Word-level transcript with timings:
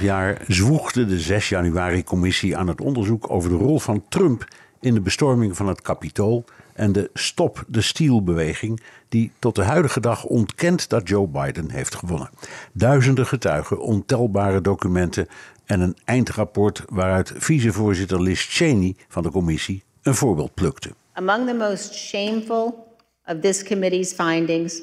Jaar 0.00 0.40
zwoegde 0.48 1.06
de 1.06 1.20
6 1.20 1.48
januari-commissie 1.48 2.56
aan 2.56 2.68
het 2.68 2.80
onderzoek 2.80 3.30
over 3.30 3.50
de 3.50 3.56
rol 3.56 3.78
van 3.78 4.04
Trump 4.08 4.44
in 4.80 4.94
de 4.94 5.00
bestorming 5.00 5.56
van 5.56 5.68
het 5.68 5.82
Capitool 5.82 6.44
en 6.72 6.92
de 6.92 7.10
Stop 7.14 7.64
the 7.70 7.82
Steal-beweging, 7.82 8.80
die 9.08 9.32
tot 9.38 9.54
de 9.54 9.62
huidige 9.62 10.00
dag 10.00 10.24
ontkent 10.24 10.88
dat 10.88 11.08
Joe 11.08 11.26
Biden 11.26 11.70
heeft 11.70 11.94
gewonnen. 11.94 12.30
Duizenden 12.72 13.26
getuigen, 13.26 13.80
ontelbare 13.80 14.60
documenten 14.60 15.28
en 15.64 15.80
een 15.80 15.96
eindrapport 16.04 16.82
waaruit 16.88 17.32
vicevoorzitter 17.36 18.22
Liz 18.22 18.46
Cheney 18.48 18.96
van 19.08 19.22
de 19.22 19.30
commissie 19.30 19.82
een 20.02 20.14
voorbeeld 20.14 20.54
plukte. 20.54 20.90
Among 21.12 21.46
the 21.46 21.54
most 21.54 21.94
shameful 21.94 22.86
of 23.26 23.40
this 23.40 23.64
committee's 23.64 24.12
findings 24.12 24.82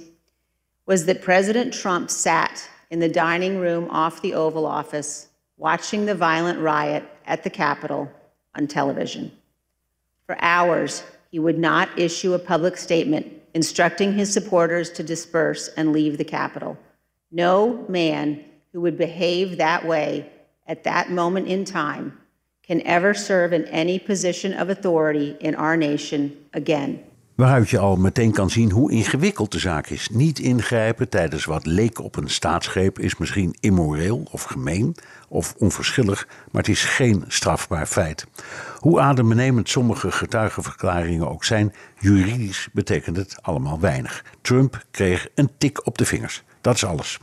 was 0.84 1.06
that 1.06 1.20
President 1.20 1.82
Trump 1.82 2.10
sat 2.10 2.70
in 2.92 3.00
the 3.00 3.10
dining 3.10 3.58
room 3.58 3.90
off 3.90 4.22
the 4.22 4.36
Oval 4.36 4.66
Office 4.66 5.30
watching 5.58 6.06
the 6.06 6.14
violent 6.14 6.60
riot 6.60 7.04
at 7.26 7.44
the 7.44 7.50
Capitol 7.50 8.12
on 8.56 8.68
television. 8.68 9.32
For 10.28 10.38
hours, 10.42 11.04
he 11.32 11.40
would 11.40 11.58
not 11.58 11.98
issue 11.98 12.34
a 12.34 12.40
public 12.40 12.78
statement 12.78 13.32
instructing 13.54 14.14
his 14.14 14.32
supporters 14.32 14.92
to 14.92 15.04
disperse 15.04 15.70
and 15.70 15.94
leave 15.94 16.18
the 16.18 16.26
Capitol. 16.26 16.78
No 17.32 17.86
man 17.88 18.44
who 18.74 18.82
would 18.82 18.98
behave 18.98 19.58
that 19.58 19.86
way 19.86 20.30
at 20.68 20.84
that 20.84 21.10
moment 21.10 21.48
in 21.48 21.66
time 21.66 22.18
can 22.64 22.82
ever 22.82 23.14
serve 23.14 23.54
in 23.54 23.66
any 23.66 24.00
position 24.00 24.54
of 24.54 24.70
authority 24.70 25.38
in 25.40 25.56
our 25.56 25.76
nation 25.76 26.46
again. 26.54 27.04
Waaruit 27.36 27.70
je 27.70 27.80
al 27.80 27.96
meteen 27.96 28.32
kan 28.32 28.50
zien 28.50 28.72
hoe 28.72 28.92
ingewikkeld 28.92 29.52
de 29.52 29.60
zaak 29.60 29.88
is. 29.88 30.10
Niet 30.10 30.40
ingrijpen 30.40 31.10
tijdens 31.10 31.46
wat 31.46 31.66
leek 31.66 32.00
op 32.00 32.16
een 32.16 32.30
staatsgreep 32.30 33.00
is 33.00 33.18
misschien 33.18 33.56
immoreel 33.60 34.28
of 34.32 34.44
gemeen 34.44 34.96
of 35.28 35.54
onverschillig, 35.58 36.28
maar 36.52 36.62
het 36.62 36.72
is 36.72 36.84
geen 36.84 37.24
strafbaar 37.28 37.86
feit. 37.86 38.28
Hoe 38.78 39.00
adembenemend 39.00 39.70
sommige 39.70 40.12
getuigenverklaringen 40.12 41.30
ook 41.30 41.44
zijn, 41.44 41.74
juridisch 42.00 42.68
betekent 42.74 43.18
het 43.18 43.38
allemaal 43.42 43.80
weinig. 43.80 44.24
Trump 44.42 44.86
kreeg 44.92 45.28
een 45.36 45.50
tik 45.58 45.86
op 45.86 45.98
de 45.98 46.06
vingers. 46.06 46.44
Dat 46.62 46.76
is 46.76 46.86
alles. 46.86 47.20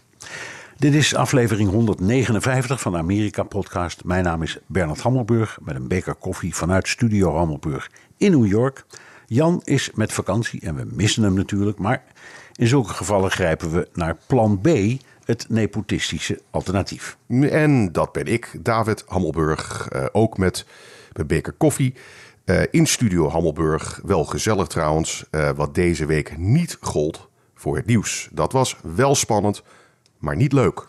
Dit 0.77 0.95
is 0.95 1.15
aflevering 1.15 1.71
159 1.71 2.81
van 2.81 2.93
de 2.93 2.99
Amerika-podcast. 2.99 4.05
Mijn 4.05 4.25
naam 4.25 4.43
is 4.43 4.59
Bernard 4.67 5.01
Hammelburg 5.01 5.59
met 5.63 5.75
een 5.75 5.89
beker 5.89 6.15
koffie 6.15 6.55
vanuit 6.55 6.89
Studio 6.89 7.37
Hammelburg 7.37 7.91
in 8.17 8.31
New 8.31 8.47
York. 8.47 8.85
Jan 9.31 9.61
is 9.65 9.91
met 9.95 10.13
vakantie 10.13 10.61
en 10.61 10.75
we 10.75 10.87
missen 10.93 11.23
hem 11.23 11.35
natuurlijk, 11.35 11.79
maar 11.79 12.03
in 12.55 12.67
zulke 12.67 12.93
gevallen 12.93 13.31
grijpen 13.31 13.73
we 13.73 13.89
naar 13.93 14.17
plan 14.27 14.61
B, 14.61 14.69
het 15.25 15.47
nepotistische 15.49 16.41
alternatief. 16.51 17.17
En 17.41 17.93
dat 17.93 18.13
ben 18.13 18.27
ik, 18.27 18.59
David 18.61 19.05
Hammelburg, 19.07 19.89
uh, 19.93 20.05
ook 20.13 20.39
met 20.39 20.67
mijn 21.13 21.27
beker 21.27 21.53
koffie. 21.53 21.95
Uh, 22.45 22.63
in 22.71 22.87
Studio 22.87 23.29
Hammelburg, 23.29 24.01
wel 24.05 24.25
gezellig 24.25 24.67
trouwens, 24.67 25.25
uh, 25.31 25.51
wat 25.51 25.75
deze 25.75 26.07
week 26.07 26.39
niet 26.39 26.77
gold 26.81 27.29
voor 27.55 27.77
het 27.77 27.87
nieuws. 27.87 28.29
Dat 28.33 28.53
was 28.53 28.77
wel 28.83 29.15
spannend, 29.15 29.63
maar 30.19 30.37
niet 30.37 30.53
leuk. 30.53 30.85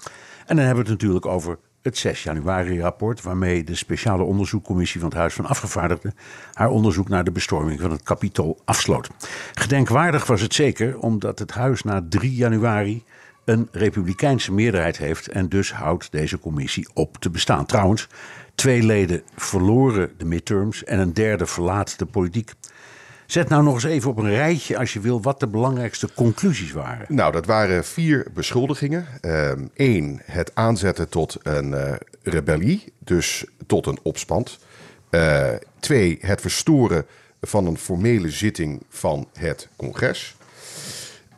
En 0.45 0.55
dan 0.55 0.65
hebben 0.65 0.83
we 0.83 0.91
het 0.91 1.01
natuurlijk 1.01 1.25
over 1.25 1.57
het 1.89 1.97
6 1.97 2.23
januari-rapport, 2.23 3.21
waarmee 3.21 3.63
de 3.63 3.75
speciale 3.75 4.23
onderzoekcommissie 4.23 4.99
van 4.99 5.09
het 5.09 5.17
Huis 5.17 5.33
van 5.33 5.45
Afgevaardigden 5.45 6.15
haar 6.53 6.69
onderzoek 6.69 7.09
naar 7.09 7.23
de 7.23 7.31
bestorming 7.31 7.81
van 7.81 7.91
het 7.91 8.03
kapitool 8.03 8.59
afsloot. 8.65 9.09
Gedenkwaardig 9.53 10.25
was 10.25 10.41
het 10.41 10.53
zeker, 10.53 10.99
omdat 10.99 11.39
het 11.39 11.51
Huis 11.51 11.83
na 11.83 12.05
3 12.09 12.35
januari 12.35 13.03
een 13.45 13.67
republikeinse 13.71 14.53
meerderheid 14.53 14.97
heeft 14.97 15.27
en 15.27 15.49
dus 15.49 15.73
houdt 15.73 16.11
deze 16.11 16.39
commissie 16.39 16.87
op 16.93 17.17
te 17.17 17.29
bestaan. 17.29 17.65
Trouwens, 17.65 18.07
twee 18.55 18.83
leden 18.83 19.21
verloren 19.35 20.11
de 20.17 20.25
midterms 20.25 20.83
en 20.83 20.99
een 20.99 21.13
derde 21.13 21.45
verlaat 21.45 21.99
de 21.99 22.05
politiek. 22.05 22.53
Zet 23.29 23.49
nou 23.49 23.63
nog 23.63 23.73
eens 23.73 23.83
even 23.83 24.09
op 24.09 24.17
een 24.17 24.29
rijtje, 24.29 24.77
als 24.77 24.93
je 24.93 24.99
wil, 24.99 25.21
wat 25.21 25.39
de 25.39 25.47
belangrijkste 25.47 26.09
conclusies 26.15 26.71
waren. 26.71 27.05
Nou, 27.15 27.31
dat 27.31 27.45
waren 27.45 27.85
vier 27.85 28.27
beschuldigingen. 28.33 29.07
Eén, 29.75 30.13
uh, 30.13 30.19
het 30.25 30.51
aanzetten 30.53 31.09
tot 31.09 31.37
een 31.43 31.71
uh, 31.71 31.93
rebellie, 32.23 32.93
dus 32.99 33.45
tot 33.67 33.85
een 33.85 33.99
opstand. 34.01 34.59
Uh, 35.11 35.47
twee, 35.79 36.17
het 36.21 36.41
verstoren 36.41 37.05
van 37.41 37.65
een 37.65 37.77
formele 37.77 38.29
zitting 38.29 38.81
van 38.89 39.27
het 39.33 39.67
congres. 39.75 40.35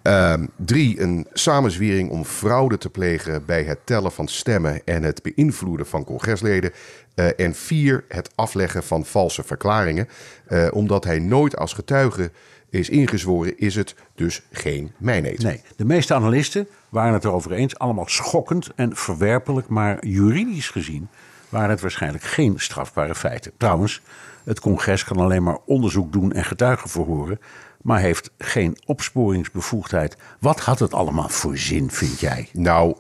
Um, 0.04 0.50
drie, 0.56 1.02
een 1.02 1.28
samenzwering 1.34 2.10
om 2.10 2.24
fraude 2.26 2.78
te 2.78 2.90
plegen 2.90 3.46
bij 3.46 3.64
het 3.64 3.80
tellen 3.84 4.12
van 4.12 4.28
stemmen 4.28 4.82
en 4.86 5.04
het 5.04 5.22
beïnvloeden 5.22 5.86
van 5.86 6.04
congresleden. 6.04 6.72
Uh, 7.16 7.40
en 7.40 7.56
vier, 7.56 8.04
het 8.08 8.30
afleggen 8.36 8.84
van 8.84 9.06
valse 9.06 9.44
verklaringen. 9.44 10.08
Uh, 10.50 10.68
omdat 10.72 11.04
hij 11.04 11.20
nooit 11.20 11.58
als 11.58 11.74
getuige 11.74 12.32
is 12.70 12.90
ingezworen, 12.90 13.58
is 13.58 13.76
het 13.76 13.96
dus 14.16 14.42
geen 14.52 14.92
mijneet. 14.98 15.44
Nee, 15.44 15.62
de 15.76 15.86
meeste 15.86 16.14
analisten 16.14 16.68
waren 16.90 17.14
het 17.14 17.24
erover 17.24 17.52
eens. 17.52 17.78
Allemaal 17.78 18.08
schokkend 18.08 18.70
en 18.76 18.96
verwerpelijk, 18.96 19.68
maar 19.68 20.06
juridisch 20.06 20.70
gezien 20.70 21.08
waren 21.50 21.70
het 21.70 21.82
waarschijnlijk 21.82 22.24
geen 22.24 22.54
strafbare 22.58 23.16
feiten. 23.16 23.52
Trouwens, 23.58 24.02
het 24.44 24.60
congres 24.60 25.04
kan 25.04 25.18
alleen 25.18 25.44
maar 25.44 25.58
onderzoek 25.66 26.12
doen 26.12 26.32
en 26.32 26.46
getuigen 26.46 26.90
verhoren 26.90 27.40
maar 27.84 28.00
heeft 28.00 28.32
geen 28.38 28.78
opsporingsbevoegdheid. 28.86 30.18
Wat 30.40 30.60
had 30.60 30.80
het 30.80 30.94
allemaal 30.94 31.30
voor 31.30 31.58
zin, 31.58 31.92
vind 31.92 32.20
jij? 32.20 32.50
Nou, 32.54 32.96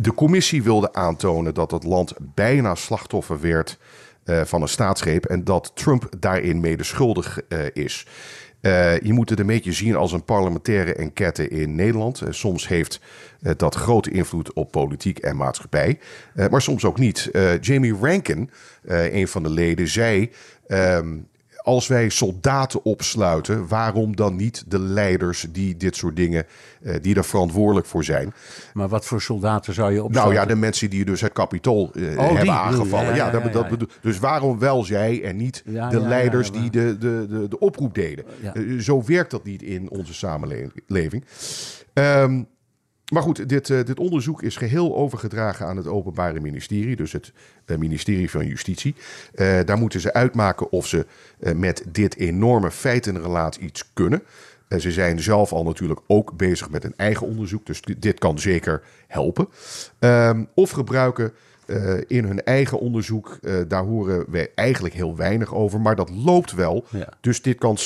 de 0.00 0.12
commissie 0.14 0.62
wilde 0.62 0.92
aantonen 0.92 1.54
dat 1.54 1.70
het 1.70 1.84
land 1.84 2.12
bijna 2.34 2.74
slachtoffer 2.74 3.40
werd 3.40 3.78
uh, 4.24 4.40
van 4.44 4.62
een 4.62 4.68
staatsgreep 4.68 5.24
en 5.24 5.44
dat 5.44 5.70
Trump 5.74 6.08
daarin 6.18 6.60
medeschuldig 6.60 7.40
uh, 7.48 7.58
is. 7.72 8.06
Uh, 8.60 9.00
je 9.00 9.12
moet 9.12 9.30
het 9.30 9.40
een 9.40 9.46
beetje 9.46 9.72
zien 9.72 9.96
als 9.96 10.12
een 10.12 10.24
parlementaire 10.24 10.94
enquête 10.94 11.48
in 11.48 11.74
Nederland. 11.74 12.22
soms 12.28 12.68
heeft 12.68 13.00
dat 13.56 13.74
grote 13.74 14.10
invloed 14.10 14.52
op 14.52 14.70
politiek 14.70 15.18
en 15.18 15.36
maatschappij, 15.36 15.98
maar 16.50 16.62
soms 16.62 16.84
ook 16.84 16.98
niet. 16.98 17.30
Jamie 17.60 17.94
Rankin, 18.00 18.50
een 18.84 19.28
van 19.28 19.42
de 19.42 19.50
leden, 19.50 19.88
zei. 19.88 20.30
Um, 20.68 21.28
als 21.62 21.86
wij 21.86 22.08
soldaten 22.08 22.84
opsluiten, 22.84 23.68
waarom 23.68 24.16
dan 24.16 24.36
niet 24.36 24.64
de 24.68 24.78
leiders 24.78 25.46
die 25.50 25.76
dit 25.76 25.96
soort 25.96 26.16
dingen, 26.16 26.46
uh, 26.82 26.94
die 27.00 27.16
er 27.16 27.24
verantwoordelijk 27.24 27.86
voor 27.86 28.04
zijn? 28.04 28.34
Maar 28.72 28.88
wat 28.88 29.04
voor 29.04 29.20
soldaten 29.20 29.74
zou 29.74 29.92
je 29.92 30.02
opsluiten? 30.02 30.34
Nou 30.34 30.48
ja, 30.48 30.54
de 30.54 30.60
mensen 30.60 30.90
die 30.90 31.04
dus 31.04 31.20
het 31.20 31.32
kapitool 31.32 31.90
uh, 31.94 32.18
oh, 32.18 32.36
hebben 32.36 32.54
aangevallen. 32.54 33.08
Ja, 33.08 33.14
ja, 33.14 33.32
ja, 33.32 33.48
dat, 33.48 33.52
dat 33.52 33.88
Dus 34.00 34.18
waarom 34.18 34.58
wel 34.58 34.84
zij 34.84 35.22
en 35.22 35.36
niet 35.36 35.62
de 35.64 36.00
leiders 36.00 36.52
die 36.52 36.70
de, 36.70 36.98
de, 36.98 37.26
de, 37.28 37.48
de 37.48 37.58
oproep 37.58 37.94
deden? 37.94 38.24
Uh, 38.54 38.80
zo 38.80 39.02
werkt 39.06 39.30
dat 39.30 39.44
niet 39.44 39.62
in 39.62 39.90
onze 39.90 40.14
samenleving. 40.14 41.24
Um, 41.94 42.46
maar 43.12 43.22
goed, 43.22 43.48
dit, 43.48 43.68
uh, 43.68 43.84
dit, 43.84 43.98
onderzoek 43.98 44.42
is 44.42 44.56
geheel 44.56 44.96
overgedragen 44.96 45.66
aan 45.66 45.76
het 45.76 45.86
Openbare 45.86 46.40
Ministerie, 46.40 46.96
dus 46.96 47.12
het 47.12 47.32
uh, 47.66 47.76
ministerie 47.76 48.30
van 48.30 48.46
Justitie. 48.46 48.94
Uh, 49.34 49.58
daar 49.64 49.78
moeten 49.78 50.00
ze 50.00 50.12
uitmaken 50.12 50.70
of 50.72 50.86
ze 50.86 51.06
met 51.54 51.84
dit 51.88 52.16
enorme 52.16 52.70
feitenrelaat 52.70 53.56
iets 53.56 53.90
kunnen. 53.92 54.22
ze 54.78 54.92
zijn 54.92 55.20
zelf 55.20 55.52
al 55.52 55.64
natuurlijk 55.64 56.00
ook 56.06 56.36
bezig 56.36 56.70
met 56.70 56.84
een 56.84 56.94
eigen 56.96 57.26
onderzoek, 57.26 57.66
dus 57.66 57.82
dit, 57.98 58.18
kan 58.18 58.38
zeker 58.38 58.82
helpen. 59.06 59.48
Ehm, 59.98 60.44
of 60.54 60.70
gebruiken 60.70 61.32
in 62.06 62.24
hun 62.24 62.42
eigen 62.44 62.78
onderzoek, 62.78 63.38
daar 63.68 63.84
horen 63.84 64.24
we 64.28 64.50
eigenlijk 64.54 64.94
heel 64.94 65.16
weinig 65.16 65.54
over, 65.54 65.80
maar 65.80 65.96
dat 65.96 66.10
loopt 66.10 66.52
wel. 66.52 66.84
Ja. 66.90 67.08
Dus 67.20 67.42
dit 67.42 67.58
kan 67.58 67.78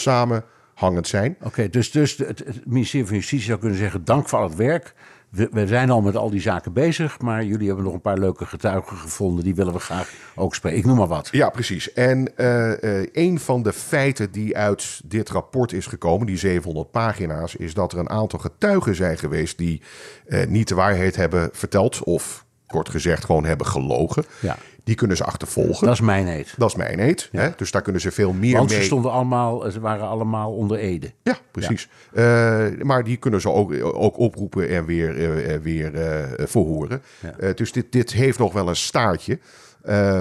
samenhangend 0.77 1.09
zijn. 1.09 1.37
Oké, 1.39 1.47
okay, 1.47 1.71
dus, 1.71 1.91
dus 1.91 2.17
het, 2.17 2.39
het 2.39 2.67
ministerie 2.67 3.07
van 3.07 3.17
Justitie 3.17 3.47
zou 3.47 3.59
kunnen 3.59 3.79
zeggen: 3.79 4.05
dank 4.05 4.29
voor 4.29 4.39
al 4.39 4.49
het 4.49 4.57
werk 4.57 4.95
we, 5.31 5.49
we, 5.51 5.67
zijn 5.67 5.91
al 5.91 6.01
met 6.01 6.17
al 6.17 6.31
die 6.31 6.41
zaken 6.41 6.73
bezig, 6.73 7.21
maar 7.21 7.45
jullie 7.45 7.67
hebben 7.67 7.85
nog 7.85 7.95
een 7.95 8.01
paar 8.01 8.19
leuke 8.19 8.47
getuigen 8.47 8.97
gevonden. 8.97 9.45
Die 9.45 9.55
willen 9.55 9.73
we 9.73 9.79
graag 9.79 10.13
ook 10.35 10.55
spreken. 10.55 10.79
Ik 10.79 10.85
noem 10.85 10.97
maar 10.97 11.07
wat. 11.07 11.29
Ja, 11.33 11.51
precies. 11.51 11.93
En 11.93 12.33
uh, 12.37 13.03
een 13.13 13.41
van 13.41 13.63
de 13.63 13.73
feiten 13.73 14.31
die 14.31 14.57
uit 14.57 15.01
dit 15.05 15.29
rapport 15.29 15.73
is 15.73 15.87
gekomen, 15.87 16.27
die 16.27 16.39
700 16.39 16.91
pagina's, 16.91 17.55
is 17.55 17.75
dat 17.75 17.93
er 17.93 17.99
een 17.99 18.11
aantal 18.11 18.39
getuigen 18.39 18.95
zijn 18.95 19.19
geweest 19.19 19.59
die 19.59 19.83
uh, 20.27 20.47
niet 20.47 20.69
de 20.69 20.75
waarheid 20.75 21.17
hebben 21.17 21.49
verteld 21.53 22.03
of 22.03 22.45
kort 22.67 22.89
gezegd 22.89 23.25
gewoon 23.25 23.45
hebben 23.45 23.67
gelogen. 23.67 24.25
Ja. 24.41 24.57
Die 24.87 24.95
kunnen 24.95 25.17
ze 25.17 25.25
achtervolgen. 25.25 25.87
Dat 25.87 25.95
is 25.95 26.01
mijn 26.01 26.27
eet. 26.27 26.55
Dat 26.57 26.69
is 26.69 26.77
mijn 26.77 27.01
eet. 27.01 27.29
Hè? 27.33 27.51
Dus 27.57 27.71
daar 27.71 27.83
kunnen 27.83 28.01
ze 28.01 28.11
veel 28.11 28.33
meer 28.33 28.57
Want 28.57 28.71
mee. 28.71 28.79
ze 28.79 28.85
stonden 28.85 29.11
allemaal, 29.11 29.71
ze 29.71 29.81
waren 29.81 30.09
allemaal 30.09 30.53
onder 30.53 30.79
Ede. 30.79 31.13
Ja, 31.23 31.39
precies. 31.51 31.89
Ja. 32.15 32.69
Uh, 32.69 32.83
maar 32.83 33.05
die 33.05 33.17
kunnen 33.17 33.41
ze 33.41 33.51
ook, 33.51 33.73
ook 33.83 34.19
oproepen 34.19 34.69
en 34.69 34.85
weer, 34.85 35.17
uh, 35.17 35.57
weer 35.57 35.95
uh, 35.95 36.47
verhoren. 36.47 37.03
Ja. 37.41 37.53
dus 37.53 37.73
dit, 37.73 37.93
dit 37.93 38.13
heeft 38.13 38.39
nog 38.39 38.53
wel 38.53 38.69
een 38.69 38.77
staartje. 38.77 39.39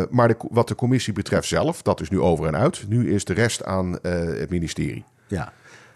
maar 0.09 0.27
de, 0.27 0.35
wat 0.49 0.67
de 0.67 0.75
commissie 0.75 1.13
betreft 1.13 1.47
zelf, 1.47 1.81
dat 1.81 2.01
is 2.01 2.09
nu 2.09 2.19
over 2.19 2.47
en 2.47 2.55
uit. 2.55 2.85
Nu 2.87 3.13
is 3.13 3.25
de 3.25 3.33
rest 3.33 3.63
aan 3.63 3.97
het 4.01 4.49
ministerie. 4.49 5.03
Ja. 5.27 5.53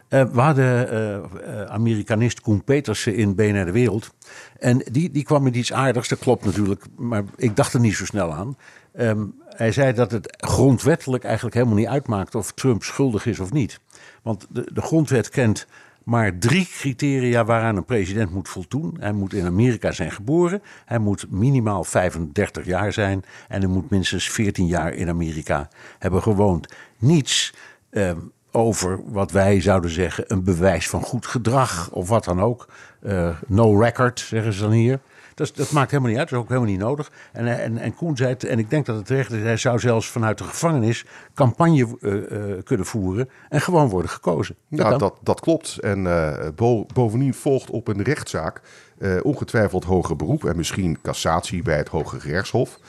Uh, 0.09 0.23
we 0.23 0.39
hadden 0.39 0.93
uh, 0.93 1.63
Amerikanist 1.63 2.41
Koen 2.41 2.63
Petersen 2.63 3.15
in 3.15 3.35
BNR 3.35 3.65
De 3.65 3.71
Wereld. 3.71 4.13
En 4.59 4.81
die, 4.91 5.11
die 5.11 5.23
kwam 5.23 5.43
met 5.43 5.55
iets 5.55 5.73
aardigs, 5.73 6.07
dat 6.07 6.19
klopt 6.19 6.45
natuurlijk, 6.45 6.85
maar 6.97 7.23
ik 7.35 7.55
dacht 7.55 7.73
er 7.73 7.79
niet 7.79 7.95
zo 7.95 8.05
snel 8.05 8.33
aan. 8.33 8.57
Um, 8.99 9.33
hij 9.45 9.71
zei 9.71 9.93
dat 9.93 10.11
het 10.11 10.35
grondwettelijk 10.37 11.23
eigenlijk 11.23 11.55
helemaal 11.55 11.75
niet 11.75 11.87
uitmaakt 11.87 12.35
of 12.35 12.51
Trump 12.51 12.83
schuldig 12.83 13.25
is 13.25 13.39
of 13.39 13.51
niet. 13.51 13.79
Want 14.21 14.47
de, 14.49 14.69
de 14.73 14.81
grondwet 14.81 15.29
kent 15.29 15.67
maar 16.03 16.37
drie 16.37 16.67
criteria 16.71 17.45
waaraan 17.45 17.75
een 17.75 17.85
president 17.85 18.31
moet 18.31 18.49
voldoen. 18.49 18.97
Hij 18.99 19.11
moet 19.11 19.33
in 19.33 19.45
Amerika 19.45 19.91
zijn 19.91 20.11
geboren, 20.11 20.61
hij 20.85 20.99
moet 20.99 21.25
minimaal 21.29 21.83
35 21.83 22.65
jaar 22.65 22.93
zijn 22.93 23.23
en 23.47 23.61
hij 23.61 23.69
moet 23.69 23.89
minstens 23.89 24.29
14 24.29 24.67
jaar 24.67 24.93
in 24.93 25.09
Amerika 25.09 25.69
hebben 25.99 26.21
gewoond. 26.21 26.73
Niets. 26.97 27.53
Um, 27.91 28.31
over 28.51 28.99
wat 29.05 29.31
wij 29.31 29.61
zouden 29.61 29.91
zeggen 29.91 30.23
een 30.27 30.43
bewijs 30.43 30.89
van 30.89 31.01
goed 31.01 31.25
gedrag 31.25 31.89
of 31.91 32.09
wat 32.09 32.23
dan 32.23 32.41
ook. 32.41 32.67
Uh, 33.01 33.29
no 33.47 33.79
record, 33.79 34.19
zeggen 34.19 34.53
ze 34.53 34.61
dan 34.61 34.71
hier. 34.71 34.99
Dat, 35.35 35.51
dat, 35.55 35.71
maakt 35.71 35.91
helemaal 35.91 36.11
niet 36.11 36.19
uit, 36.19 36.29
dat 36.29 36.37
is 36.37 36.43
ook 36.43 36.49
helemaal 36.51 36.71
niet 36.71 36.79
nodig. 36.79 37.11
En, 37.31 37.59
en, 37.59 37.77
en 37.77 37.95
Koen 37.95 38.17
zei, 38.17 38.33
en 38.33 38.59
ik 38.59 38.69
denk 38.69 38.85
dat 38.85 38.95
het 38.95 39.05
terecht 39.05 39.31
is, 39.31 39.41
hij 39.41 39.57
zou 39.57 39.79
zelfs 39.79 40.07
vanuit 40.09 40.37
de 40.37 40.43
gevangenis 40.43 41.05
campagne 41.33 41.87
uh, 41.99 42.13
uh, 42.13 42.63
kunnen 42.63 42.85
voeren 42.85 43.29
en 43.49 43.61
gewoon 43.61 43.89
worden 43.89 44.11
gekozen. 44.11 44.55
Dat 44.69 44.91
ja, 44.91 44.97
dat, 44.97 45.17
dat 45.21 45.39
klopt. 45.39 45.77
En 45.77 46.03
bo 46.55 46.85
bovendien 46.93 47.33
volgt 47.33 47.69
op 47.69 47.87
een 47.87 48.03
rechtszaak 48.03 48.61
ongetwijfeld 49.21 49.83
hoger 49.83 50.15
beroep 50.15 50.45
en 50.45 50.57
misschien 50.57 51.01
cassatie 51.01 51.61
bij 51.61 51.77
het 51.77 51.87
Hoge 51.87 52.17
Rechtshof. 52.17 52.79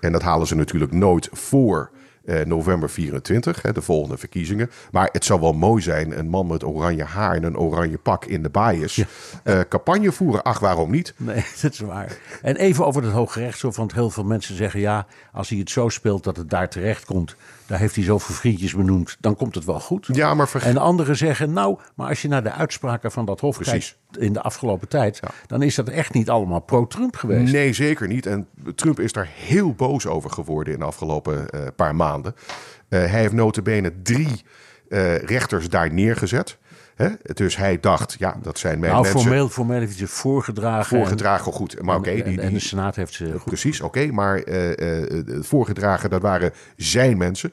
En 0.00 0.12
dat 0.12 0.22
halen 0.22 0.46
ze 0.46 0.54
natuurlijk 0.54 0.92
nooit 0.92 1.28
voor 1.32 1.90
eh, 2.24 2.44
november 2.44 2.90
24, 2.90 3.62
hè, 3.62 3.72
de 3.72 3.82
volgende 3.82 4.18
verkiezingen. 4.18 4.70
Maar 4.90 5.08
het 5.12 5.24
zou 5.24 5.40
wel 5.40 5.52
mooi 5.52 5.82
zijn, 5.82 6.18
een 6.18 6.28
man 6.28 6.46
met 6.46 6.64
oranje 6.64 7.04
haar 7.04 7.34
en 7.34 7.42
een 7.42 7.58
oranje 7.58 7.98
pak 7.98 8.24
in 8.24 8.42
de 8.42 8.48
baaiers. 8.48 8.96
Ja. 8.96 9.06
Uh, 9.44 9.60
campagne 9.68 10.12
voeren, 10.12 10.42
ach 10.42 10.58
waarom 10.58 10.90
niet? 10.90 11.14
Nee, 11.16 11.44
dat 11.62 11.72
is 11.72 11.78
waar. 11.78 12.16
En 12.42 12.56
even 12.56 12.86
over 12.86 13.02
het 13.02 13.12
Hoge 13.12 13.40
Rechtshof, 13.40 13.76
want 13.76 13.92
heel 13.92 14.10
veel 14.10 14.24
mensen 14.24 14.56
zeggen... 14.56 14.80
ja, 14.80 15.06
als 15.32 15.48
hij 15.48 15.58
het 15.58 15.70
zo 15.70 15.88
speelt 15.88 16.24
dat 16.24 16.36
het 16.36 16.50
daar 16.50 16.68
terecht 16.68 17.04
komt... 17.04 17.36
daar 17.70 17.78
heeft 17.78 17.94
hij 17.94 18.04
zoveel 18.04 18.34
vriendjes 18.34 18.74
benoemd, 18.74 19.16
dan 19.20 19.36
komt 19.36 19.54
het 19.54 19.64
wel 19.64 19.80
goed. 19.80 20.08
Ja, 20.12 20.34
maar 20.34 20.48
verge- 20.48 20.68
En 20.68 20.76
anderen 20.76 21.16
zeggen, 21.16 21.52
nou, 21.52 21.78
maar 21.94 22.08
als 22.08 22.22
je 22.22 22.28
naar 22.28 22.42
de 22.42 22.52
uitspraken 22.52 23.12
van 23.12 23.24
dat 23.24 23.40
hof 23.40 23.56
Precies. 23.56 23.96
kijkt... 24.10 24.26
in 24.26 24.32
de 24.32 24.40
afgelopen 24.42 24.88
tijd, 24.88 25.18
ja. 25.20 25.28
dan 25.46 25.62
is 25.62 25.74
dat 25.74 25.88
echt 25.88 26.12
niet 26.12 26.30
allemaal 26.30 26.60
pro-Trump 26.60 27.16
geweest. 27.16 27.52
Nee, 27.52 27.72
zeker 27.72 28.08
niet. 28.08 28.26
En 28.26 28.46
Trump 28.74 29.00
is 29.00 29.12
daar 29.12 29.28
heel 29.34 29.72
boos 29.72 30.06
over 30.06 30.30
geworden 30.30 30.72
in 30.72 30.78
de 30.78 30.84
afgelopen 30.84 31.46
uh, 31.54 31.60
paar 31.76 31.94
maanden. 31.96 32.34
Uh, 32.34 32.48
hij 32.88 33.20
heeft 33.20 33.32
notabene 33.32 33.92
drie 34.02 34.44
uh, 34.88 35.18
rechters 35.18 35.68
daar 35.68 35.92
neergezet. 35.92 36.58
Hè? 37.00 37.34
Dus 37.34 37.56
hij 37.56 37.80
dacht, 37.80 38.16
ja, 38.18 38.36
dat 38.42 38.58
zijn 38.58 38.78
mijn 38.78 38.92
nou, 38.92 39.02
mensen. 39.02 39.20
Formeel, 39.20 39.48
formeel 39.48 39.78
heeft 39.78 39.98
hij 39.98 40.06
ze 40.06 40.12
voorgedragen. 40.12 40.96
Voorgedragen, 40.96 41.52
goed. 41.52 41.82
Maar 41.82 41.96
oké. 41.96 42.08
Okay, 42.08 42.22
die, 42.22 42.36
die, 42.36 42.40
en 42.40 42.52
de 42.52 42.60
Senaat 42.60 42.96
heeft 42.96 43.14
ze 43.14 43.32
goed. 43.32 43.44
Precies, 43.44 43.80
oké. 43.80 43.98
Okay, 43.98 44.10
maar 44.10 44.48
uh, 44.48 45.42
voorgedragen, 45.42 46.10
dat 46.10 46.22
waren 46.22 46.52
zijn 46.76 47.18
mensen. 47.18 47.52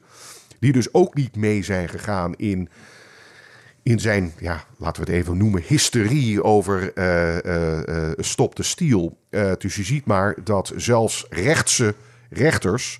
Die 0.60 0.72
dus 0.72 0.94
ook 0.94 1.16
niet 1.16 1.36
mee 1.36 1.64
zijn 1.64 1.90
gegaan 1.90 2.36
in 2.36 2.70
in 3.84 4.00
zijn, 4.00 4.34
ja, 4.40 4.64
laten 4.78 5.04
we 5.04 5.12
het 5.12 5.20
even 5.20 5.38
noemen, 5.38 5.62
hysterie 5.66 6.44
over 6.44 6.92
uh, 6.96 7.38
uh, 7.38 8.12
stop 8.18 8.56
de 8.56 8.64
stiel. 8.64 9.18
dus 9.58 9.76
je 9.76 9.84
ziet 9.84 10.06
maar 10.06 10.36
dat 10.44 10.74
zelfs 10.76 11.26
rechtse 11.30 11.96
rechters 12.30 13.00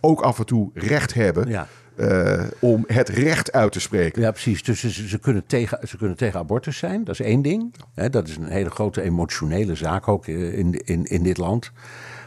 ook 0.00 0.20
af 0.20 0.38
en 0.38 0.46
toe 0.46 0.70
recht 0.74 1.14
hebben. 1.14 1.48
Ja. 1.48 1.68
Uh, 1.96 2.44
om 2.58 2.84
het 2.86 3.08
recht 3.08 3.52
uit 3.52 3.72
te 3.72 3.80
spreken. 3.80 4.22
Ja, 4.22 4.30
precies. 4.30 4.62
Dus 4.62 4.80
ze, 4.80 5.08
ze, 5.08 5.18
kunnen 5.18 5.46
tegen, 5.46 5.88
ze 5.88 5.96
kunnen 5.96 6.16
tegen 6.16 6.38
abortus 6.38 6.76
zijn, 6.76 7.04
dat 7.04 7.20
is 7.20 7.26
één 7.26 7.42
ding. 7.42 7.74
Dat 8.10 8.28
is 8.28 8.36
een 8.36 8.48
hele 8.48 8.70
grote 8.70 9.02
emotionele 9.02 9.74
zaak 9.74 10.08
ook 10.08 10.26
in, 10.26 10.72
in, 10.84 11.04
in 11.04 11.22
dit 11.22 11.36
land. 11.36 11.72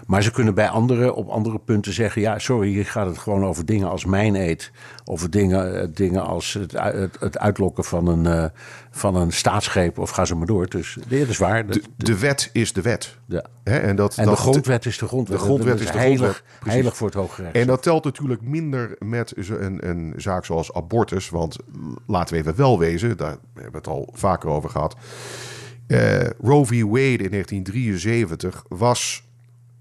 Maar 0.06 0.24
ze 0.24 0.32
kunnen 0.32 0.54
bij 0.54 0.70
anderen 0.70 1.16
op 1.16 1.30
andere 1.30 1.60
punten 1.60 1.94
zeggen: 1.94 2.22
ja, 2.22 2.40
sorry, 2.40 2.70
hier 2.70 2.86
gaat 2.86 3.08
het 3.08 3.18
gewoon 3.18 3.46
over 3.46 3.66
dingen 3.66 3.90
als 3.90 4.06
mijn 4.06 4.36
eet. 4.36 4.72
Of 5.06 5.28
dingen, 5.30 5.94
dingen 5.94 6.26
als 6.26 6.54
het, 6.54 6.72
het, 6.72 7.18
het 7.20 7.38
uitlokken 7.38 7.84
van 7.84 8.08
een, 8.08 8.26
uh, 8.26 8.46
van 8.92 9.16
een 9.16 9.32
staatsgreep, 9.32 10.00
of 10.00 10.10
ga 10.10 10.26
ze 10.26 10.36
maar 10.36 10.48
door. 10.48 10.70
Dus 10.70 10.98
dit 11.08 11.30
is 11.30 11.38
waar. 11.38 11.68
De, 11.68 11.84
de 11.98 12.20
wet 12.20 12.50
is 12.54 12.74
de 12.74 12.82
wet. 12.82 13.18
Ja. 13.26 13.44
En 13.64 13.96
dat, 13.96 14.18
en 14.18 14.26
dat, 14.26 14.36
de 14.36 14.42
grondwet 14.42 14.86
is 14.86 14.98
de 14.98 15.08
grondwet. 15.08 15.40
De 15.40 15.44
grondwet 15.44 15.80
is 15.80 15.92
de 15.92 15.98
heilig, 15.98 16.18
grondwet. 16.18 16.74
Heilig 16.74 16.98
voor 16.98 17.08
het 17.08 17.16
Hoge 17.16 17.42
Recht. 17.42 17.56
En 17.56 17.68
dat 17.68 17.84
telt 17.84 18.04
natuurlijk 18.04 18.42
minder 18.42 18.96
met 19.00 19.34
een, 19.50 19.90
een 19.90 20.14
zaak 20.18 20.46
zoals 20.46 20.74
abortus. 20.74 21.30
Want 21.30 21.58
laten 22.08 22.34
we 22.36 22.42
even 22.42 22.56
wel 22.56 22.80
wezen, 22.80 23.18
daar 23.18 23.38
hebben 23.54 23.72
we 23.72 23.78
het 23.78 23.88
al 23.88 24.10
vaker 24.14 24.50
over 24.50 24.70
gehad. 24.70 24.96
Uh, 25.88 26.30
Roe 26.40 26.66
v. 26.66 26.82
Wade 26.82 27.24
in 27.24 27.32
1973 27.32 28.64
was 28.68 29.24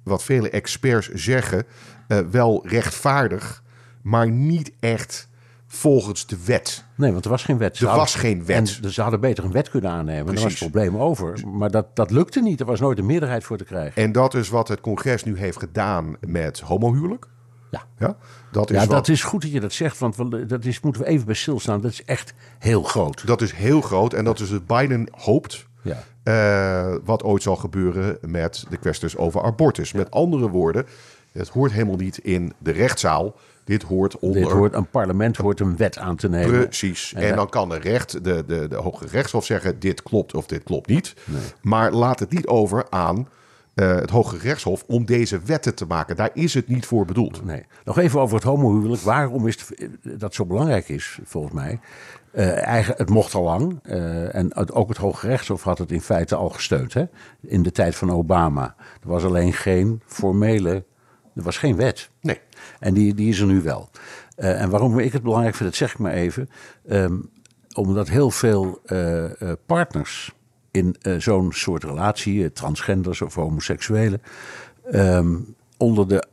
wat 0.04 0.22
vele 0.22 0.50
experts 0.50 1.08
zeggen, 1.08 1.64
uh, 2.08 2.18
wel 2.18 2.66
rechtvaardig, 2.66 3.62
maar 4.02 4.30
niet 4.30 4.72
echt 4.80 5.28
volgens 5.66 6.26
de 6.26 6.36
wet. 6.44 6.84
Nee, 6.94 7.12
want 7.12 7.24
er 7.24 7.30
was 7.30 7.44
geen 7.44 7.58
wet. 7.58 7.78
Er 7.78 7.86
hadden, 7.86 8.00
was 8.00 8.14
geen 8.14 8.44
wet. 8.44 8.80
En 8.82 8.92
ze 8.92 9.02
hadden 9.02 9.20
beter 9.20 9.44
een 9.44 9.52
wet 9.52 9.70
kunnen 9.70 9.90
aannemen. 9.90 10.24
Precies. 10.24 10.42
Was 10.42 10.60
het 10.60 10.70
probleem 10.70 10.96
over. 10.96 11.48
Maar 11.48 11.70
dat, 11.70 11.96
dat 11.96 12.10
lukte 12.10 12.40
niet. 12.40 12.60
Er 12.60 12.66
was 12.66 12.80
nooit 12.80 12.98
een 12.98 13.06
meerderheid 13.06 13.44
voor 13.44 13.56
te 13.56 13.64
krijgen. 13.64 14.02
En 14.02 14.12
dat 14.12 14.34
is 14.34 14.48
wat 14.48 14.68
het 14.68 14.80
congres 14.80 15.24
nu 15.24 15.38
heeft 15.38 15.58
gedaan 15.58 16.16
met 16.20 16.60
homohuwelijk. 16.60 17.26
Ja, 17.70 17.82
ja, 17.98 18.16
dat, 18.52 18.70
is 18.70 18.76
ja 18.76 18.86
wat, 18.86 18.90
dat 18.90 19.08
is 19.08 19.22
goed 19.22 19.42
dat 19.42 19.52
je 19.52 19.60
dat 19.60 19.72
zegt, 19.72 19.98
want 19.98 20.16
dat 20.48 20.64
is, 20.64 20.80
moeten 20.80 21.02
we 21.02 21.08
even 21.08 21.26
bij 21.26 21.34
stilstaan. 21.34 21.80
Dat 21.80 21.90
is 21.90 22.04
echt 22.04 22.34
heel 22.58 22.82
groot. 22.82 23.26
Dat 23.26 23.42
is 23.42 23.52
heel 23.52 23.80
groot 23.80 24.12
en 24.12 24.24
dat 24.24 24.40
is 24.40 24.50
het 24.50 24.66
Biden 24.66 25.08
hoopt. 25.10 25.66
Ja. 25.82 26.02
Uh, 26.24 26.94
wat 27.04 27.22
ooit 27.22 27.42
zal 27.42 27.56
gebeuren 27.56 28.18
met 28.26 28.64
de 28.70 28.76
kwesties 28.76 29.16
over 29.16 29.42
abortus. 29.42 29.90
Ja. 29.90 29.98
Met 29.98 30.10
andere 30.10 30.48
woorden, 30.48 30.86
het 31.32 31.48
hoort 31.48 31.72
helemaal 31.72 31.96
niet 31.96 32.18
in 32.18 32.52
de 32.58 32.70
rechtszaal. 32.70 33.36
Dit 33.64 33.82
hoort 33.82 34.18
onder... 34.18 34.42
Dit 34.42 34.50
hoort, 34.50 34.74
een 34.74 34.90
parlement 34.90 35.36
hoort 35.36 35.60
een 35.60 35.76
wet 35.76 35.98
aan 35.98 36.16
te 36.16 36.28
nemen. 36.28 36.62
Precies. 36.64 37.12
En, 37.14 37.22
en 37.22 37.36
dan 37.36 37.48
kan 37.48 37.68
de 37.68 37.78
recht, 37.78 38.24
de, 38.24 38.44
de, 38.46 38.68
de 38.68 38.76
Hoge 38.76 39.06
Rechtshof 39.06 39.44
zeggen... 39.44 39.78
dit 39.78 40.02
klopt 40.02 40.34
of 40.34 40.46
dit 40.46 40.62
klopt 40.62 40.88
niet. 40.88 41.14
Nee. 41.24 41.40
Maar 41.62 41.92
laat 41.92 42.18
het 42.18 42.30
niet 42.30 42.46
over 42.46 42.86
aan 42.90 43.28
uh, 43.74 43.94
het 43.94 44.10
Hoge 44.10 44.38
Rechtshof 44.38 44.84
om 44.86 45.04
deze 45.04 45.40
wetten 45.44 45.74
te 45.74 45.86
maken. 45.86 46.16
Daar 46.16 46.30
is 46.32 46.54
het 46.54 46.68
niet 46.68 46.86
voor 46.86 47.04
bedoeld. 47.04 47.44
Nee. 47.44 47.66
Nog 47.84 47.98
even 47.98 48.20
over 48.20 48.34
het 48.34 48.44
homohuwelijk. 48.44 49.02
Waarom 49.02 49.46
is 49.46 49.58
het, 49.58 50.20
dat 50.20 50.34
zo 50.34 50.44
belangrijk 50.44 50.88
is, 50.88 51.18
volgens 51.24 51.54
mij. 51.54 51.80
Uh, 52.36 52.66
eigen, 52.66 52.94
het 52.96 53.10
mocht 53.10 53.34
al 53.34 53.42
lang. 53.42 53.80
Uh, 53.82 54.34
en 54.34 54.50
het, 54.54 54.72
ook 54.72 54.88
het 54.88 54.96
Hoge 54.96 55.26
Rechtshof 55.26 55.62
had 55.62 55.78
het 55.78 55.92
in 55.92 56.00
feite 56.00 56.34
al 56.34 56.48
gesteund. 56.48 56.94
Hè? 56.94 57.04
In 57.40 57.62
de 57.62 57.72
tijd 57.72 57.94
van 57.94 58.10
Obama. 58.10 58.74
Er 59.02 59.08
was 59.08 59.24
alleen 59.24 59.52
geen 59.52 60.00
formele. 60.06 60.84
Er 61.34 61.42
was 61.42 61.58
geen 61.58 61.76
wet. 61.76 62.10
Nee. 62.20 62.40
En 62.80 62.94
die, 62.94 63.14
die 63.14 63.28
is 63.28 63.40
er 63.40 63.46
nu 63.46 63.62
wel. 63.62 63.90
Uh, 64.36 64.60
en 64.60 64.70
waarom 64.70 64.98
ik 64.98 65.12
het 65.12 65.22
belangrijk 65.22 65.54
vind, 65.54 65.68
dat 65.68 65.78
zeg 65.78 65.92
ik 65.92 65.98
maar 65.98 66.12
even. 66.12 66.50
Um, 66.88 67.30
omdat 67.74 68.08
heel 68.08 68.30
veel 68.30 68.80
partners 69.66 70.34
in 70.70 70.96
zo'n 71.18 71.52
soort 71.52 71.84
relatie, 71.84 72.52
transgenders 72.52 73.22
of 73.22 73.34
homoseksuelen, 73.34 74.22
um, 74.92 75.54
onder 75.76 76.08
de 76.08 76.24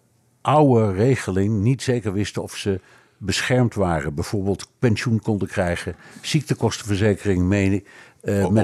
oude 0.41 0.91
regeling 0.91 1.61
niet 1.61 1.81
zeker 1.81 2.13
wisten 2.13 2.43
of 2.43 2.55
ze 2.55 2.79
beschermd 3.21 3.75
waren. 3.75 4.13
Bijvoorbeeld 4.13 4.67
pensioen 4.79 5.19
konden 5.19 5.47
krijgen, 5.47 5.95
ziektekostenverzekering 6.21 7.43
mee. 7.43 7.85
Uh, 8.23 8.47
met. 8.47 8.63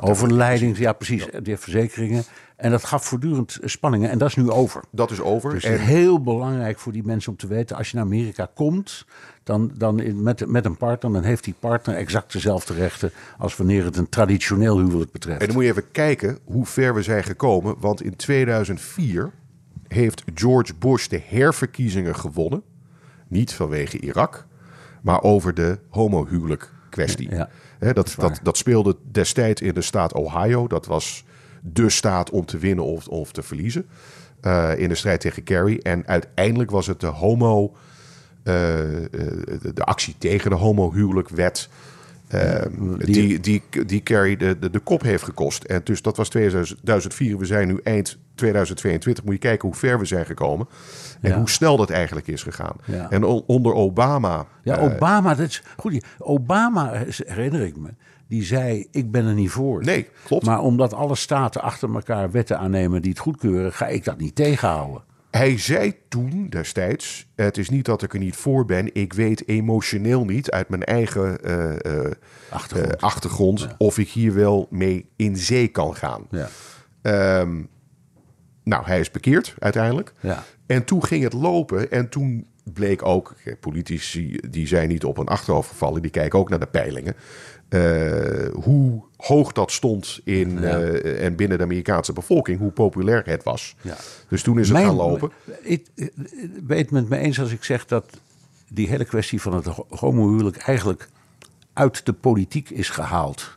Overlijdings, 0.00 0.78
ja 0.78 0.92
precies, 0.92 1.28
ja. 1.32 1.40
die 1.40 1.56
verzekeringen. 1.56 2.24
En 2.56 2.70
dat 2.70 2.84
gaf 2.84 3.04
voortdurend 3.04 3.58
spanningen 3.62 4.10
en 4.10 4.18
dat 4.18 4.28
is 4.28 4.36
nu 4.36 4.50
over. 4.50 4.82
Dat 4.90 5.10
is 5.10 5.20
over. 5.20 5.52
Dus 5.52 5.64
en... 5.64 5.80
heel 5.80 6.22
belangrijk 6.22 6.78
voor 6.78 6.92
die 6.92 7.04
mensen 7.04 7.30
om 7.30 7.38
te 7.38 7.46
weten, 7.46 7.76
als 7.76 7.90
je 7.90 7.96
naar 7.96 8.04
Amerika 8.04 8.50
komt, 8.54 9.06
dan, 9.42 9.70
dan 9.76 10.00
in, 10.00 10.22
met, 10.22 10.46
met 10.46 10.64
een 10.64 10.76
partner, 10.76 11.12
dan 11.12 11.22
heeft 11.22 11.44
die 11.44 11.54
partner 11.58 11.96
exact 11.96 12.32
dezelfde 12.32 12.74
rechten 12.74 13.10
als 13.38 13.56
wanneer 13.56 13.84
het 13.84 13.96
een 13.96 14.08
traditioneel 14.08 14.78
huwelijk 14.78 15.10
betreft. 15.10 15.40
En 15.40 15.46
dan 15.46 15.54
moet 15.54 15.64
je 15.64 15.70
even 15.70 15.90
kijken 15.90 16.38
hoe 16.44 16.66
ver 16.66 16.94
we 16.94 17.02
zijn 17.02 17.24
gekomen, 17.24 17.74
want 17.78 18.02
in 18.02 18.16
2004 18.16 19.30
heeft 19.88 20.22
George 20.34 20.74
Bush 20.74 21.06
de 21.06 21.20
herverkiezingen 21.28 22.16
gewonnen. 22.16 22.62
Niet 23.34 23.54
vanwege 23.54 23.98
Irak, 23.98 24.46
maar 25.02 25.22
over 25.22 25.54
de 25.54 25.78
homohuwelijk 25.88 26.70
kwestie. 26.90 27.30
Ja, 27.30 27.48
dat, 27.78 28.14
dat, 28.18 28.40
dat, 28.42 28.56
speelde 28.56 28.96
destijds 29.10 29.60
in 29.60 29.74
de 29.74 29.82
staat 29.82 30.12
Ohio. 30.12 30.66
Dat 30.66 30.86
was 30.86 31.24
de 31.62 31.90
staat 31.90 32.30
om 32.30 32.44
te 32.44 32.58
winnen 32.58 32.84
of, 32.84 33.08
of 33.08 33.32
te 33.32 33.42
verliezen. 33.42 33.86
Uh, 34.42 34.78
in 34.78 34.88
de 34.88 34.94
strijd 34.94 35.20
tegen 35.20 35.42
Kerry. 35.42 35.80
En 35.82 36.06
uiteindelijk 36.06 36.70
was 36.70 36.86
het 36.86 37.00
de 37.00 37.06
homo. 37.06 37.64
Uh, 37.72 37.74
de, 38.44 39.70
de, 39.74 39.84
actie 39.84 40.14
tegen 40.18 40.50
de 40.50 40.56
homohuwelijkwet. 40.56 41.68
Uh, 42.34 42.60
die, 42.98 43.40
die, 43.40 43.62
die 43.86 44.00
Kerry 44.00 44.36
de, 44.36 44.58
de, 44.58 44.70
de, 44.70 44.78
kop 44.78 45.02
heeft 45.02 45.22
gekost. 45.22 45.64
En 45.64 45.80
dus 45.84 46.02
dat 46.02 46.16
was 46.16 46.28
2004. 46.28 47.38
We 47.38 47.44
zijn 47.44 47.68
nu 47.68 47.80
eind 47.82 48.18
2022. 48.34 49.24
Moet 49.24 49.32
je 49.32 49.40
kijken 49.40 49.68
hoe 49.68 49.76
ver 49.76 49.98
we 49.98 50.04
zijn 50.04 50.26
gekomen. 50.26 50.68
En 51.20 51.32
hoe 51.32 51.50
snel 51.50 51.76
dat 51.76 51.90
eigenlijk 51.90 52.26
is 52.26 52.42
gegaan. 52.42 52.76
Ja. 52.84 53.10
En 53.10 53.24
onder 53.24 53.72
Obama. 53.72 54.46
Ja, 54.62 54.76
Obama, 54.76 55.34
dat 55.34 55.48
is 55.48 55.62
goed. 55.76 56.04
Obama, 56.18 57.04
herinner 57.26 57.60
ik 57.60 57.76
me 57.76 57.88
die 58.28 58.44
zei: 58.44 58.86
Ik 58.90 59.10
ben 59.10 59.26
er 59.26 59.34
niet 59.34 59.50
voor. 59.50 59.84
Nee, 59.84 60.08
klopt. 60.24 60.46
Maar 60.46 60.60
omdat 60.60 60.94
alle 60.94 61.14
staten 61.14 61.62
achter 61.62 61.94
elkaar 61.94 62.30
wetten 62.30 62.58
aannemen 62.58 63.02
die 63.02 63.10
het 63.10 63.20
goedkeuren, 63.20 63.72
ga 63.72 63.86
ik 63.86 64.04
dat 64.04 64.18
niet 64.18 64.34
tegenhouden. 64.34 65.02
Hij 65.36 65.58
zei 65.58 65.94
toen 66.08 66.46
destijds: 66.48 67.26
Het 67.34 67.58
is 67.58 67.68
niet 67.68 67.84
dat 67.84 68.02
ik 68.02 68.12
er 68.12 68.18
niet 68.18 68.36
voor 68.36 68.64
ben. 68.64 68.94
Ik 68.94 69.12
weet 69.12 69.48
emotioneel 69.48 70.24
niet 70.24 70.50
uit 70.50 70.68
mijn 70.68 70.84
eigen 70.84 71.38
uh, 71.44 71.70
uh, 71.94 72.10
achtergrond, 72.48 73.00
achtergrond 73.00 73.68
of 73.78 73.98
ik 73.98 74.08
hier 74.08 74.34
wel 74.34 74.66
mee 74.70 75.08
in 75.16 75.36
zee 75.36 75.68
kan 75.68 75.96
gaan. 75.96 76.26
Ja. 76.30 76.48
Um, 77.40 77.68
nou, 78.64 78.84
hij 78.84 79.00
is 79.00 79.10
bekeerd 79.10 79.54
uiteindelijk. 79.58 80.12
Ja. 80.20 80.44
En 80.66 80.84
toen 80.84 81.04
ging 81.04 81.22
het 81.22 81.32
lopen 81.32 81.90
en 81.90 82.08
toen 82.08 82.46
bleek 82.72 83.04
ook, 83.04 83.34
politici 83.60 84.38
die 84.50 84.66
zijn 84.66 84.88
niet 84.88 85.04
op 85.04 85.18
een 85.18 85.26
achterhoofd 85.26 85.68
gevallen, 85.68 86.02
die 86.02 86.10
kijken 86.10 86.38
ook 86.38 86.48
naar 86.48 86.60
de 86.60 86.66
peilingen. 86.66 87.14
Uh, 87.68 88.48
hoe 88.52 89.02
hoog 89.16 89.52
dat 89.52 89.72
stond 89.72 90.20
in, 90.24 90.58
uh, 90.58 91.24
en 91.24 91.36
binnen 91.36 91.58
de 91.58 91.64
Amerikaanse 91.64 92.12
bevolking, 92.12 92.58
hoe 92.58 92.70
populair 92.70 93.22
het 93.24 93.42
was. 93.42 93.76
Ja. 93.80 93.96
Dus 94.28 94.42
toen 94.42 94.58
is 94.58 94.68
het 94.68 94.76
Mijn, 94.76 94.86
gaan 94.86 94.96
lopen. 94.96 95.30
Ik 95.62 95.86
weet 96.66 96.80
het 96.80 96.90
met 96.90 97.08
me 97.08 97.16
eens 97.16 97.40
als 97.40 97.52
ik 97.52 97.64
zeg 97.64 97.86
dat 97.86 98.04
die 98.68 98.88
hele 98.88 99.04
kwestie 99.04 99.40
van 99.40 99.54
het 99.54 99.66
homohuwelijk 99.88 100.56
eigenlijk 100.56 101.08
uit 101.72 102.06
de 102.06 102.12
politiek 102.12 102.70
is 102.70 102.88
gehaald. 102.88 103.56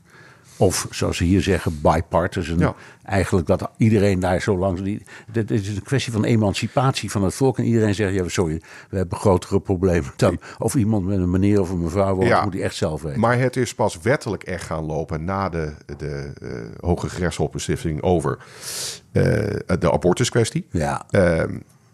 Of 0.57 0.87
zoals 0.89 1.17
ze 1.17 1.23
hier 1.23 1.41
zeggen, 1.41 1.81
bipartisan. 1.81 2.59
Ja. 2.59 2.75
Eigenlijk 3.03 3.47
dat 3.47 3.69
iedereen 3.77 4.19
daar 4.19 4.41
zo 4.41 4.57
lang. 4.57 5.01
Het 5.31 5.51
is 5.51 5.67
een 5.67 5.83
kwestie 5.83 6.13
van 6.13 6.23
emancipatie 6.23 7.11
van 7.11 7.23
het 7.23 7.33
volk. 7.33 7.57
En 7.57 7.63
iedereen 7.63 7.95
zegt: 7.95 8.13
ja, 8.13 8.27
sorry, 8.27 8.61
we 8.89 8.97
hebben 8.97 9.17
grotere 9.17 9.59
problemen 9.59 10.11
dan. 10.15 10.39
Of 10.57 10.75
iemand 10.75 11.05
met 11.05 11.17
een 11.17 11.29
meneer 11.29 11.61
of 11.61 11.69
een 11.69 11.81
mevrouw 11.81 12.15
woont, 12.15 12.27
ja, 12.27 12.43
moet 12.43 12.53
hij 12.53 12.61
echt 12.63 12.75
zelf 12.75 13.01
weten. 13.01 13.19
Maar 13.19 13.39
het 13.39 13.55
is 13.55 13.73
pas 13.73 13.99
wettelijk 13.99 14.43
echt 14.43 14.63
gaan 14.63 14.85
lopen 14.85 15.23
na 15.23 15.49
de, 15.49 15.73
de 15.97 16.33
uh, 16.41 16.51
Hoge 16.79 17.09
Gerechtshofbeslissing 17.09 18.01
over 18.01 18.37
uh, 19.11 19.23
de 19.79 19.91
abortuskwestie. 19.91 20.67
Ja. 20.71 21.05
Uh, 21.11 21.43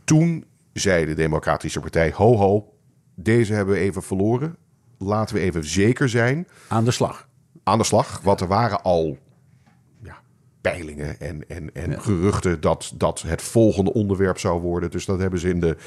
toen 0.03 0.45
zei 0.73 1.05
de 1.05 1.13
Democratische 1.13 1.79
Partij: 1.79 2.11
ho, 2.15 2.35
ho, 2.35 2.73
deze 3.15 3.53
hebben 3.53 3.75
we 3.75 3.81
even 3.81 4.03
verloren. 4.03 4.55
Laten 4.97 5.35
we 5.35 5.41
even 5.41 5.65
zeker 5.65 6.09
zijn. 6.09 6.47
Aan 6.67 6.85
de 6.85 6.91
slag 6.91 7.27
aan 7.63 7.77
de 7.77 7.83
slag. 7.83 8.21
Want 8.23 8.41
er 8.41 8.47
waren 8.47 8.81
al 8.81 9.17
ja, 10.03 10.21
peilingen 10.61 11.19
en, 11.19 11.43
en, 11.47 11.73
en 11.73 12.01
geruchten 12.01 12.61
dat 12.61 12.91
dat 12.95 13.21
het 13.27 13.41
volgende 13.41 13.93
onderwerp 13.93 14.39
zou 14.39 14.61
worden. 14.61 14.91
Dus 14.91 15.05
dat 15.05 15.19
hebben 15.19 15.39
ze 15.39 15.49
in 15.49 15.59
de. 15.59 15.77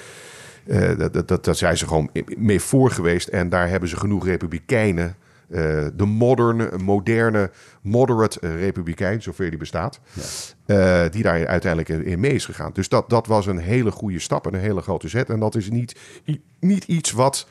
Uh, 0.67 0.99
dat, 0.99 1.29
dat, 1.29 1.45
dat 1.45 1.57
zijn 1.57 1.77
ze 1.77 1.87
gewoon 1.87 2.11
mee 2.37 2.61
voor 2.61 2.91
geweest. 2.91 3.29
En 3.29 3.49
daar 3.49 3.69
hebben 3.69 3.89
ze 3.89 3.97
genoeg 3.97 4.27
republikeinen. 4.27 5.17
Uh, 5.49 5.87
de 5.95 6.05
modern, 6.05 6.85
moderne, 6.85 7.51
moderate 7.83 8.57
republikein, 8.57 9.23
zover 9.23 9.51
die 9.51 9.59
bestaat. 9.59 10.01
Ja. 10.67 11.09
Die 11.09 11.23
daar 11.23 11.47
uiteindelijk 11.47 12.05
in 12.07 12.21
mee 12.21 12.33
is 12.33 12.45
gegaan. 12.45 12.71
Dus 12.73 12.89
dat, 12.89 13.11
dat 13.11 13.27
was 13.27 13.47
een 13.47 13.59
hele 13.59 13.91
goede 13.91 14.19
stap 14.19 14.47
en 14.47 14.55
een 14.55 14.61
hele 14.61 14.81
grote 14.81 15.09
zet. 15.09 15.31
En 15.31 15.41
dat 15.41 15.55
is 15.55 15.71
niet, 15.71 15.99
niet 16.61 16.85
iets 16.85 17.13
wat 17.13 17.49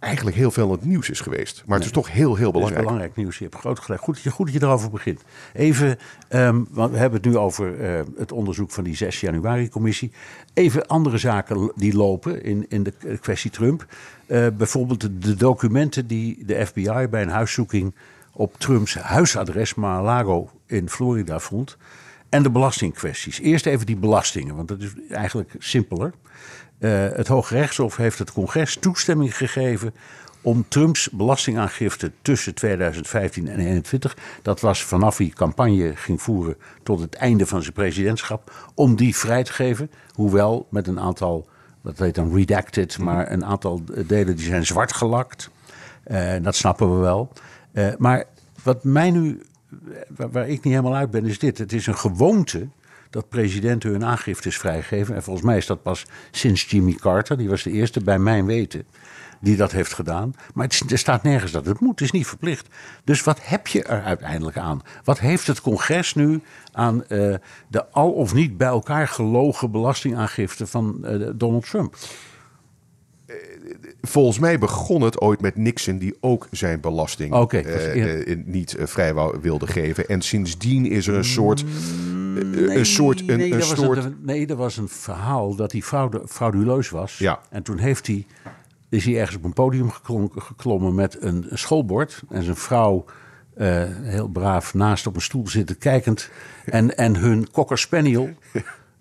eigenlijk 0.00 0.36
heel 0.36 0.50
veel 0.50 0.70
het 0.70 0.84
nieuws 0.84 1.10
is 1.10 1.20
geweest. 1.20 1.62
Maar 1.66 1.76
het 1.76 1.86
is 1.86 1.92
toch 1.92 2.12
heel, 2.12 2.36
heel 2.36 2.50
belangrijk. 2.50 2.64
Het 2.64 2.78
is 2.78 2.82
belangrijk 2.82 3.16
nieuws. 3.16 3.38
Je 3.38 3.44
hebt 3.44 3.56
groot 3.56 3.78
gelijk. 3.78 4.02
Goed, 4.02 4.20
goed 4.28 4.46
dat 4.46 4.54
je 4.54 4.62
erover 4.62 4.90
begint. 4.90 5.22
Even, 5.52 5.98
um, 6.30 6.66
want 6.70 6.92
we 6.92 6.98
hebben 6.98 7.20
het 7.22 7.30
nu 7.30 7.36
over 7.36 7.80
uh, 7.80 8.00
het 8.16 8.32
onderzoek 8.32 8.70
van 8.70 8.84
die 8.84 8.96
6 8.96 9.20
januari-commissie. 9.20 10.12
Even 10.54 10.86
andere 10.86 11.18
zaken 11.18 11.72
die 11.76 11.96
lopen 11.96 12.42
in, 12.42 12.66
in 12.68 12.82
de 12.82 12.92
kwestie 13.20 13.50
Trump. 13.50 13.86
Uh, 14.26 14.46
bijvoorbeeld 14.56 15.22
de, 15.22 15.34
documenten 15.34 16.06
die 16.06 16.44
de 16.44 16.66
FBI 16.66 17.06
bij 17.10 17.22
een 17.22 17.28
huiszoeking 17.28 17.94
op 18.32 18.58
Trumps 18.58 18.94
huisadres 18.94 19.74
Mar-a-Lago 19.74 20.50
in 20.66 20.88
Florida 20.88 21.38
vond. 21.38 21.76
En 22.30 22.42
de 22.42 22.50
belastingkwesties. 22.50 23.40
Eerst 23.40 23.66
even 23.66 23.86
die 23.86 23.96
belastingen, 23.96 24.56
want 24.56 24.68
dat 24.68 24.80
is 24.80 24.92
eigenlijk 25.08 25.54
simpeler. 25.58 26.12
Uh, 26.78 26.90
het 27.12 27.28
Hooggerechtshof 27.28 27.96
heeft 27.96 28.18
het 28.18 28.32
congres 28.32 28.76
toestemming 28.76 29.36
gegeven 29.36 29.94
om 30.42 30.68
Trumps 30.68 31.10
belastingaangifte 31.10 32.12
tussen 32.22 32.54
2015 32.54 33.42
en 33.48 33.52
2021, 33.52 34.16
dat 34.42 34.60
was 34.60 34.84
vanaf 34.84 35.18
hij 35.18 35.28
campagne 35.28 35.96
ging 35.96 36.22
voeren 36.22 36.56
tot 36.82 37.00
het 37.00 37.14
einde 37.14 37.46
van 37.46 37.62
zijn 37.62 37.74
presidentschap, 37.74 38.70
om 38.74 38.96
die 38.96 39.16
vrij 39.16 39.44
te 39.44 39.52
geven. 39.52 39.90
Hoewel 40.14 40.66
met 40.70 40.86
een 40.86 41.00
aantal, 41.00 41.48
dat 41.82 41.98
heet 41.98 42.14
dan 42.14 42.34
redacted, 42.34 42.98
maar 42.98 43.32
een 43.32 43.44
aantal 43.44 43.82
delen 44.06 44.36
die 44.36 44.46
zijn 44.46 44.66
zwart 44.66 44.92
gelakt. 44.92 45.50
Uh, 46.06 46.32
dat 46.42 46.56
snappen 46.56 46.94
we 46.94 47.00
wel. 47.00 47.32
Uh, 47.72 47.88
maar 47.98 48.24
wat 48.62 48.84
mij 48.84 49.10
nu, 49.10 49.42
waar, 50.16 50.48
ik 50.48 50.64
niet 50.64 50.74
helemaal 50.74 50.96
uit 50.96 51.10
ben, 51.10 51.26
is 51.26 51.38
dit. 51.38 51.58
Het 51.58 51.72
is 51.72 51.86
een 51.86 51.98
gewoonte 51.98 52.68
dat 53.10 53.28
presidenten 53.28 53.90
hun 53.90 54.04
aangiftes 54.04 54.58
vrijgeven. 54.58 55.14
En 55.14 55.22
volgens 55.22 55.46
mij 55.46 55.56
is 55.56 55.66
dat 55.66 55.82
pas 55.82 56.06
sinds 56.30 56.70
Jimmy 56.70 56.92
Carter, 56.94 57.36
die 57.36 57.48
was 57.48 57.62
de 57.62 57.70
eerste 57.70 58.00
bij 58.00 58.18
mijn 58.18 58.46
weten 58.46 58.86
die 59.40 59.56
dat 59.56 59.72
heeft 59.72 59.92
gedaan. 59.92 60.34
Maar 60.54 60.66
het, 60.66 60.90
er 60.90 60.98
staat 60.98 61.22
nergens 61.22 61.52
dat 61.52 61.66
het 61.66 61.80
moet, 61.80 61.90
het 61.90 62.00
is 62.00 62.10
niet 62.10 62.26
verplicht. 62.26 62.68
Dus 63.04 63.22
wat 63.22 63.38
heb 63.42 63.66
je 63.66 63.82
er 63.82 64.02
uiteindelijk 64.02 64.56
aan? 64.56 64.82
Wat 65.04 65.18
heeft 65.18 65.46
het 65.46 65.60
congres 65.60 66.14
nu 66.14 66.42
aan 66.72 67.04
uh, 67.08 67.34
de 67.68 67.90
al 67.90 68.10
of 68.10 68.34
niet 68.34 68.56
bij 68.56 68.68
elkaar 68.68 69.08
gelogen 69.08 69.70
belastingaangifte 69.70 70.66
van 70.66 70.98
uh, 71.02 71.28
Donald 71.34 71.70
Trump? 71.70 71.96
Volgens 74.00 74.38
mij 74.38 74.58
begon 74.58 75.02
het 75.02 75.20
ooit 75.20 75.40
met 75.40 75.56
Nixon, 75.56 75.98
die 75.98 76.16
ook 76.20 76.48
zijn 76.50 76.80
belasting 76.80 77.32
okay, 77.32 77.64
uh, 77.64 78.26
uh, 78.26 78.36
niet 78.44 78.76
uh, 78.78 78.86
vrij 78.86 79.14
wilde 79.40 79.66
geven. 79.66 80.08
En 80.08 80.22
sindsdien 80.22 80.86
is 80.86 81.06
er 81.06 81.14
een 81.14 81.24
soort. 81.24 81.64
Nee, 81.64 82.78
een 82.78 82.86
soort, 82.86 83.20
een, 83.20 83.38
nee, 83.38 83.52
een 83.52 83.62
soort... 83.62 84.04
Een, 84.04 84.16
nee, 84.22 84.46
er 84.46 84.56
was 84.56 84.76
een 84.76 84.88
verhaal 84.88 85.54
dat 85.54 85.72
hij 85.72 85.82
fraude, 85.82 86.22
frauduleus 86.28 86.88
was. 86.88 87.18
Ja. 87.18 87.40
En 87.50 87.62
toen 87.62 87.78
heeft 87.78 88.06
hij, 88.06 88.26
is 88.88 89.04
hij 89.04 89.18
ergens 89.18 89.36
op 89.36 89.44
een 89.44 89.52
podium 89.52 89.90
geklommen 90.34 90.94
met 90.94 91.16
een 91.22 91.46
schoolbord. 91.50 92.22
En 92.28 92.42
zijn 92.42 92.56
vrouw 92.56 93.04
heel 94.02 94.28
braaf 94.28 94.74
naast 94.74 95.06
op 95.06 95.14
een 95.14 95.22
stoel 95.22 95.48
zitten 95.48 95.78
kijkend. 95.78 96.30
En, 96.64 96.96
en 96.96 97.16
hun 97.16 97.50
cocker 97.50 97.78
spaniel 97.78 98.30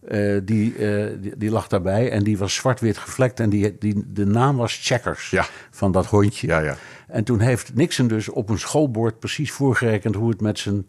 Uh, 0.09 0.41
die, 0.43 0.77
uh, 0.77 1.07
die, 1.21 1.37
die, 1.37 1.51
lag 1.51 1.67
daarbij 1.67 2.11
en 2.11 2.23
die 2.23 2.37
was 2.37 2.53
zwart-wit 2.53 2.97
gevlekt. 2.97 3.39
En 3.39 3.49
die, 3.49 3.77
die, 3.77 4.03
de 4.13 4.25
naam 4.25 4.57
was 4.57 4.79
Checkers 4.81 5.29
ja. 5.29 5.45
van 5.69 5.91
dat 5.91 6.05
hondje. 6.05 6.47
Ja, 6.47 6.59
ja. 6.59 6.77
En 7.07 7.23
toen 7.23 7.39
heeft 7.39 7.75
Nixon 7.75 8.07
dus 8.07 8.29
op 8.29 8.49
een 8.49 8.59
schoolbord 8.59 9.19
precies 9.19 9.51
voorgerekend 9.51 10.15
hoe 10.15 10.29
het 10.29 10.41
met 10.41 10.59
zijn, 10.59 10.87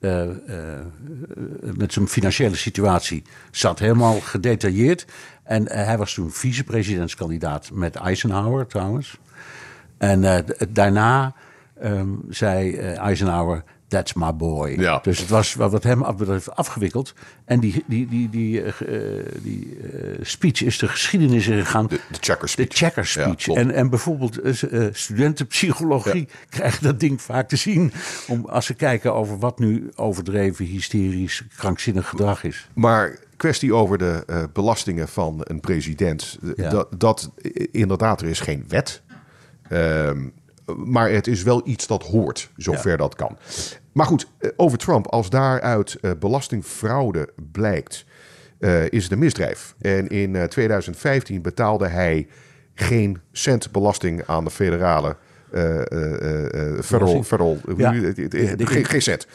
uh, 0.00 0.28
met 1.60 1.92
zijn 1.92 2.08
financiële 2.08 2.56
situatie 2.56 3.22
zat. 3.50 3.78
Helemaal 3.78 4.20
gedetailleerd. 4.20 5.06
En 5.42 5.68
hij 5.68 5.98
was 5.98 6.14
toen 6.14 6.30
vicepresidentskandidaat 6.30 7.70
met 7.72 7.96
Eisenhower 7.96 8.66
trouwens. 8.66 9.18
En 9.98 10.44
daarna 10.68 11.34
um, 11.82 12.20
zei 12.28 12.76
Eisenhower 12.76 13.64
That's 13.92 14.12
my 14.12 14.34
boy. 14.34 14.80
Ja. 14.80 14.98
Dus 15.02 15.18
het 15.18 15.28
was 15.28 15.54
wat 15.54 15.82
hem 15.82 16.16
betreft 16.16 16.56
afgewikkeld. 16.56 17.14
En 17.44 17.60
die, 17.60 17.84
die, 17.86 18.08
die, 18.08 18.30
die, 18.30 18.62
uh, 18.62 18.72
die 19.42 19.76
uh, 19.76 20.18
speech 20.20 20.62
is 20.62 20.78
de 20.78 20.88
geschiedenis 20.88 21.48
ingegaan. 21.48 21.86
De, 21.86 22.00
de 22.10 22.18
checker 22.20 22.48
speech. 22.48 22.68
De 22.68 22.74
checker 22.76 23.06
speech. 23.06 23.44
Ja, 23.44 23.54
en, 23.54 23.70
en 23.70 23.90
bijvoorbeeld 23.90 24.44
uh, 24.44 24.86
studentenpsychologie 24.92 26.28
ja. 26.28 26.46
krijgen 26.48 26.82
dat 26.82 27.00
ding 27.00 27.22
vaak 27.22 27.48
te 27.48 27.56
zien. 27.56 27.92
Om, 28.28 28.44
als 28.44 28.66
ze 28.66 28.74
kijken 28.74 29.14
over 29.14 29.38
wat 29.38 29.58
nu 29.58 29.90
overdreven, 29.94 30.64
hysterisch, 30.64 31.44
krankzinnig 31.56 32.08
gedrag 32.08 32.44
is. 32.44 32.68
Maar 32.72 33.18
kwestie 33.36 33.74
over 33.74 33.98
de 33.98 34.48
belastingen 34.52 35.08
van 35.08 35.40
een 35.42 35.60
president. 35.60 36.38
Dat, 36.56 36.88
dat 36.98 37.30
inderdaad, 37.70 38.20
er 38.20 38.28
is 38.28 38.40
geen 38.40 38.64
wet. 38.68 39.02
Ehm, 39.68 40.28
maar 40.76 41.10
het 41.10 41.26
is 41.26 41.42
wel 41.42 41.62
iets 41.64 41.86
dat 41.86 42.02
hoort, 42.02 42.50
zover 42.56 42.90
ja. 42.90 42.96
dat 42.96 43.14
kan. 43.14 43.36
Maar 43.92 44.06
goed, 44.06 44.26
eh, 44.38 44.50
over 44.56 44.78
Trump, 44.78 45.06
als 45.06 45.30
daaruit 45.30 45.98
uh, 46.00 46.10
belastingfraude 46.20 47.28
blijkt, 47.52 48.04
uh, 48.58 48.84
is 48.90 49.02
het 49.02 49.12
een 49.12 49.18
misdrijf. 49.18 49.74
En 49.80 50.08
in 50.08 50.48
2015 50.48 51.42
betaalde 51.42 51.88
hij 51.88 52.26
geen 52.74 53.20
cent 53.32 53.70
belasting 53.70 54.22
aan 54.26 54.44
de 54.44 54.50
federale 54.50 55.16
federal, 56.80 57.22
federal 57.22 57.58
ja. 57.76 57.92
geen, 58.58 58.84
geen 58.84 59.02
cent. 59.02 59.26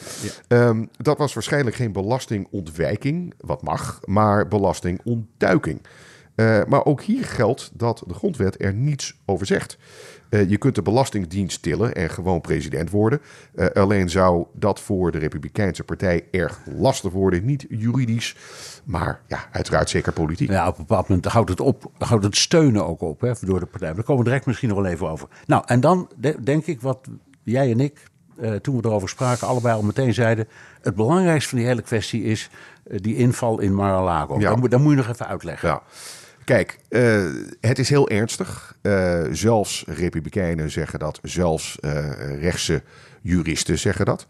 Ja. 0.47 0.67
Um, 0.67 0.89
dat 0.97 1.17
was 1.17 1.33
waarschijnlijk 1.33 1.75
geen 1.75 1.91
belastingontwijking, 1.91 3.33
wat 3.37 3.61
mag, 3.61 3.99
maar 4.05 4.47
belastingontduiking. 4.47 5.81
Uh, 6.37 6.59
maar 6.67 6.85
ook 6.85 7.01
hier 7.01 7.25
geldt 7.25 7.71
dat 7.73 8.03
de 8.07 8.13
grondwet 8.13 8.61
er 8.63 8.73
niets 8.73 9.19
over 9.25 9.45
zegt. 9.45 9.77
Uh, 10.29 10.49
je 10.49 10.57
kunt 10.57 10.75
de 10.75 10.81
Belastingdienst 10.81 11.61
tillen 11.61 11.95
en 11.95 12.09
gewoon 12.09 12.41
president 12.41 12.89
worden. 12.89 13.21
Uh, 13.55 13.65
alleen 13.67 14.09
zou 14.09 14.45
dat 14.53 14.79
voor 14.79 15.11
de 15.11 15.17
Republikeinse 15.17 15.83
Partij 15.83 16.25
erg 16.31 16.59
lastig 16.77 17.11
worden. 17.11 17.45
Niet 17.45 17.65
juridisch, 17.69 18.35
maar 18.83 19.21
ja, 19.27 19.47
uiteraard 19.51 19.89
zeker 19.89 20.13
politiek. 20.13 20.49
Ja, 20.49 20.67
op 20.67 20.77
een 20.77 20.85
bepaald 20.87 21.07
moment 21.07 21.25
houdt 21.25 21.49
het, 21.49 21.59
op, 21.59 21.91
houdt 21.97 22.23
het 22.23 22.35
steunen 22.37 22.87
ook 22.87 23.01
op 23.01 23.21
hè, 23.21 23.31
door 23.39 23.59
de 23.59 23.65
partij. 23.65 23.93
Daar 23.93 24.03
komen 24.03 24.23
we 24.23 24.29
direct 24.29 24.45
misschien 24.45 24.69
nog 24.69 24.77
wel 24.77 24.91
even 24.91 25.09
over. 25.09 25.27
Nou, 25.45 25.63
en 25.65 25.79
dan 25.79 26.09
denk 26.43 26.65
ik 26.65 26.81
wat 26.81 27.07
jij 27.43 27.71
en 27.71 27.79
ik, 27.79 28.03
uh, 28.39 28.53
toen 28.53 28.77
we 28.77 28.87
erover 28.87 29.09
spraken, 29.09 29.47
allebei 29.47 29.75
al 29.75 29.83
meteen 29.83 30.13
zeiden... 30.13 30.47
het 30.81 30.95
belangrijkste 30.95 31.49
van 31.49 31.57
die 31.57 31.67
hele 31.67 31.81
kwestie 31.81 32.23
is 32.23 32.49
die 32.83 33.15
inval 33.15 33.59
in 33.59 33.75
Mar-a-Lago. 33.75 34.39
Ja. 34.39 34.55
Dat 34.55 34.79
moet 34.79 34.91
je 34.91 34.97
nog 34.97 35.07
even 35.07 35.27
uitleggen. 35.27 35.69
Ja. 35.69 35.81
Kijk, 36.47 36.79
uh, 36.89 37.25
het 37.61 37.79
is 37.79 37.89
heel 37.89 38.09
ernstig. 38.09 38.77
Uh, 38.81 39.21
zelfs 39.31 39.83
republikeinen 39.87 40.71
zeggen 40.71 40.99
dat, 40.99 41.19
zelfs 41.23 41.77
uh, 41.81 42.39
rechtse 42.39 42.81
juristen 43.21 43.79
zeggen 43.79 44.05
dat. 44.05 44.27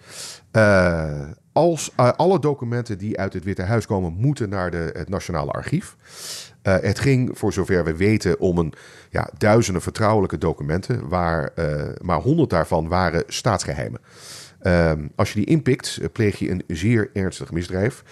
als 1.52 1.92
alle 1.96 2.40
documenten 2.40 2.98
die 2.98 3.20
uit 3.20 3.34
het 3.34 3.44
Witte 3.44 3.62
Huis 3.62 3.86
komen, 3.86 4.14
moeten 4.14 4.50
naar 4.50 4.72
de, 4.72 4.90
het 4.94 5.10
Nationale 5.10 5.52
Archief. 5.52 5.96
het 6.62 7.00
ging, 7.00 7.30
voor 7.34 7.54
zover 7.54 7.84
we 7.84 7.96
weten, 7.96 8.40
om 8.40 8.58
een 8.58 8.74
ja, 9.10 9.30
duizenden 9.38 9.82
vertrouwelijke 9.82 10.38
documenten, 10.38 11.08
waar 11.10 11.52
maar 12.02 12.20
honderd 12.20 12.50
daarvan 12.50 12.88
waren 12.88 13.24
staatsgeheimen. 13.28 14.00
als 15.16 15.30
je 15.30 15.36
die 15.36 15.46
inpikt, 15.46 16.00
pleeg 16.12 16.40
je 16.40 16.52
een 16.52 16.64
zeer 16.68 17.10
ernstig 17.14 17.52
misdrijf. 17.52 18.04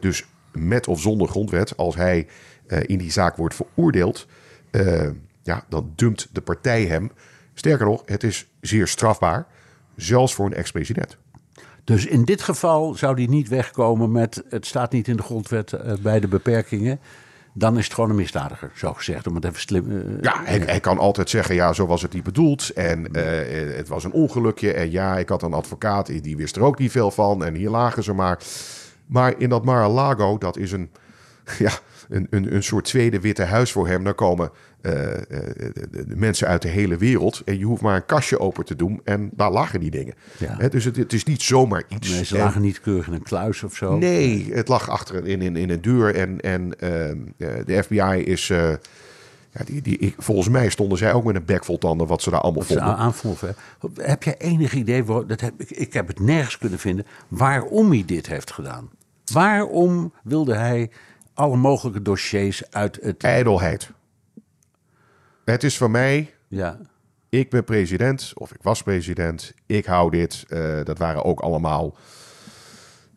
dus 0.00 0.26
met 0.52 0.88
of 0.88 1.00
zonder 1.00 1.28
grondwet, 1.28 1.76
als 1.76 1.96
hij 1.96 2.26
in 2.66 2.98
die 2.98 3.12
zaak 3.12 3.36
wordt 3.36 3.54
veroordeeld, 3.54 4.26
uh, 4.70 5.08
ja, 5.42 5.64
dan 5.68 5.92
dumpt 5.96 6.28
de 6.32 6.40
partij 6.40 6.84
hem. 6.84 7.10
Sterker 7.54 7.86
nog, 7.86 8.02
het 8.04 8.22
is 8.22 8.48
zeer 8.60 8.88
strafbaar, 8.88 9.46
zelfs 9.96 10.34
voor 10.34 10.46
een 10.46 10.54
ex-president. 10.54 11.16
Dus 11.84 12.06
in 12.06 12.24
dit 12.24 12.42
geval 12.42 12.94
zou 12.94 13.14
die 13.14 13.28
niet 13.28 13.48
wegkomen 13.48 14.12
met 14.12 14.44
het 14.48 14.66
staat 14.66 14.92
niet 14.92 15.08
in 15.08 15.16
de 15.16 15.22
grondwet 15.22 15.72
uh, 15.72 15.92
bij 16.02 16.20
de 16.20 16.28
beperkingen. 16.28 17.00
Dan 17.54 17.78
is 17.78 17.84
het 17.84 17.94
gewoon 17.94 18.10
een 18.10 18.16
misdadiger, 18.16 18.70
zo 18.74 18.92
gezegd. 18.92 19.26
Om 19.26 19.34
het 19.34 19.44
even 19.44 19.60
slim. 19.60 19.90
Uh, 19.90 20.20
ja, 20.20 20.40
hij, 20.44 20.58
hij, 20.58 20.80
kan 20.80 20.98
altijd 20.98 21.30
zeggen: 21.30 21.54
ja, 21.54 21.72
zo 21.72 21.86
was 21.86 22.02
het 22.02 22.12
niet 22.12 22.22
bedoeld. 22.22 22.70
En 22.70 23.06
uh, 23.16 23.76
het 23.76 23.88
was 23.88 24.04
een 24.04 24.12
ongelukje. 24.12 24.72
En 24.72 24.90
ja, 24.90 25.18
ik 25.18 25.28
had 25.28 25.42
een 25.42 25.52
advocaat, 25.52 26.22
die 26.22 26.36
wist 26.36 26.56
er 26.56 26.62
ook 26.62 26.78
niet 26.78 26.90
veel 26.90 27.10
van. 27.10 27.44
En 27.44 27.54
hier 27.54 27.70
lagen 27.70 28.02
ze 28.02 28.12
maar. 28.12 28.38
Maar 29.06 29.34
in 29.38 29.48
dat 29.48 29.64
Mar-a-Lago, 29.64 30.38
dat 30.38 30.56
is 30.56 30.72
een. 30.72 30.90
Ja, 31.58 31.72
een, 32.12 32.26
een, 32.30 32.54
een 32.54 32.62
soort 32.62 32.84
tweede 32.84 33.20
witte 33.20 33.42
huis 33.42 33.72
voor 33.72 33.88
hem. 33.88 34.04
Dan 34.04 34.14
komen 34.14 34.50
uh, 34.82 34.92
de, 34.92 35.88
de 35.90 36.16
mensen 36.16 36.46
uit 36.46 36.62
de 36.62 36.68
hele 36.68 36.96
wereld. 36.96 37.42
En 37.44 37.58
je 37.58 37.64
hoeft 37.64 37.82
maar 37.82 37.96
een 37.96 38.06
kastje 38.06 38.38
open 38.38 38.64
te 38.64 38.76
doen. 38.76 39.00
En 39.04 39.30
daar 39.32 39.50
lagen 39.50 39.80
die 39.80 39.90
dingen. 39.90 40.14
Ja. 40.38 40.68
dus 40.68 40.84
het, 40.84 40.96
het, 40.96 41.12
is 41.12 41.24
niet 41.24 41.42
zomaar 41.42 41.82
iets. 41.88 42.10
Nee, 42.10 42.24
ze 42.24 42.36
lagen 42.36 42.62
niet 42.62 42.80
keurig 42.80 43.06
in 43.06 43.12
een 43.12 43.22
kluis 43.22 43.62
of 43.62 43.76
zo. 43.76 43.96
Nee, 43.96 44.52
het 44.52 44.68
lag 44.68 44.88
achter 44.88 45.26
in, 45.26 45.42
in, 45.42 45.56
in 45.56 45.70
een 45.70 45.82
deur. 45.82 46.14
En, 46.14 46.40
en 46.40 46.62
uh, 46.62 47.50
de 47.66 47.82
FBI 47.82 48.22
is. 48.24 48.52
Ja, 49.54 49.64
die, 49.64 49.82
die, 49.82 50.14
volgens 50.18 50.48
mij 50.48 50.68
stonden 50.68 50.98
zij 50.98 51.12
ook 51.12 51.24
met 51.24 51.36
een 51.36 51.44
bek 51.44 51.64
vol 51.64 51.78
tanden 51.78 52.06
wat 52.06 52.22
ze 52.22 52.30
daar 52.30 52.40
allemaal 52.40 52.62
vonden. 52.62 52.84
Aanvonden. 52.84 53.54
Heb 53.94 54.22
jij 54.22 54.36
enig 54.38 54.74
idee, 54.74 55.04
dat 55.04 55.40
heb, 55.40 55.52
ik, 55.56 55.70
ik 55.70 55.92
heb 55.92 56.06
het 56.08 56.20
nergens 56.20 56.58
kunnen 56.58 56.78
vinden, 56.78 57.06
waarom 57.28 57.90
hij 57.90 58.02
dit 58.06 58.26
heeft 58.26 58.52
gedaan? 58.52 58.90
Waarom 59.32 60.12
wilde 60.22 60.54
hij 60.54 60.90
alle 61.34 61.56
mogelijke 61.56 62.02
dossiers 62.02 62.70
uit 62.70 62.98
het... 63.02 63.22
Ijdelheid. 63.22 63.90
Het 65.44 65.64
is 65.64 65.76
van 65.76 65.90
mij... 65.90 66.34
Ja. 66.48 66.78
Ik 67.28 67.50
ben 67.50 67.64
president, 67.64 68.32
of 68.34 68.52
ik 68.52 68.62
was 68.62 68.82
president. 68.82 69.54
Ik 69.66 69.84
hou 69.84 70.10
dit. 70.10 70.44
Uh, 70.48 70.84
dat 70.84 70.98
waren 70.98 71.24
ook 71.24 71.40
allemaal 71.40 71.96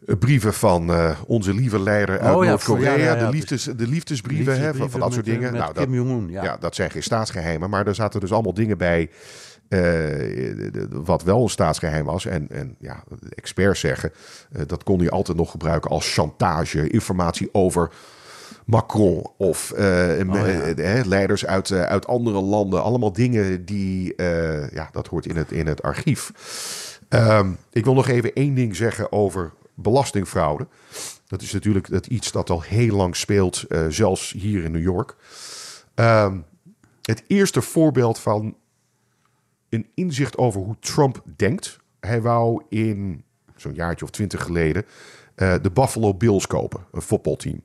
eh, 0.05 0.15
brieven 0.17 0.53
van 0.53 0.89
uh, 0.89 1.19
onze 1.27 1.53
lieve 1.53 1.79
leider 1.79 2.19
uit 2.19 2.35
oh, 2.35 2.45
Noord-Korea. 2.45 2.93
Ja, 2.93 3.15
ja, 3.15 3.25
de, 3.25 3.29
liefdes, 3.29 3.63
de 3.63 3.87
liefdesbrieven, 3.87 4.59
hè, 4.59 4.73
van, 4.73 4.89
van, 4.89 4.99
dat 4.99 5.13
soort 5.13 5.25
dingen. 5.25 5.53
nou, 5.53 5.73
dat, 5.73 6.29
ja. 6.29 6.57
dat 6.57 6.75
zijn 6.75 6.91
geen 6.91 7.03
staatsgeheimen. 7.03 7.69
Maar 7.69 7.87
er 7.87 7.95
zaten 7.95 8.19
dus 8.19 8.31
allemaal 8.31 8.53
dingen 8.53 8.77
bij... 8.77 9.09
Uh, 9.69 10.53
wat 10.89 11.23
wel 11.23 11.41
een 11.41 11.49
staatsgeheim 11.49 12.05
was. 12.05 12.25
En, 12.25 12.49
en 12.49 12.75
ja, 12.79 13.03
experts 13.29 13.79
zeggen, 13.79 14.11
uh, 14.55 14.61
dat 14.67 14.83
kon 14.83 14.99
hij 14.99 15.09
altijd 15.09 15.37
nog 15.37 15.51
gebruiken 15.51 15.89
als 15.89 16.13
chantage. 16.13 16.89
Informatie 16.89 17.49
over 17.51 17.91
Macron 18.65 19.27
of 19.37 19.73
uh, 19.77 19.79
oh, 20.29 20.47
ja. 20.75 21.03
leiders 21.05 21.45
uit, 21.45 21.71
uit 21.71 22.07
andere 22.07 22.41
landen. 22.41 22.83
Allemaal 22.83 23.13
dingen 23.13 23.65
die, 23.65 24.13
ja, 24.71 24.89
dat 24.91 25.07
hoort 25.07 25.25
in 25.25 25.35
het, 25.35 25.51
in 25.51 25.67
het 25.67 25.81
archief. 25.81 26.31
Um, 27.09 27.57
ik 27.71 27.83
wil 27.83 27.93
nog 27.93 28.07
even 28.07 28.33
één 28.33 28.55
ding 28.55 28.75
zeggen 28.75 29.11
over 29.11 29.53
belastingfraude. 29.73 30.67
Dat 31.27 31.41
is 31.41 31.53
natuurlijk 31.53 31.89
dat 31.89 32.05
iets 32.05 32.31
dat 32.31 32.49
al 32.49 32.61
heel 32.61 32.95
lang 32.95 33.15
speelt, 33.15 33.65
zelfs 33.89 34.31
hier 34.31 34.63
in 34.63 34.71
New 34.71 34.81
York. 34.81 35.15
Um, 35.95 36.45
het 37.01 37.23
eerste 37.27 37.61
voorbeeld 37.61 38.19
van 38.19 38.55
een 39.75 39.87
inzicht 39.93 40.37
over 40.37 40.61
hoe 40.61 40.79
Trump 40.79 41.23
denkt. 41.35 41.79
Hij 41.99 42.21
wou 42.21 42.63
in 42.69 43.23
zo'n 43.55 43.73
jaartje 43.73 44.05
of 44.05 44.11
twintig 44.11 44.43
geleden 44.43 44.85
uh, 45.35 45.55
de 45.61 45.71
Buffalo 45.71 46.13
Bills 46.13 46.47
kopen, 46.47 46.85
een 46.91 47.01
voetbalteam. 47.01 47.61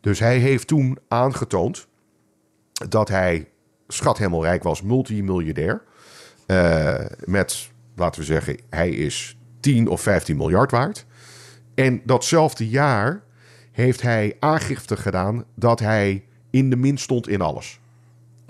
Dus 0.00 0.18
hij 0.18 0.38
heeft 0.38 0.66
toen 0.66 0.98
aangetoond 1.08 1.86
dat 2.88 3.08
hij 3.08 3.48
schat 3.88 4.18
helemaal 4.18 4.44
rijk 4.44 4.62
was, 4.62 4.82
multimiljardair. 4.82 5.82
Uh, 6.46 6.94
met, 7.24 7.70
laten 7.96 8.20
we 8.20 8.26
zeggen, 8.26 8.58
hij 8.70 8.90
is 8.90 9.38
10 9.60 9.88
of 9.88 10.00
15 10.00 10.36
miljard 10.36 10.70
waard. 10.70 11.06
En 11.74 12.02
datzelfde 12.04 12.68
jaar 12.68 13.22
heeft 13.72 14.02
hij 14.02 14.36
aangifte 14.40 14.96
gedaan 14.96 15.44
dat 15.54 15.80
hij 15.80 16.24
in 16.50 16.70
de 16.70 16.76
min 16.76 16.98
stond 16.98 17.28
in 17.28 17.40
alles. 17.40 17.80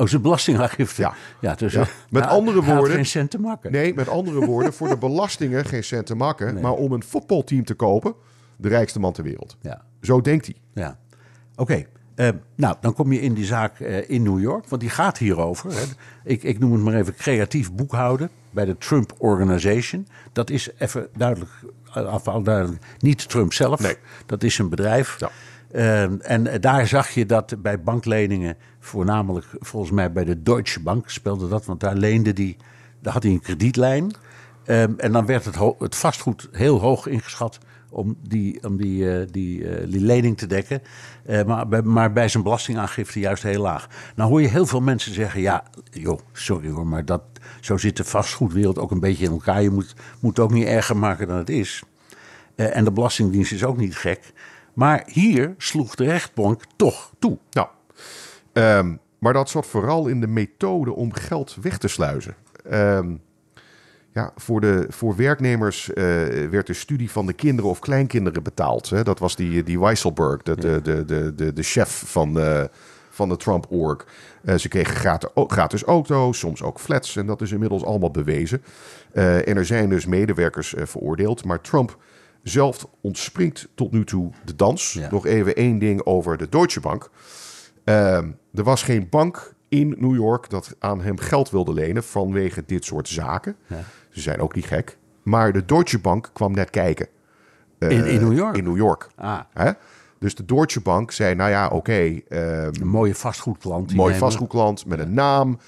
Oh, 0.03 0.09
zijn 0.09 0.23
belastingaangifte. 0.23 1.03
Ja. 1.03 1.15
ja, 1.41 1.55
dus 1.55 1.73
ja. 1.73 1.87
Met 2.11 2.27
andere 2.27 2.63
woorden. 2.63 2.95
geen 2.95 3.07
cent 3.07 3.31
te 3.31 3.39
makken. 3.39 3.73
Nee, 3.73 3.95
met 3.95 4.09
andere 4.19 4.47
woorden, 4.47 4.73
voor 4.73 4.89
de 4.89 4.99
belastingen 4.99 5.65
geen 5.65 5.85
cent 5.85 6.07
te 6.07 6.15
makken. 6.15 6.61
Maar 6.61 6.73
om 6.73 6.93
een 6.93 7.03
voetbalteam 7.03 7.65
te 7.65 7.75
kopen, 7.75 8.15
de 8.57 8.69
rijkste 8.69 9.01
man 9.01 9.13
ter 9.13 9.25
wereld. 9.25 9.57
Ja. 9.61 9.83
Zo 10.01 10.21
denkt 10.21 10.47
hij. 10.47 10.57
Ja. 10.75 10.99
Oké. 11.57 11.85
Uh, 12.17 12.29
nou, 12.55 12.77
dan 12.81 12.95
kom 12.95 13.13
je 13.13 13.21
in 13.21 13.35
die 13.35 13.45
zaak 13.45 13.79
uh, 13.79 14.11
in 14.11 14.23
New 14.23 14.41
York, 14.41 14.69
want 14.69 14.81
die 14.81 14.91
gaat 14.91 15.19
hierover. 15.19 15.73
Hè. 15.73 15.83
Ik, 16.25 16.43
ik 16.43 16.59
noem 16.59 16.73
het 16.73 16.83
maar 16.83 16.95
even 16.95 17.15
creatief 17.15 17.73
boekhouden 17.73 18.31
bij 18.51 18.65
de 18.65 18.79
Trump 18.79 19.13
Organization. 19.19 20.09
Dat 20.33 20.51
is 20.51 20.71
even 20.79 21.09
duidelijk, 21.17 21.51
afval 21.91 22.43
duidelijk, 22.43 22.85
niet 22.99 23.29
Trump 23.29 23.53
zelf. 23.53 23.81
Nee. 23.81 23.97
Dat 24.27 24.43
is 24.43 24.59
een 24.59 24.69
bedrijf. 24.69 25.17
Ja. 25.21 25.31
Uh, 25.73 26.31
en 26.31 26.61
daar 26.61 26.87
zag 26.87 27.11
je 27.11 27.27
dat 27.27 27.63
bij 27.63 27.83
bankleningen, 27.83 28.57
voornamelijk 28.81 29.47
volgens 29.59 29.93
mij 29.93 30.13
bij 30.13 30.25
de 30.25 30.43
Deutsche 30.43 30.81
Bank 30.81 31.11
speelde 31.11 31.49
dat, 31.49 31.65
want 31.65 31.81
daar 31.81 31.95
leende 31.95 32.33
die, 32.33 32.57
daar 33.01 33.13
had 33.13 33.23
hij 33.23 33.33
een 33.33 33.41
kredietlijn. 33.41 34.13
Um, 34.67 34.95
en 34.99 35.13
dan 35.13 35.27
werd 35.27 35.45
het, 35.45 35.57
het, 35.79 35.97
vastgoed 35.97 36.49
heel 36.53 36.81
hoog 36.81 37.07
ingeschat 37.07 37.59
om 37.89 38.17
die, 38.29 38.65
om 38.65 38.77
die, 38.77 39.03
uh, 39.03 39.27
die, 39.31 39.61
uh, 39.61 39.93
die 39.93 40.01
lening 40.01 40.39
te 40.39 40.47
dekken. 40.47 40.83
Uh, 41.27 41.45
maar, 41.45 41.85
maar 41.85 42.13
bij 42.13 42.29
zijn 42.29 42.43
belastingaangifte 42.43 43.21
juist 43.21 43.43
heel 43.43 43.63
laag. 43.63 43.89
Nou 44.15 44.31
hoor 44.31 44.43
je 44.43 44.49
heel 44.49 44.67
veel 44.67 44.81
mensen 44.81 45.15
zeggen: 45.15 45.41
ja, 45.41 45.65
joh, 45.91 46.19
sorry 46.33 46.71
hoor, 46.71 46.87
maar 46.87 47.05
dat, 47.05 47.23
zo 47.61 47.77
zit 47.77 47.97
de 47.97 48.05
vastgoedwereld 48.05 48.79
ook 48.79 48.91
een 48.91 49.01
beetje 49.01 49.25
in 49.25 49.31
elkaar. 49.31 49.63
Je 49.63 49.71
moet, 49.71 49.95
moet 50.21 50.37
het 50.37 50.47
ook 50.47 50.53
niet 50.53 50.67
erger 50.67 50.97
maken 50.97 51.27
dan 51.27 51.37
het 51.37 51.51
is. 51.51 51.83
en 52.55 52.85
de 52.85 52.93
Belastingdienst 52.93 53.53
is 53.53 53.65
ook 53.65 53.77
niet 53.77 53.97
gek. 53.97 54.33
Maar 54.73 55.03
hier 55.07 55.55
sloeg 55.59 55.95
de 55.95 56.05
rechtbank 56.05 56.63
toch 56.77 57.13
toe. 57.19 57.39
Nou, 57.51 57.69
maar 59.19 59.33
dat 59.33 59.51
zat 59.51 59.67
vooral 59.67 60.07
in 60.07 60.21
de 60.21 60.27
methode 60.27 60.93
om 60.93 61.13
geld 61.13 61.57
weg 61.61 61.79
te 61.79 61.89
sluizen. 61.89 62.35
Um, 62.73 63.21
ja, 64.13 64.33
voor, 64.37 64.61
de, 64.61 64.87
voor 64.89 65.17
werknemers 65.17 65.89
uh, 65.89 65.95
werd 66.51 66.67
de 66.67 66.73
studie 66.73 67.11
van 67.11 67.27
de 67.27 67.33
kinderen 67.33 67.71
of 67.71 67.79
kleinkinderen 67.79 68.43
betaald. 68.43 68.91
Hè? 68.91 69.03
Dat 69.03 69.19
was 69.19 69.37
die, 69.37 69.63
die 69.63 69.81
Weisselberg, 69.81 70.43
de, 70.43 70.57
de, 70.57 70.81
de, 70.83 71.35
de, 71.35 71.53
de, 71.53 71.63
chef 71.63 72.03
van, 72.07 72.39
uh, 72.39 72.63
van 73.11 73.29
de 73.29 73.37
Trump-org. 73.37 74.07
Uh, 74.45 74.55
ze 74.55 74.69
kregen 74.69 74.95
gratis, 74.95 75.31
gratis 75.35 75.83
auto's, 75.83 76.39
soms 76.39 76.63
ook 76.63 76.79
flats. 76.79 77.17
En 77.17 77.27
dat 77.27 77.41
is 77.41 77.53
inmiddels 77.53 77.85
allemaal 77.85 78.11
bewezen. 78.11 78.63
en 79.13 79.57
er 79.57 79.67
zijn 79.67 79.89
dus 79.89 80.07
medewerkers 80.07 80.75
veroordeeld. 80.79 81.45
Maar 81.45 81.61
Trump 81.61 81.99
zelf 82.43 82.89
ontspringt 83.01 83.69
tot 83.75 83.93
nu 83.93 84.05
toe 84.05 84.31
de 84.45 84.57
dans. 84.57 84.93
Ja. 84.93 85.09
Nog 85.11 85.27
even 85.27 85.57
één 85.57 85.79
ding 85.79 86.05
over 86.05 86.37
de 86.37 86.49
Deutsche 86.49 86.81
Bank. 86.81 87.11
Ehm, 87.85 88.31
er 88.55 88.65
was 88.65 88.83
geen 88.83 89.09
bank 89.09 89.55
in 89.69 89.95
New 89.99 90.15
York 90.15 90.51
dat 90.51 90.77
aan 90.79 91.01
hem 91.01 91.19
geld 91.19 91.51
wilde 91.51 91.73
lenen 91.73 92.05
vanwege 92.05 92.63
dit 92.67 92.85
soort 92.85 93.09
zaken. 93.09 93.57
Ja. 93.67 93.81
Ze 94.11 94.21
zijn 94.21 94.41
ook 94.41 94.55
niet 94.55 94.67
gek. 94.67 94.99
Maar 95.23 95.53
de 95.53 95.65
Deutsche 95.65 95.99
Bank 95.99 96.31
kwam 96.33 96.53
net 96.53 96.71
kijken. 96.71 97.07
in, 97.79 98.07
in, 98.07 98.21
New 98.21 98.37
York? 98.37 98.57
In 98.57 98.65
New 98.65 98.77
York. 98.77 99.09
Ah. 99.17 99.41
Hè? 99.53 99.71
Dus 100.19 100.35
de 100.35 100.45
Deutsche 100.45 100.81
Bank 100.81 101.11
zei, 101.11 101.35
nou 101.35 101.51
ja, 101.51 101.67
oké. 101.67 101.75
Okay, 101.75 102.25
um, 102.29 102.73
een 102.81 102.89
mooie 102.89 103.15
vastgoedklant. 103.15 103.91
Een 103.91 103.97
mooie 103.97 104.15
vastgoedklant 104.15 104.87
met 104.87 104.99
een 104.99 105.15
naam. 105.15 105.59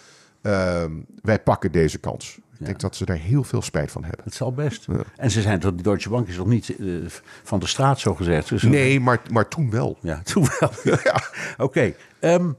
Um, 0.42 1.06
wij 1.22 1.40
pakken 1.40 1.72
deze 1.72 1.98
kans. 1.98 2.38
Ik 2.58 2.66
denk 2.66 2.80
dat 2.80 2.96
ze 2.96 3.04
daar 3.04 3.16
heel 3.16 3.44
veel 3.44 3.62
spijt 3.62 3.90
van 3.90 4.02
hebben. 4.04 4.24
Het 4.24 4.34
zal 4.34 4.52
best. 4.52 4.86
Ja. 4.86 5.02
En 5.16 5.30
ze 5.30 5.42
zijn 5.42 5.60
tot 5.60 5.76
de 5.76 5.82
Deutsche 5.82 6.08
Bank 6.08 6.28
is 6.28 6.36
nog 6.36 6.46
niet 6.46 6.74
uh, 6.78 7.06
van 7.42 7.58
de 7.58 7.66
straat 7.66 8.00
zo 8.00 8.14
gezegd. 8.14 8.48
Dus 8.48 8.62
nee, 8.62 9.00
maar, 9.00 9.22
maar 9.30 9.48
toen 9.48 9.70
wel. 9.70 9.98
Ja, 10.00 10.20
toen 10.32 10.46
wel. 10.60 10.70
ja. 10.82 11.14
Oké. 11.56 11.62
Okay. 11.62 11.96
Um, 12.20 12.56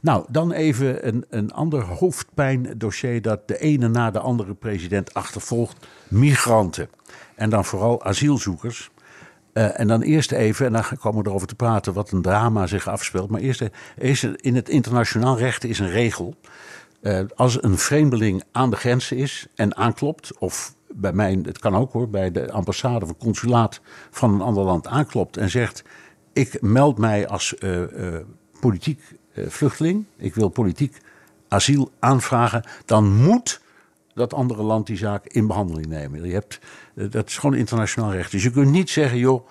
nou, 0.00 0.24
dan 0.28 0.52
even 0.52 1.06
een, 1.06 1.24
een 1.30 1.52
ander 1.52 1.82
hoofdpijndossier 1.82 3.22
dat 3.22 3.48
de 3.48 3.58
ene 3.58 3.88
na 3.88 4.10
de 4.10 4.18
andere 4.18 4.54
president 4.54 5.14
achtervolgt. 5.14 5.86
Migranten. 6.08 6.88
En 7.34 7.50
dan 7.50 7.64
vooral 7.64 8.04
asielzoekers. 8.04 8.90
Uh, 9.54 9.80
en 9.80 9.88
dan 9.88 10.00
eerst 10.02 10.32
even, 10.32 10.66
en 10.66 10.72
dan 10.72 10.84
komen 11.00 11.22
we 11.22 11.28
erover 11.28 11.46
te 11.46 11.54
praten 11.54 11.92
wat 11.92 12.10
een 12.10 12.22
drama 12.22 12.66
zich 12.66 12.88
afspeelt. 12.88 13.30
Maar 13.30 13.40
eerst, 13.40 13.62
eerst 13.98 14.24
in 14.24 14.54
het 14.54 14.68
internationaal 14.68 15.38
recht 15.38 15.64
is 15.64 15.78
een 15.78 15.90
regel. 15.90 16.34
Uh, 17.02 17.20
als 17.34 17.62
een 17.62 17.78
vreemdeling 17.78 18.42
aan 18.52 18.70
de 18.70 18.76
grenzen 18.76 19.16
is 19.16 19.46
en 19.54 19.76
aanklopt, 19.76 20.38
of 20.38 20.74
bij 20.88 21.12
mij, 21.12 21.38
het 21.42 21.58
kan 21.58 21.76
ook 21.76 21.92
hoor, 21.92 22.08
bij 22.08 22.30
de 22.30 22.52
ambassade 22.52 23.04
of 23.04 23.16
consulaat 23.16 23.80
van 24.10 24.34
een 24.34 24.40
ander 24.40 24.64
land 24.64 24.86
aanklopt 24.86 25.36
en 25.36 25.50
zegt: 25.50 25.84
Ik 26.32 26.62
meld 26.62 26.98
mij 26.98 27.28
als 27.28 27.54
politiek 28.60 29.00
eh, 29.32 29.48
vluchteling, 29.48 30.04
ik 30.16 30.34
wil 30.34 30.48
politiek 30.48 31.00
asiel 31.48 31.90
aanvragen, 31.98 32.64
dan 32.84 33.14
moet 33.14 33.60
dat 34.14 34.34
andere 34.34 34.62
land 34.62 34.86
die 34.86 34.96
zaak 34.96 35.26
in 35.26 35.46
behandeling 35.46 35.86
nemen. 35.86 36.26
Je 36.26 36.32
hebt, 36.32 36.60
eh, 36.94 37.10
dat 37.10 37.28
is 37.28 37.38
gewoon 37.38 37.56
internationaal 37.56 38.12
recht. 38.12 38.30
Dus 38.30 38.42
je 38.42 38.50
kunt 38.50 38.70
niet 38.70 38.90
zeggen, 38.90 39.18
joh, 39.18 39.48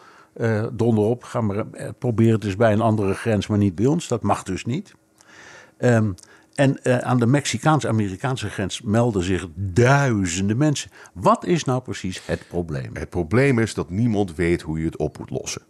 donder 0.72 1.04
op, 1.04 1.24
ga 1.24 1.42
maar 1.42 1.66
proberen 1.98 2.34
het 2.34 2.44
eens 2.44 2.56
bij 2.56 2.74
een 2.74 2.82
andere 2.82 3.14
grens, 3.14 3.48
maar 3.48 3.58
niet 3.58 3.76
bij 3.76 3.86
ons. 3.86 4.08
Dat 4.08 4.22
mag 4.22 4.44
dus 4.44 4.66
niet. 4.66 4.94
Um, 5.78 6.16
en 6.60 6.80
uh, 6.84 6.98
aan 6.98 7.19
de 7.19 7.26
Mexicaans-Amerikaanse 7.26 8.50
grens 8.50 8.82
melden 8.82 9.24
zich 9.24 9.48
duizenden 9.56 10.58
mensen. 10.58 10.91
Wat 11.13 11.45
is 11.45 11.63
nou 11.63 11.82
precies 11.82 12.22
het 12.26 12.48
probleem? 12.48 12.89
Het 12.93 13.10
probleem 13.10 13.60
is 13.60 13.74
dat 13.74 13.89
niemand 13.89 14.36
weet 14.36 14.62
hoe 14.62 14.80
je 14.80 14.86
het 14.86 14.98
op 14.98 15.17
moet 15.17 15.30
lossen. 15.30 15.62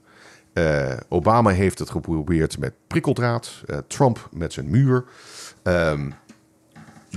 Uh, 0.53 0.93
Obama 1.09 1.49
heeft 1.49 1.79
het 1.79 1.89
geprobeerd 1.89 2.59
met 2.59 2.73
prikkeldraad. 2.87 3.63
Uh, 3.65 3.77
Trump 3.87 4.29
met 4.31 4.53
zijn 4.53 4.69
muur. 4.69 5.03
Um, 5.63 6.13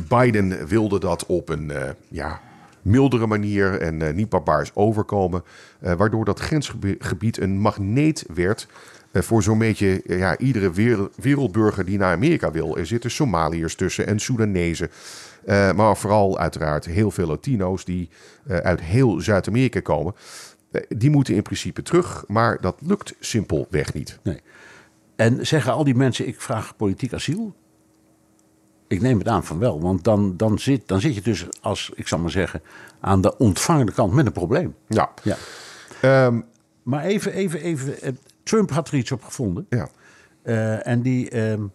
Biden 0.08 0.66
wilde 0.66 1.00
dat 1.00 1.26
op 1.26 1.48
een 1.48 1.72
ja, 2.08 2.40
mildere 2.82 3.26
manier 3.26 3.80
en 3.80 4.14
niet 4.14 4.28
barbaars 4.28 4.70
overkomen. 4.74 5.42
waardoor 5.80 6.24
dat 6.24 6.40
grensgebied 6.40 7.40
een 7.40 7.58
magneet 7.58 8.24
werd 8.35 8.66
voor 9.12 9.42
zo'n 9.42 9.59
beetje 9.59 10.03
ja, 10.07 10.38
iedere 10.38 10.70
wereldburger 11.16 11.85
die 11.85 11.98
naar 11.98 12.14
Amerika 12.14 12.51
wil. 12.51 12.79
Er 12.79 12.87
zitten 12.87 13.11
Somaliërs 13.11 13.75
tussen 13.75 14.07
en 14.07 14.18
Soedanezen. 14.18 14.90
maar 15.46 15.96
vooral 15.96 16.38
uiteraard 16.38 16.85
heel 16.85 17.11
veel 17.11 17.27
Latino's 17.27 17.85
die 17.85 18.09
uit 18.46 18.81
heel 18.81 19.20
Zuid-Amerika 19.20 19.81
komen. 19.81 20.14
Eh, 20.72 20.83
die 20.88 21.11
moeten 21.11 21.35
in 21.35 21.42
principe 21.42 21.83
terug, 21.83 22.25
maar 22.27 22.61
dat 22.61 22.77
lukt 22.81 23.14
simpelweg 23.20 23.94
niet. 23.94 24.18
Nee. 24.22 24.40
En 25.16 25.46
zeggen 25.46 25.72
al 25.72 25.85
die 25.85 25.94
mensen: 25.94 26.27
ik 26.27 26.40
vraag 26.40 26.77
politiek 26.77 27.12
asiel? 27.12 27.55
Ik 28.88 29.01
neem 29.01 29.18
het 29.18 29.29
aan 29.29 29.44
van 29.44 29.59
wel, 29.59 29.81
want 29.81 30.05
dan, 30.05 30.37
dan, 30.37 30.59
zit, 30.59 30.88
dan 30.88 31.01
zit 31.01 31.14
je 31.14 31.22
dus 31.22 31.46
als, 31.61 31.90
ik 31.94 32.09
zal 32.09 32.18
maar 32.18 32.31
zeggen, 32.31 32.62
aan 33.01 33.20
de 33.20 33.37
ontvangende 33.38 33.92
kant 33.92 34.12
met 34.12 34.27
een 34.27 34.33
probleem. 34.33 34.75
Ja. 34.88 35.11
ja. 35.22 35.37
Um, 36.27 36.44
maar 36.83 37.05
even, 37.05 37.33
even, 37.33 37.61
even. 37.61 38.18
Eh, 38.42 38.52
Trump 38.52 38.70
had 38.70 38.88
er 38.88 38.94
iets 38.94 39.12
op 39.12 39.22
gevonden. 39.22 39.66
Ja. 39.68 39.88
Uh, 40.44 40.87
en 40.87 41.02
die, 41.02 41.40
um, 41.50 41.72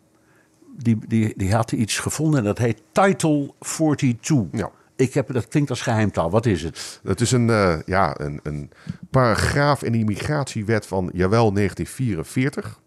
die, 0.77 0.97
die, 1.07 1.33
die 1.37 1.53
had 1.53 1.71
iets 1.71 1.99
gevonden 1.99 2.39
en 2.39 2.45
dat 2.45 2.57
heet 2.57 2.81
Title 2.91 3.53
42. 3.59 4.43
Ja. 4.51 4.71
Ik 4.95 5.13
heb, 5.13 5.33
dat 5.33 5.47
klinkt 5.47 5.69
als 5.69 5.81
geheimtaal. 5.81 6.29
Wat 6.29 6.45
is 6.45 6.63
het? 6.63 6.99
Het 7.03 7.21
is 7.21 7.31
een, 7.31 7.47
uh, 7.47 7.75
ja, 7.85 8.19
een, 8.19 8.39
een 8.43 8.71
paragraaf 9.09 9.83
in 9.83 9.91
de 9.91 9.97
immigratiewet 9.97 10.85
van, 10.85 11.09
jawel, 11.13 11.53
1944. 11.53 12.79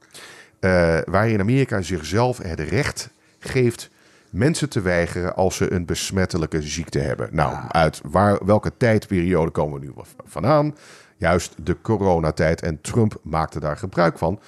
Uh, 0.60 0.98
waarin 1.04 1.40
Amerika 1.40 1.82
zichzelf 1.82 2.38
het 2.38 2.60
recht 2.60 3.10
geeft 3.38 3.90
mensen 4.30 4.68
te 4.68 4.80
weigeren 4.80 5.36
als 5.36 5.56
ze 5.56 5.72
een 5.72 5.84
besmettelijke 5.84 6.62
ziekte 6.62 6.98
hebben. 6.98 7.28
Nou, 7.32 7.52
ja. 7.52 7.72
uit 7.72 8.00
waar, 8.04 8.44
welke 8.44 8.72
tijdperiode 8.76 9.50
komen 9.50 9.80
we 9.80 9.86
nu 9.86 9.92
vandaan? 10.24 10.74
Juist 11.20 11.54
de 11.62 11.80
coronatijd. 11.80 12.62
En 12.62 12.80
Trump 12.80 13.20
maakte 13.22 13.60
daar 13.60 13.76
gebruik 13.76 14.18
van. 14.18 14.40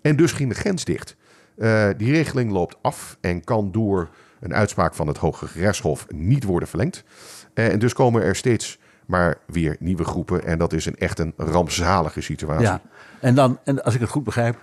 En 0.00 0.16
dus 0.16 0.32
ging 0.32 0.48
de 0.48 0.54
grens 0.54 0.84
dicht. 0.84 1.16
Uh, 1.56 1.88
die 1.96 2.12
regeling 2.12 2.50
loopt 2.50 2.76
af 2.82 3.16
en 3.20 3.44
kan 3.44 3.72
door 3.72 4.08
een 4.40 4.54
uitspraak 4.54 4.94
van 4.94 5.06
het 5.06 5.16
Hoge 5.16 5.46
Rechtshof 5.54 6.06
niet 6.08 6.44
worden 6.44 6.68
verlengd. 6.68 7.04
Eh, 7.54 7.72
en 7.72 7.78
dus 7.78 7.92
komen 7.92 8.22
er 8.22 8.36
steeds 8.36 8.78
maar 9.06 9.38
weer 9.46 9.76
nieuwe 9.78 10.04
groepen. 10.04 10.44
En 10.44 10.58
dat 10.58 10.72
is 10.72 10.86
een 10.86 10.96
echt 10.96 11.18
een 11.18 11.32
rampzalige 11.36 12.20
situatie. 12.20 12.66
Ja, 12.66 12.80
en, 13.20 13.34
dan, 13.34 13.58
en 13.64 13.84
als 13.84 13.94
ik 13.94 14.00
het 14.00 14.10
goed 14.10 14.24
begrijp, 14.24 14.56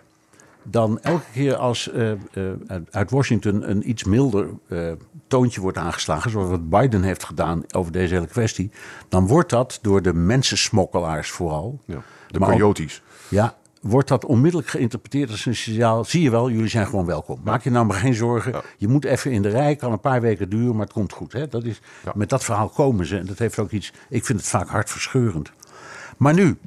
dan 0.64 1.00
elke 1.00 1.32
keer 1.34 1.56
als 1.56 1.92
uh, 1.94 2.12
uh, 2.12 2.52
uit 2.90 3.12
Washington 3.12 3.70
een 3.70 3.90
iets 3.90 4.04
milder 4.04 4.50
uh, 4.68 4.92
toontje 5.28 5.62
wordt 5.62 5.78
aangeslagen, 5.78 6.32
zoals 6.32 6.50
wat 6.50 6.70
Biden 6.70 7.04
heeft 7.04 7.24
gedaan 7.24 7.64
over 7.76 7.92
deze 7.92 8.14
hele 8.14 8.28
kwestie, 8.28 8.72
dan 9.10 9.28
wordt 9.28 9.50
dat 9.50 9.80
door 9.82 10.02
de 10.02 10.14
mensensmokkelaars 10.14 11.30
vooral. 11.30 11.80
Ja, 11.86 12.02
de 12.28 12.40
coyotes. 12.40 13.02
Ja, 13.28 13.56
wordt 13.82 14.08
dat 14.08 14.26
onmiddellijk 14.26 14.70
geïnterpreteerd 14.70 15.30
als 15.30 15.46
een 15.46 15.56
signaal. 15.56 16.06
Zie 16.06 16.22
je 16.22 16.32
wel, 16.32 16.50
jullie 16.50 16.70
zijn 16.70 16.86
gewoon 16.86 17.06
welkom. 17.06 17.40
Maak 17.44 17.64
je 17.64 17.70
nou 17.70 17.86
maar 17.86 17.98
geen 17.98 18.14
zorgen. 18.14 18.62
Je 18.78 18.88
moet 18.88 19.06
even 19.06 19.32
in 19.32 19.42
de 19.42 19.50
rij, 19.50 19.76
kan 19.76 19.92
een 19.92 20.00
paar 20.00 20.22
weken 20.22 20.50
duren, 20.50 20.76
maar 20.76 20.86
het 20.86 20.94
komt 20.94 21.14
goed. 21.14 21.34
Hè? 21.34 21.48
Dat 21.48 21.64
is, 21.64 21.82
Met 22.14 22.30
dat 22.30 22.44
verhaal 22.44 22.70
komen 22.70 23.06
ze. 23.06 23.18
En 23.18 23.26
dat 23.26 23.40
heeft 23.40 23.60
ook 23.60 23.72
iets, 23.72 23.94
ik 24.10 24.26
vind 24.26 24.40
het 24.40 24.48
vaak 24.48 24.70
hartverscheurend. 24.70 25.52
Maar 26.18 26.34
nu, 26.34 26.58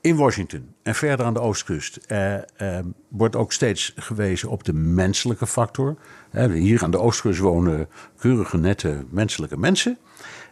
in 0.00 0.16
Washington 0.16 0.74
en 0.82 0.94
verder 0.94 1.26
aan 1.26 1.34
de 1.34 1.40
oostkust 1.40 1.96
eh, 1.96 2.34
eh, 2.36 2.84
wordt 3.08 3.36
ook 3.36 3.52
steeds 3.52 3.92
gewezen 3.96 4.48
op 4.48 4.64
de 4.64 4.72
menselijke 4.72 5.46
factor. 5.46 5.96
Eh, 6.30 6.44
hier 6.46 6.82
aan 6.82 6.90
de 6.90 6.98
oostkust 6.98 7.40
wonen 7.40 7.88
keurige, 8.16 8.56
nette, 8.56 9.04
menselijke 9.10 9.56
mensen. 9.56 9.98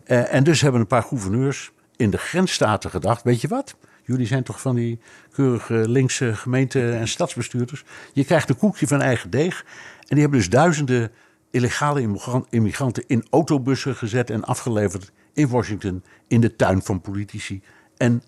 Eh, 0.05 0.35
en 0.35 0.45
dus 0.45 0.61
hebben 0.61 0.81
een 0.81 0.87
paar 0.87 1.03
gouverneurs 1.03 1.73
in 1.97 2.11
de 2.11 2.19
grensstaten 2.19 2.91
gedacht: 2.91 3.23
weet 3.23 3.41
je 3.41 3.49
wat? 3.49 3.77
Jullie 4.05 4.27
zijn 4.27 4.43
toch 4.43 4.61
van 4.61 4.75
die 4.75 5.01
keurige 5.31 5.89
linkse 5.89 6.35
gemeente- 6.35 6.91
en 6.91 7.09
stadsbestuurders. 7.09 7.85
Je 8.13 8.25
krijgt 8.25 8.49
een 8.49 8.57
koekje 8.57 8.87
van 8.87 9.01
eigen 9.01 9.31
deeg. 9.31 9.65
En 9.99 10.07
die 10.09 10.21
hebben 10.21 10.39
dus 10.39 10.51
duizenden 10.51 11.11
illegale 11.51 12.19
immigranten 12.51 13.05
in 13.07 13.27
autobussen 13.31 13.95
gezet 13.95 14.31
en 14.31 14.45
afgeleverd 14.45 15.13
in 15.33 15.49
Washington, 15.49 16.05
in 16.29 16.41
de 16.41 16.57
tuin 16.57 16.83
van 16.83 17.01
politici 17.01 17.63
en, 17.97 18.23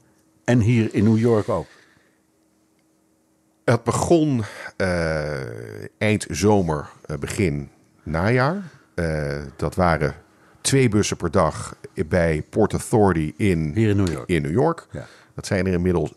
en 0.51 0.61
hier 0.61 0.95
in 0.95 1.05
New 1.05 1.19
York 1.19 1.49
ook. 1.49 1.67
Het 3.65 3.85
begon 3.85 4.43
uh, 4.77 5.85
eind 5.99 6.27
zomer, 6.31 6.91
uh, 7.07 7.17
begin 7.17 7.71
najaar. 8.03 8.63
Uh, 8.95 9.43
dat 9.57 9.75
waren 9.75 10.15
twee 10.61 10.89
bussen 10.89 11.17
per 11.17 11.31
dag 11.31 11.77
bij 12.07 12.43
Port 12.43 12.73
Authority 12.73 13.33
in, 13.37 13.73
hier 13.75 13.89
in 13.89 13.97
New 13.97 14.13
York. 14.13 14.29
In 14.29 14.43
New 14.43 14.53
York. 14.53 14.87
Ja. 14.91 15.07
Dat 15.35 15.47
zijn 15.47 15.67
er 15.67 15.73
inmiddels 15.73 16.13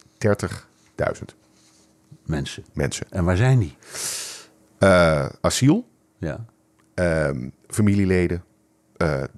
mensen. 2.26 2.64
mensen. 2.74 3.06
En 3.10 3.24
waar 3.24 3.38
zijn 3.38 3.60
die? 3.60 3.78
Uh, 4.80 5.26
asiel, 5.42 5.88
ja. 6.18 6.46
Uh, 6.96 7.30
familieleden, 7.68 8.44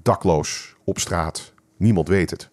dakloos, 0.02 0.76
op 0.84 1.00
straat. 1.00 1.54
Niemand 1.78 2.08
weet 2.08 2.30
het. 2.30 2.50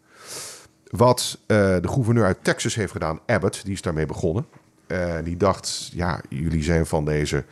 Wat 0.97 1.39
uh, 1.41 1.57
de 1.57 1.89
gouverneur 1.89 2.25
uit 2.25 2.39
Texas 2.43 2.75
heeft 2.75 2.93
gedaan, 2.93 3.21
Abbott, 3.27 3.65
die 3.65 3.73
is 3.73 3.83
daarmee 3.83 4.07
begonnen. 4.07 4.47
Uh, 4.87 5.15
die 5.25 5.37
dacht, 5.37 5.91
ja, 5.95 6.21
jullie 6.29 6.63
zijn 6.63 6.87
van 6.87 7.05
deze 7.05 7.45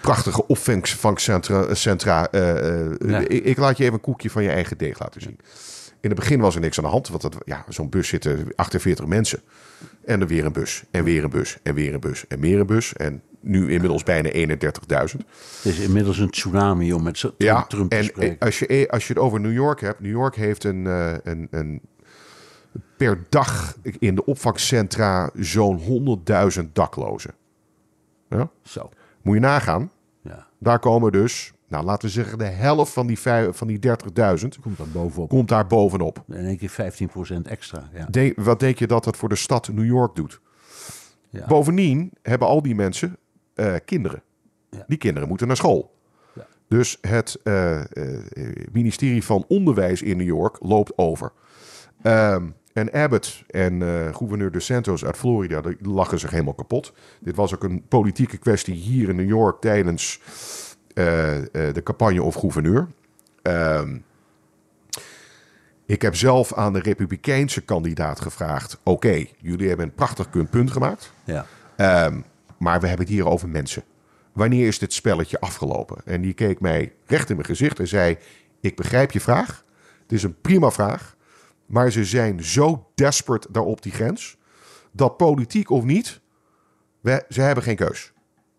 prachtige 0.00 0.46
opvangcentra. 0.46 1.74
Centra, 1.74 2.28
ja. 2.32 3.18
ik, 3.18 3.44
ik, 3.44 3.56
laat 3.56 3.76
je 3.76 3.82
even 3.82 3.94
een 3.94 4.00
koekje 4.00 4.30
van 4.30 4.42
je 4.42 4.48
eigen 4.48 4.78
deeg 4.78 4.98
laten 5.00 5.20
zien. 5.20 5.38
In 6.00 6.10
het 6.10 6.18
begin 6.18 6.40
was 6.40 6.54
er 6.54 6.60
niks 6.60 6.78
aan 6.78 6.84
de 6.84 6.90
hand, 6.90 7.08
want 7.08 7.22
het, 7.22 7.36
ja, 7.44 7.64
zo'n 7.68 7.88
bus 7.88 8.08
zitten 8.08 8.46
48 8.56 9.06
mensen. 9.06 9.40
En 10.04 10.20
er 10.20 10.26
weer 10.26 10.44
een 10.44 10.52
bus, 10.52 10.84
en 10.90 11.04
weer 11.04 11.24
een 11.24 11.30
bus, 11.30 11.58
en 11.62 11.74
weer 11.74 11.94
een 11.94 12.00
bus, 12.00 12.26
en 12.26 12.40
meer 12.40 12.60
een 12.60 12.66
bus. 12.66 12.92
En 12.92 13.22
nu 13.40 13.72
inmiddels 13.72 14.02
bijna 14.02 14.30
31.000. 14.32 14.46
Het 14.46 15.24
is 15.62 15.78
inmiddels 15.78 16.18
een 16.18 16.30
tsunami 16.30 16.92
om 16.92 17.02
met 17.02 17.14
Trump, 17.14 17.34
ja, 17.38 17.62
Trump 17.62 17.90
te 17.90 17.96
en 17.96 18.04
spreken. 18.04 18.38
Als 18.38 18.58
je, 18.58 18.88
als 18.90 19.06
je 19.06 19.12
het 19.12 19.22
over 19.22 19.40
New 19.40 19.52
York 19.52 19.80
hebt. 19.80 20.00
New 20.00 20.10
York 20.10 20.36
heeft 20.36 20.64
een, 20.64 20.84
een, 21.24 21.48
een 21.50 21.80
per 22.96 23.24
dag 23.28 23.76
in 23.98 24.14
de 24.14 24.24
opvangcentra 24.24 25.30
zo'n 25.34 25.80
100.000 26.58 26.72
daklozen. 26.72 27.34
Ja? 28.28 28.50
Zo. 28.62 28.90
Moet 29.22 29.34
je 29.34 29.40
nagaan. 29.40 29.90
Ja. 30.22 30.46
Daar 30.58 30.78
komen 30.78 31.12
dus, 31.12 31.52
nou 31.68 31.84
laten 31.84 32.08
we 32.08 32.14
zeggen, 32.14 32.38
de 32.38 32.44
helft 32.44 32.92
van 32.92 33.06
die, 33.06 33.18
van 33.50 33.66
die 33.66 33.78
30.000 33.86 33.92
komt 34.60 34.78
daar 34.78 34.88
bovenop. 34.92 35.28
Komt 35.28 35.48
daar 35.48 35.66
bovenop. 35.66 36.24
In 36.28 36.34
één 36.34 36.58
keer 36.58 37.08
15% 37.38 37.42
extra. 37.42 37.88
Ja. 37.94 38.06
De, 38.10 38.32
wat 38.36 38.60
denk 38.60 38.78
je 38.78 38.86
dat 38.86 39.04
dat 39.04 39.16
voor 39.16 39.28
de 39.28 39.36
stad 39.36 39.68
New 39.68 39.86
York 39.86 40.14
doet? 40.14 40.40
Ja. 41.30 41.46
Bovendien 41.46 42.12
hebben 42.22 42.48
al 42.48 42.62
die 42.62 42.74
mensen 42.74 43.16
uh, 43.54 43.74
kinderen. 43.84 44.22
Ja. 44.70 44.84
Die 44.86 44.98
kinderen 44.98 45.28
moeten 45.28 45.46
naar 45.46 45.56
school. 45.56 45.94
Ja. 46.34 46.46
Dus 46.68 46.98
het 47.00 47.40
uh, 47.44 47.80
uh, 47.92 48.18
ministerie 48.72 49.24
van 49.24 49.44
Onderwijs 49.48 50.02
in 50.02 50.16
New 50.16 50.26
York 50.26 50.56
loopt 50.60 50.98
over. 50.98 51.32
Um, 52.02 52.54
en 52.74 52.92
Abbott 52.92 53.44
en 53.46 53.80
uh, 53.80 54.14
gouverneur 54.14 54.50
DeSantis 54.50 55.04
uit 55.04 55.16
Florida, 55.16 55.60
die 55.60 55.76
lachen 55.80 56.18
zich 56.18 56.30
helemaal 56.30 56.54
kapot. 56.54 56.92
Dit 57.20 57.36
was 57.36 57.54
ook 57.54 57.64
een 57.64 57.84
politieke 57.88 58.36
kwestie 58.36 58.74
hier 58.74 59.08
in 59.08 59.16
New 59.16 59.28
York 59.28 59.60
tijdens 59.60 60.20
uh, 60.94 61.38
uh, 61.38 61.44
de 61.52 61.82
campagne 61.82 62.22
of 62.22 62.34
gouverneur. 62.34 62.88
Ehm, 63.42 63.98
ik 65.86 66.02
heb 66.02 66.16
zelf 66.16 66.54
aan 66.54 66.72
de 66.72 66.78
Republikeinse 66.78 67.60
kandidaat 67.60 68.20
gevraagd: 68.20 68.78
Oké, 68.82 68.90
okay, 68.90 69.30
jullie 69.38 69.68
hebben 69.68 69.86
een 69.86 69.94
prachtig 69.94 70.50
punt 70.50 70.70
gemaakt. 70.70 71.12
Ja. 71.24 71.46
Um, 72.06 72.24
maar 72.58 72.80
we 72.80 72.86
hebben 72.86 73.06
het 73.06 73.14
hier 73.14 73.28
over 73.28 73.48
mensen. 73.48 73.82
Wanneer 74.32 74.66
is 74.66 74.78
dit 74.78 74.92
spelletje 74.92 75.40
afgelopen? 75.40 75.96
En 76.04 76.20
die 76.20 76.34
keek 76.34 76.60
mij 76.60 76.92
recht 77.06 77.30
in 77.30 77.36
mijn 77.36 77.48
gezicht 77.48 77.78
en 77.78 77.88
zei: 77.88 78.18
Ik 78.60 78.76
begrijp 78.76 79.10
je 79.10 79.20
vraag. 79.20 79.64
Het 80.02 80.12
is 80.12 80.22
een 80.22 80.40
prima 80.40 80.70
vraag. 80.70 81.13
Maar 81.66 81.90
ze 81.90 82.04
zijn 82.04 82.44
zo 82.44 82.90
desperate 82.94 83.48
daar 83.50 83.62
op 83.62 83.82
die 83.82 83.92
grens. 83.92 84.36
Dat 84.92 85.16
politiek 85.16 85.70
of 85.70 85.84
niet, 85.84 86.20
we, 87.00 87.24
ze 87.28 87.40
hebben 87.40 87.64
geen 87.64 87.76
keus. 87.76 88.12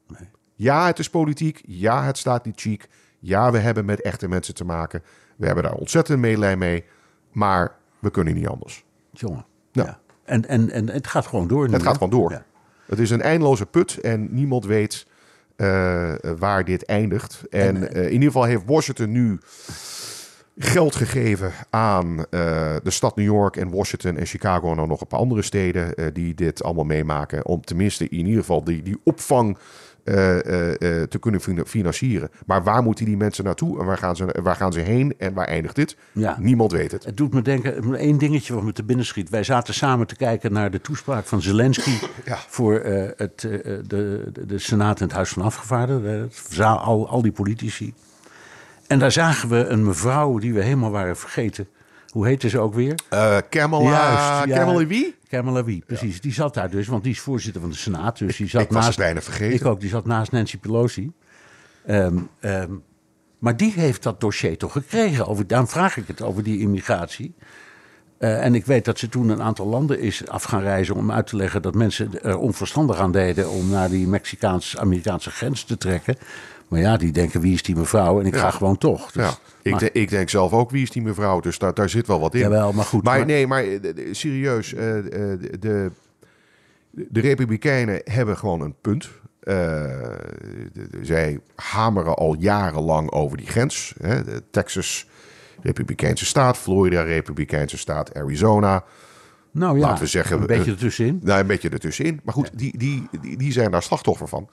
Nee. 0.08 0.30
Ja, 0.56 0.86
het 0.86 1.00
is 1.00 1.10
politiek. 1.10 1.62
Ja, 1.65 2.04
het 2.04 2.18
staat 2.18 2.46
niet 2.46 2.62
chic. 2.62 2.89
Ja, 3.20 3.52
we 3.52 3.58
hebben 3.58 3.86
met 3.86 4.02
echte 4.02 4.28
mensen 4.28 4.54
te 4.54 4.65
maken. 4.65 5.04
We 5.36 5.46
hebben 5.46 5.63
daar 5.63 5.74
ontzettend 5.74 6.20
meelij 6.20 6.58
mee. 6.58 6.84
Maar 7.32 7.76
we 8.00 8.12
kunnen 8.12 8.34
niet 8.34 8.48
anders. 8.48 8.86
Jongen. 9.12 9.46
Nou. 9.72 9.88
Ja. 9.88 10.00
En, 10.24 10.48
en, 10.48 10.70
en 10.72 10.89
het 10.89 11.08
gaat 11.08 11.26
gewoon 11.26 11.48
door. 11.48 11.68
Nu, 11.68 11.74
het 11.74 11.84
gaat 11.84 11.94
gewoon 11.94 12.10
door. 12.10 12.32
Ja. 12.32 12.46
Het 12.86 13.00
is 13.00 13.10
een 13.10 13.22
eindeloze 13.22 13.65
put 13.65 13.98
en 13.98 14.34
niemand 14.34 14.65
weet 14.65 15.08
uh, 15.58 16.13
waar 16.38 16.65
dit 16.65 16.86
eindigt. 16.86 17.44
En, 17.50 17.89
En, 17.89 17.98
uh, 17.98 18.06
in 18.06 18.12
ieder 18.12 18.28
geval 18.28 18.44
heeft 18.44 18.63
Washington 18.65 19.12
nu 19.12 19.39
geld 20.58 20.96
gegeven 20.96 21.52
aan 21.70 22.08
uh, 22.18 22.26
de 22.84 22.91
stad 22.91 23.15
New 23.15 23.26
York 23.26 23.56
en 23.58 23.70
Washington 23.70 24.18
en 24.18 24.26
Chicago 24.26 24.70
en 24.72 24.78
dan 24.78 24.88
nog 24.88 25.02
een 25.02 25.08
paar 25.08 25.20
andere 25.20 25.41
steden 25.41 25.94
uh, 25.96 26.06
die 26.13 26.34
dit 26.34 26.63
allemaal 26.63 26.84
meemaken. 26.84 27.46
Om 27.46 27.62
tenminste 27.62 28.10
in 28.10 28.26
ieder 28.26 28.39
geval 28.39 28.63
die, 28.63 28.82
die 28.84 28.98
opvang 29.04 29.58
uh, 30.04 30.13
te 30.13 31.18
kunnen 31.20 31.65
financieren. 31.65 32.30
Maar 32.46 32.63
waar 32.63 32.84
moeten 32.84 33.06
die 33.06 33.18
mensen 33.18 33.44
naartoe 33.44 33.80
en 33.80 33.86
waar 33.86 33.98
gaan 33.98 34.15
ze, 34.15 34.39
waar 34.44 34.56
gaan 34.56 34.74
ze 34.74 34.80
heen 34.80 35.13
en 35.18 35.34
waar 35.34 35.48
eindigt 35.48 35.76
dit? 35.76 35.98
Ja. 36.12 36.36
Niemand 36.39 36.72
weet 36.72 36.91
het. 36.91 37.06
Het 37.06 37.18
doet 37.18 37.34
me 37.34 37.41
denken, 37.41 37.96
één 37.96 38.18
dingetje 38.18 38.54
wat 38.54 38.63
me 38.63 38.72
te 38.74 38.84
binnen 38.84 39.06
schiet. 39.06 39.30
Wij 39.30 39.44
zaten 39.44 39.74
samen 39.74 40.08
te 40.08 40.15
kijken 40.15 40.54
naar 40.54 40.72
de 40.72 40.82
toespraak 40.82 41.26
van 41.26 41.41
Zelensky 41.41 41.91
Ja. 42.26 42.38
voor 42.48 42.74
het, 43.15 43.39
de, 43.39 43.82
de, 43.88 44.32
de 44.46 44.60
Senaat 44.60 45.00
en 45.00 45.06
het 45.06 45.15
Huis 45.15 45.30
van 45.30 45.41
Afgevaardigden. 45.44 46.28
Verzaal- 46.32 46.80
al, 46.80 47.10
al 47.10 47.22
die 47.22 47.32
politici. 47.32 47.94
En 48.88 49.00
daar 49.00 49.12
zagen 49.12 49.50
we 49.50 49.65
een 49.65 49.84
mevrouw 49.84 50.38
die 50.38 50.54
we 50.54 50.63
helemaal 50.63 50.91
waren 50.91 51.17
vergeten. 51.17 51.67
Hoe 52.10 52.28
heette 52.28 52.50
ze 52.50 52.60
ook 52.60 52.74
weer? 52.74 53.00
Uh, 53.13 53.38
Kamala, 53.50 53.89
Juist, 53.89 54.48
ja. 54.48 54.58
Kamala 54.58 54.86
wie? 54.86 55.15
Kamala 55.30 55.63
Wie, 55.63 55.84
precies. 55.86 56.21
Die 56.21 56.34
zat 56.34 56.54
daar 56.54 56.69
dus, 56.69 56.88
want 56.88 57.04
die 57.04 57.12
is 57.12 57.19
voorzitter 57.19 57.62
van 57.62 57.69
de 57.69 57.76
Senaat. 57.76 58.17
Dus 58.17 58.38
die 58.38 58.48
zat 58.48 58.62
ik 58.62 58.67
was 58.67 58.76
naast, 58.76 58.88
het 58.88 58.98
bijna 58.98 59.21
vergeten. 59.21 59.56
Ik 59.56 59.65
ook, 59.65 59.80
die 59.80 59.89
zat 59.89 60.06
naast 60.06 60.32
Nancy 60.32 60.58
Pelosi. 60.58 61.12
Ehm, 61.86 62.17
ehm, 62.39 62.71
maar 63.39 63.58
die 63.58 63.74
heeft 63.76 64.04
dat 64.04 64.21
dossier 64.21 64.58
toch 64.58 64.71
gekregen. 64.71 65.28
Over, 65.28 65.48
daarom 65.48 65.67
vraag 65.67 65.98
ik 65.98 66.08
het 66.08 66.21
over 66.21 66.43
die 66.43 66.60
immigratie. 66.60 67.36
Eh, 68.17 68.45
en 68.45 68.56
ik 68.56 68.65
weet 68.65 68.86
dat 68.86 69.00
ze 69.00 69.10
toen 69.10 69.30
een 69.30 69.41
aantal 69.41 69.67
landen 69.67 70.00
is 70.00 70.28
af 70.28 70.43
gaan 70.43 70.62
reizen 70.62 70.95
om 70.95 71.12
uit 71.12 71.28
te 71.28 71.36
leggen 71.36 71.62
dat 71.62 71.76
mensen 71.76 72.24
er 72.24 72.38
onverstandig 72.38 72.98
aan 72.98 73.12
deden 73.12 73.50
om 73.50 73.69
naar 73.69 73.89
die 73.89 74.08
Mexicaans-Amerikaanse 74.08 75.32
grens 75.32 75.63
te 75.63 75.78
trekken. 75.78 76.15
Maar 76.67 76.80
ja, 76.80 76.97
die 76.97 77.12
denken 77.12 77.41
wie 77.41 77.54
is 77.54 77.63
die 77.63 77.75
mevrouw 77.75 78.19
en 78.19 78.25
ik 78.25 78.34
Ja. 78.34 78.39
ga 78.39 78.49
gewoon 78.51 78.78
toch. 78.78 79.12
Dus- 79.12 79.23
Ja, 79.23 79.34
ik, 79.62 79.80
de- 79.80 79.91
ik 79.91 80.10
denk 80.10 80.30
zelf 80.30 80.51
ook 80.54 80.69
wie 80.69 80.82
is 80.82 80.91
die 80.91 81.01
mevrouw, 81.01 81.39
dus 81.39 81.58
daar, 81.58 81.73
daar 81.73 81.89
zit 81.89 82.08
wel 82.08 82.19
wat 82.19 82.34
in. 82.34 82.39
Jawel, 82.39 82.73
maar 82.73 82.86
goed, 82.86 83.04
Maar, 83.04 83.17
maar- 83.17 83.25
nee, 83.25 83.47
maar 83.47 83.63
eh, 83.63 83.80
serieus, 84.12 84.73
eh, 84.73 84.97
eh, 84.97 85.04
de, 85.39 85.58
de, 85.60 85.91
de 86.91 87.19
Republikeinen 87.19 88.01
hebben 88.04 88.38
gewoon 88.38 88.62
een 88.62 88.75
punt. 88.82 89.10
De- 89.39 90.67
de- 90.73 90.88
zij 91.01 91.39
hameren 91.56 92.15
al 92.15 92.36
jarenlang 92.39 93.12
over 93.12 93.38
die 93.38 93.47
grens. 93.47 93.93
Hè? 94.01 94.23
De 94.23 94.43
Texas, 94.51 95.08
Republikeinse 95.62 96.25
staat, 96.25 96.58
Florida, 96.58 97.01
Republikeinse 97.01 97.78
staat, 97.78 98.13
Arizona. 98.15 98.84
nou 99.51 99.80
ja, 99.80 99.86
laten 99.88 100.04
we 100.04 100.10
zeggen, 100.10 100.39
een 100.41 100.47
beetje 100.47 100.71
ertussenin. 100.71 101.19
Nou, 101.23 101.39
een 101.39 101.47
beetje 101.47 101.69
ertussenin. 101.69 102.19
Maar 102.23 102.34
goed, 102.34 102.49
die, 102.54 102.78
die, 102.78 103.08
die, 103.21 103.38
die 103.38 103.51
zijn 103.51 103.71
daar 103.71 103.84
slachtoffer 103.84 104.28
van. 104.28 104.49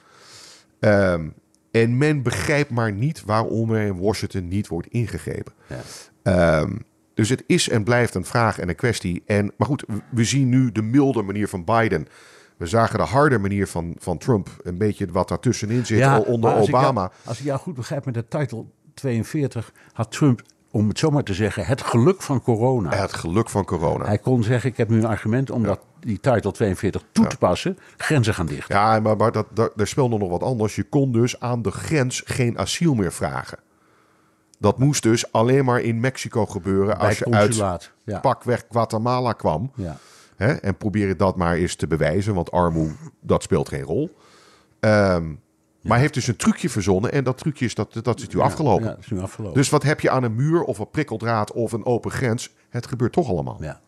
Ehm, 0.81 1.29
en 1.73 1.99
men 1.99 2.23
begrijpt 2.23 2.71
maar 2.71 2.93
niet 2.93 3.23
waarom 3.25 3.73
er 3.73 3.87
in 3.87 3.99
Washington 4.01 4.49
niet 4.49 4.69
wordt 4.69 4.87
ingegrepen. 4.87 5.53
Ja. 5.67 5.77
Ehm, 6.23 6.77
dus 7.15 7.29
het 7.29 7.45
is 7.47 7.69
en 7.69 7.85
blijft 7.85 8.15
een 8.15 8.25
vraag 8.25 8.59
en 8.59 8.69
een 8.69 8.75
kwestie. 8.75 9.23
En, 9.27 9.53
maar 9.57 9.67
goed, 9.67 9.85
we 10.11 10.25
zien 10.25 10.49
nu 10.49 10.73
de 10.73 10.83
milde 10.83 11.23
manier 11.23 11.49
van 11.49 11.65
Biden. 11.65 12.07
We 12.57 12.67
zagen 12.67 12.99
de 12.99 13.05
harde 13.05 13.39
manier 13.39 13.67
van, 13.67 13.95
van 13.99 14.19
Trump. 14.19 14.49
Een 14.63 14.79
beetje 14.79 15.07
wat 15.13 15.29
daartussenin 15.29 15.87
zit 15.87 16.03
al 16.03 16.23
onder 16.23 16.51
ik 16.51 16.57
jou- 16.57 16.69
Obama. 16.69 17.11
als 17.25 17.39
ik 17.39 17.45
jou 17.45 17.59
goed 17.59 17.75
begrijp 17.75 18.05
met 18.05 18.15
de 18.15 18.29
titel 18.29 18.73
42 18.95 19.73
had 19.93 20.11
Trump, 20.13 20.43
om 20.71 20.89
het 20.89 20.99
zo 20.99 21.11
maar 21.11 21.23
te 21.23 21.35
zeggen, 21.35 21.67
het 21.67 21.83
geluk 21.83 22.23
van 22.23 22.43
corona. 22.43 22.95
Het 22.97 23.13
geluk 23.13 23.49
van 23.49 23.65
corona. 23.65 24.05
Hij 24.05 24.19
kon 24.19 24.43
zeggen, 24.43 24.71
ik 24.71 24.77
heb 24.77 24.89
nu 24.89 24.97
een 24.99 25.05
argument 25.07 25.51
om 25.51 25.63
dat, 25.63 25.81
die 26.03 26.21
titel 26.21 26.51
42 26.51 27.03
toe 27.13 27.27
te 27.27 27.37
passen. 27.37 27.79
Grenzen 27.97 28.35
gaan 28.35 28.47
dicht. 28.47 28.69
Ja, 28.69 29.01
maar, 29.01 29.17
maar 29.17 29.33
dat, 29.33 29.47
dat, 29.55 29.73
er 29.77 29.87
speelde 29.87 30.19
nog 30.19 30.31
wat 30.31 30.43
anders. 30.43 30.77
Je 30.77 30.83
kon 30.83 31.13
dus 31.13 31.41
aan 31.41 31.63
de 31.63 31.71
grens 31.71 32.23
geen 32.25 32.59
asiel 32.59 32.95
meer 32.95 33.13
vragen. 33.13 33.59
Dat 34.59 34.79
moest 34.79 35.03
dus 35.03 35.33
alleen 35.33 35.65
maar 35.65 35.81
in 35.81 36.01
Mexico 36.01 36.47
gebeuren 36.47 36.99
als 36.99 37.19
je 37.19 37.31
uit. 37.31 37.93
Ja. 38.05 38.19
pakweg 38.21 38.65
Guatemala 38.71 39.33
kwam. 39.33 39.73
Ja. 39.75 39.97
Hè, 40.37 40.53
en 40.53 40.77
probeer 40.77 41.09
je 41.09 41.17
dat 41.17 41.37
maar 41.37 41.55
eens 41.55 41.75
te 41.77 41.87
bewijzen, 41.87 42.35
want 42.35 42.51
armoede, 42.51 42.95
dat 43.21 43.43
speelt 43.43 43.69
geen 43.69 43.83
rol. 43.83 44.17
Ehm, 44.81 45.33
Maar 45.83 45.99
heeft 45.99 46.15
dus 46.15 46.27
een 46.27 46.37
trucje 46.37 46.69
verzonnen 46.71 47.13
en 47.13 47.25
dat 47.25 47.39
trucje 47.39 47.65
is, 47.65 47.75
dat, 47.75 47.99
dat 48.03 48.21
is 48.21 48.29
nu 48.29 48.41
afgelopen. 48.41 48.85
Ja, 48.85 48.91
dat 48.91 48.99
is 48.99 49.11
nu 49.11 49.21
afgelopen. 49.21 49.57
Dus 49.57 49.69
wat 49.69 49.83
heb 49.83 50.01
je 50.01 50.11
aan 50.11 50.23
een 50.23 50.35
muur 50.35 50.63
of 50.63 50.79
een 50.79 50.91
prikkeldraad 50.91 51.53
of 51.53 51.73
een 51.73 51.85
open 51.85 52.11
grens? 52.11 52.55
Het 52.69 52.87
gebeurt 52.87 53.13
toch 53.13 53.29
allemaal. 53.29 53.57
ja. 53.61 53.81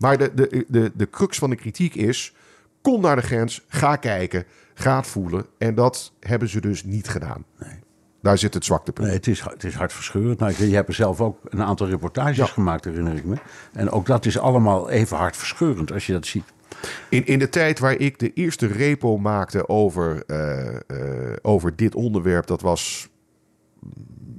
Maar 0.00 0.18
de, 0.18 0.34
de, 0.34 0.64
de, 0.68 0.92
de 0.94 1.10
crux 1.10 1.38
van 1.38 1.50
de 1.50 1.56
kritiek 1.56 1.94
is: 1.94 2.34
kom 2.82 3.00
naar 3.00 3.16
de 3.16 3.22
grens, 3.22 3.64
ga 3.68 3.96
kijken, 3.96 4.44
ga 4.74 4.96
het 4.96 5.06
voelen. 5.06 5.46
En 5.58 5.74
dat 5.74 6.12
hebben 6.20 6.48
ze 6.48 6.60
dus 6.60 6.84
niet 6.84 7.08
gedaan. 7.08 7.44
Nee. 7.58 7.78
Daar 8.22 8.38
zit 8.38 8.54
het 8.54 8.64
zwaktepunt. 8.64 9.06
Nee, 9.06 9.16
het 9.16 9.26
is, 9.26 9.40
het 9.40 9.64
is 9.64 9.74
hartverscheurend. 9.74 10.38
Nou, 10.38 10.54
je 10.66 10.74
hebt 10.74 10.88
er 10.88 10.94
zelf 10.94 11.20
ook 11.20 11.38
een 11.44 11.62
aantal 11.62 11.86
reportages 11.88 12.36
Ja. 12.36 12.46
gemaakt, 12.46 12.84
herinner 12.84 13.14
ik 13.16 13.24
me. 13.24 13.36
En 13.72 13.90
ook 13.90 14.06
dat 14.06 14.26
is 14.26 14.38
allemaal 14.38 14.90
even 14.90 15.16
hartverscheurend 15.16 15.92
als 15.92 16.06
je 16.06 16.12
dat 16.12 16.26
ziet. 16.26 16.44
In, 17.08 17.26
in 17.26 17.38
de 17.38 17.48
tijd 17.48 17.78
waar 17.78 17.96
ik 17.96 18.18
de 18.18 18.32
eerste 18.32 18.66
repo 18.66 19.18
maakte 19.18 19.68
over, 19.68 20.22
eh, 20.26 20.76
eh, 20.76 21.36
over 21.42 21.76
dit 21.76 21.94
onderwerp, 21.94 22.46
dat 22.46 22.60
was 22.60 23.08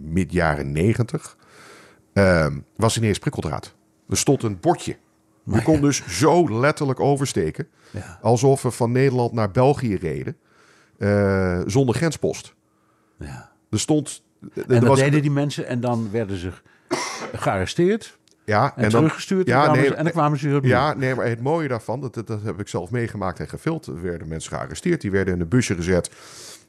mid 0.02 0.32
jaren 0.32 0.72
negentig, 0.72 1.38
ehm, 2.14 2.60
was 2.76 2.98
ineens 2.98 3.20
prikkeldraad. 3.20 3.76
Er 4.10 4.18
stond 4.18 4.44
een 4.44 4.60
bordje 4.60 4.98
je 5.44 5.64
kon 5.64 5.82
dus 5.82 6.08
zo 6.08 6.60
letterlijk 6.60 7.00
oversteken. 7.00 7.68
Ja. 7.92 8.20
Alsof 8.22 8.62
we 8.62 8.72
van 8.72 8.92
Nederland 8.92 9.32
naar 9.32 9.52
België 9.52 9.96
reden. 9.96 10.38
Uh, 10.98 11.62
zonder 11.66 11.96
grenspost. 11.96 12.54
Ja. 13.20 13.52
Er 13.70 13.80
stond. 13.80 14.24
En 14.56 14.80
dat 14.80 14.84
was... 14.84 15.00
deden 15.00 15.22
die 15.22 15.32
mensen 15.32 15.68
en 15.68 15.80
dan 15.80 16.12
werden 16.12 16.38
ze 16.38 16.52
gearresteerd. 17.34 18.20
Ja, 18.46 18.74
en, 18.76 18.84
en 18.84 18.90
teruggestuurd. 18.90 19.48
Ja, 19.48 19.66
en, 19.66 19.72
nee, 19.72 19.88
ze, 19.88 19.96
en 19.96 20.04
dan 20.04 20.12
kwamen 20.12 20.40
ze 20.40 20.50
weer 20.50 20.66
Ja, 20.66 20.94
nee, 20.94 21.16
maar 21.16 21.26
het 21.26 21.42
mooie 21.42 21.68
daarvan, 21.68 22.02
dat, 22.02 22.14
dat, 22.14 22.42
heb 22.44 22.60
ik 22.60 22.68
zelf 22.68 22.92
meegemaakt 22.92 23.40
en 23.40 23.50
gefilmd. 23.50 23.86
Er 23.86 24.02
werden 24.02 24.28
mensen 24.28 24.52
gearresteerd, 24.52 25.02
die 25.02 25.12
werden 25.12 25.34
in 25.34 25.42
een 25.42 25.48
busje 25.48 25.76
gezet, 25.76 26.12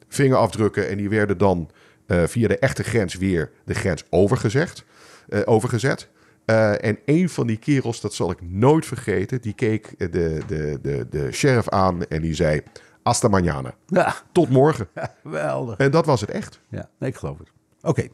vingerafdrukken 0.08 0.88
en 0.88 0.96
die 0.96 1.08
werden 1.08 1.38
dan 1.38 1.70
uh, 2.06 2.24
via 2.26 2.48
de 2.48 2.58
echte 2.58 2.82
grens 2.82 3.14
weer 3.14 3.50
de 3.64 3.74
grens 3.74 4.04
overgezegd, 4.10 4.84
uh, 5.28 5.40
overgezet. 5.44 6.08
Uh, 6.46 6.84
en 6.84 6.98
een 7.04 7.28
van 7.28 7.46
die 7.46 7.56
kerels, 7.56 8.00
dat 8.00 8.14
zal 8.14 8.30
ik 8.30 8.38
nooit 8.42 8.86
vergeten, 8.86 9.40
die 9.40 9.52
keek 9.52 9.94
de, 9.98 10.40
de, 10.46 10.78
de, 10.82 11.06
de 11.10 11.32
sheriff 11.32 11.68
aan 11.68 12.04
en 12.04 12.22
die 12.22 12.34
zei: 12.34 12.62
Hasta 13.02 13.28
mañana. 13.28 13.74
Ja. 13.86 14.14
Tot 14.32 14.48
morgen. 14.48 14.88
Ja, 14.94 15.14
geweldig. 15.22 15.76
En 15.76 15.90
dat 15.90 16.06
was 16.06 16.20
het 16.20 16.30
echt. 16.30 16.60
Ja, 16.68 16.88
nee, 16.98 17.10
ik 17.10 17.16
geloof 17.16 17.38
het. 17.38 17.52
Oké. 17.82 18.08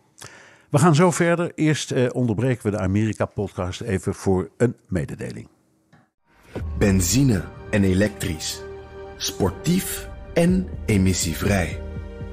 We 0.70 0.78
gaan 0.78 0.94
zo 0.94 1.10
verder. 1.10 1.52
Eerst 1.54 1.90
eh, 1.90 2.06
onderbreken 2.12 2.70
we 2.70 2.70
de 2.70 2.78
Amerika-podcast 2.78 3.80
even 3.80 4.14
voor 4.14 4.50
een 4.56 4.76
mededeling. 4.88 5.48
Benzine 6.78 7.42
en 7.70 7.84
elektrisch. 7.84 8.62
Sportief 9.16 10.08
en 10.34 10.68
emissievrij. 10.86 11.80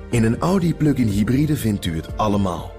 In 0.10 0.23
een 0.23 0.39
Audi 0.39 0.75
plug-in 0.75 1.08
hybride 1.08 1.55
vindt 1.55 1.86
u 1.86 1.95
het 1.95 2.17
allemaal. 2.17 2.71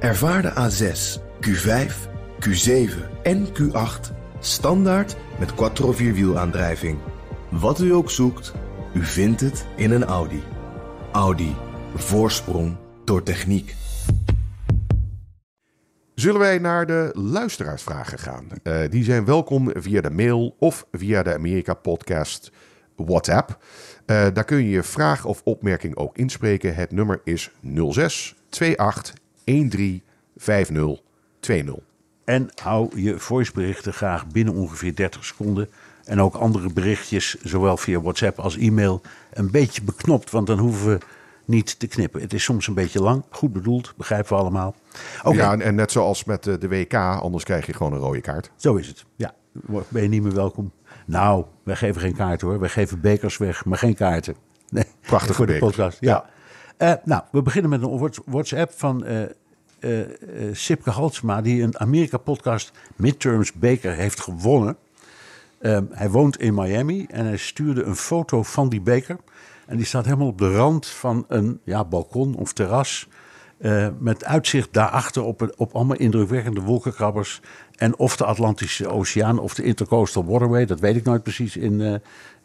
Ervaar 0.00 0.42
de 0.42 0.52
A6, 0.52 1.20
Q5, 1.40 2.15
Q7 2.40 2.90
en 3.22 3.46
Q8 3.46 4.12
standaard 4.40 5.16
met 5.38 5.54
quattro 5.54 5.92
vierwielaandrijving. 5.92 6.98
Wat 7.50 7.80
u 7.80 7.94
ook 7.94 8.10
zoekt, 8.10 8.52
u 8.94 9.04
vindt 9.04 9.40
het 9.40 9.66
in 9.76 9.90
een 9.90 10.04
Audi. 10.04 10.42
Audi. 11.12 11.54
Voorsprong 11.94 12.76
door 13.04 13.22
techniek. 13.22 13.74
Zullen 16.14 16.40
wij 16.40 16.58
naar 16.58 16.86
de 16.86 17.10
luisteraarsvragen 17.12 18.18
gaan? 18.18 18.46
Uh, 18.62 18.78
die 18.90 19.04
zijn 19.04 19.24
welkom 19.24 19.70
via 19.74 20.00
de 20.00 20.10
mail 20.10 20.56
of 20.58 20.86
via 20.92 21.22
de 21.22 21.34
Amerika 21.34 21.74
Podcast 21.74 22.50
WhatsApp. 22.96 23.50
Uh, 24.06 24.26
daar 24.32 24.44
kun 24.44 24.56
je 24.56 24.68
je 24.68 24.82
vraag 24.82 25.24
of 25.24 25.40
opmerking 25.44 25.96
ook 25.96 26.16
inspreken. 26.16 26.74
Het 26.74 26.92
nummer 26.92 27.20
is 27.24 27.50
06 27.90 28.34
28 28.76 29.14
13 29.44 30.02
50 30.36 31.02
20. 31.40 31.95
En 32.26 32.48
hou 32.62 33.00
je 33.00 33.18
voiceberichten 33.18 33.92
graag 33.92 34.26
binnen 34.26 34.54
ongeveer 34.54 34.94
30 34.94 35.24
seconden. 35.24 35.68
En 36.04 36.20
ook 36.20 36.34
andere 36.34 36.72
berichtjes, 36.72 37.36
zowel 37.42 37.76
via 37.76 38.00
WhatsApp 38.00 38.38
als 38.38 38.56
e-mail, 38.56 39.00
een 39.32 39.50
beetje 39.50 39.82
beknopt. 39.82 40.30
Want 40.30 40.46
dan 40.46 40.58
hoeven 40.58 40.88
we 40.88 40.98
niet 41.44 41.78
te 41.78 41.86
knippen. 41.86 42.20
Het 42.20 42.32
is 42.32 42.44
soms 42.44 42.66
een 42.66 42.74
beetje 42.74 43.02
lang, 43.02 43.24
goed 43.30 43.52
bedoeld, 43.52 43.94
begrijpen 43.96 44.32
we 44.32 44.38
allemaal. 44.38 44.74
Okay. 45.22 45.36
Ja, 45.36 45.58
en, 45.58 45.74
net 45.74 45.92
zoals 45.92 46.24
met 46.24 46.42
de, 46.42 46.58
de 46.58 46.68
WK, 46.68 46.94
anders 46.94 47.44
krijg 47.44 47.66
je 47.66 47.72
gewoon 47.72 47.92
een 47.92 47.98
rode 47.98 48.20
kaart. 48.20 48.50
Zo 48.56 48.74
is 48.74 48.86
het, 48.86 49.04
ja. 49.16 49.34
Ben 49.88 50.02
je 50.02 50.08
niet 50.08 50.22
meer 50.22 50.34
welkom? 50.34 50.72
Nou, 51.06 51.44
wij 51.62 51.76
geven 51.76 52.00
geen 52.00 52.14
kaart 52.14 52.40
hoor. 52.40 52.60
Wij 52.60 52.68
geven 52.68 53.00
bekers 53.00 53.36
weg, 53.36 53.64
maar 53.64 53.78
geen 53.78 53.94
kaarten. 53.94 54.36
Nee, 54.68 54.84
Prachtig 55.00 55.36
voor 55.36 55.46
de 55.46 55.58
podcast. 55.58 56.00
Ja. 56.00 56.24
ja. 56.78 56.94
Uh, 56.96 57.04
nou, 57.04 57.22
we 57.30 57.42
beginnen 57.42 57.70
met 57.70 57.82
een 57.82 58.12
WhatsApp 58.24 58.72
van 58.72 59.06
uh, 59.06 59.22
uh, 59.86 60.00
Sipke 60.52 60.90
Haltsma, 60.90 61.42
die 61.42 61.62
een 61.62 61.78
Amerika-podcast 61.78 62.72
Midterms 62.96 63.52
Beker 63.52 63.92
heeft 63.92 64.20
gewonnen. 64.20 64.76
Uh, 65.60 65.78
hij 65.90 66.10
woont 66.10 66.40
in 66.40 66.54
Miami 66.54 67.06
en 67.10 67.24
hij 67.24 67.36
stuurde 67.36 67.82
een 67.82 67.96
foto 67.96 68.42
van 68.42 68.68
die 68.68 68.80
beker. 68.80 69.16
En 69.66 69.76
die 69.76 69.86
staat 69.86 70.04
helemaal 70.04 70.26
op 70.26 70.38
de 70.38 70.54
rand 70.54 70.86
van 70.86 71.24
een 71.28 71.60
ja, 71.64 71.84
balkon 71.84 72.34
of 72.34 72.52
terras. 72.52 73.08
Uh, 73.58 73.88
met 73.98 74.24
uitzicht 74.24 74.72
daarachter 74.72 75.22
op, 75.22 75.54
op 75.56 75.74
allemaal 75.74 75.96
indrukwekkende 75.96 76.60
wolkenkrabbers. 76.60 77.40
En 77.76 77.98
of 77.98 78.16
de 78.16 78.24
Atlantische 78.24 78.88
Oceaan 78.88 79.38
of 79.38 79.54
de 79.54 79.62
Intercoastal 79.62 80.24
Waterway. 80.24 80.66
Dat 80.66 80.80
weet 80.80 80.96
ik 80.96 81.04
nooit 81.04 81.22
precies 81.22 81.56
in, 81.56 81.80
uh, 81.80 81.94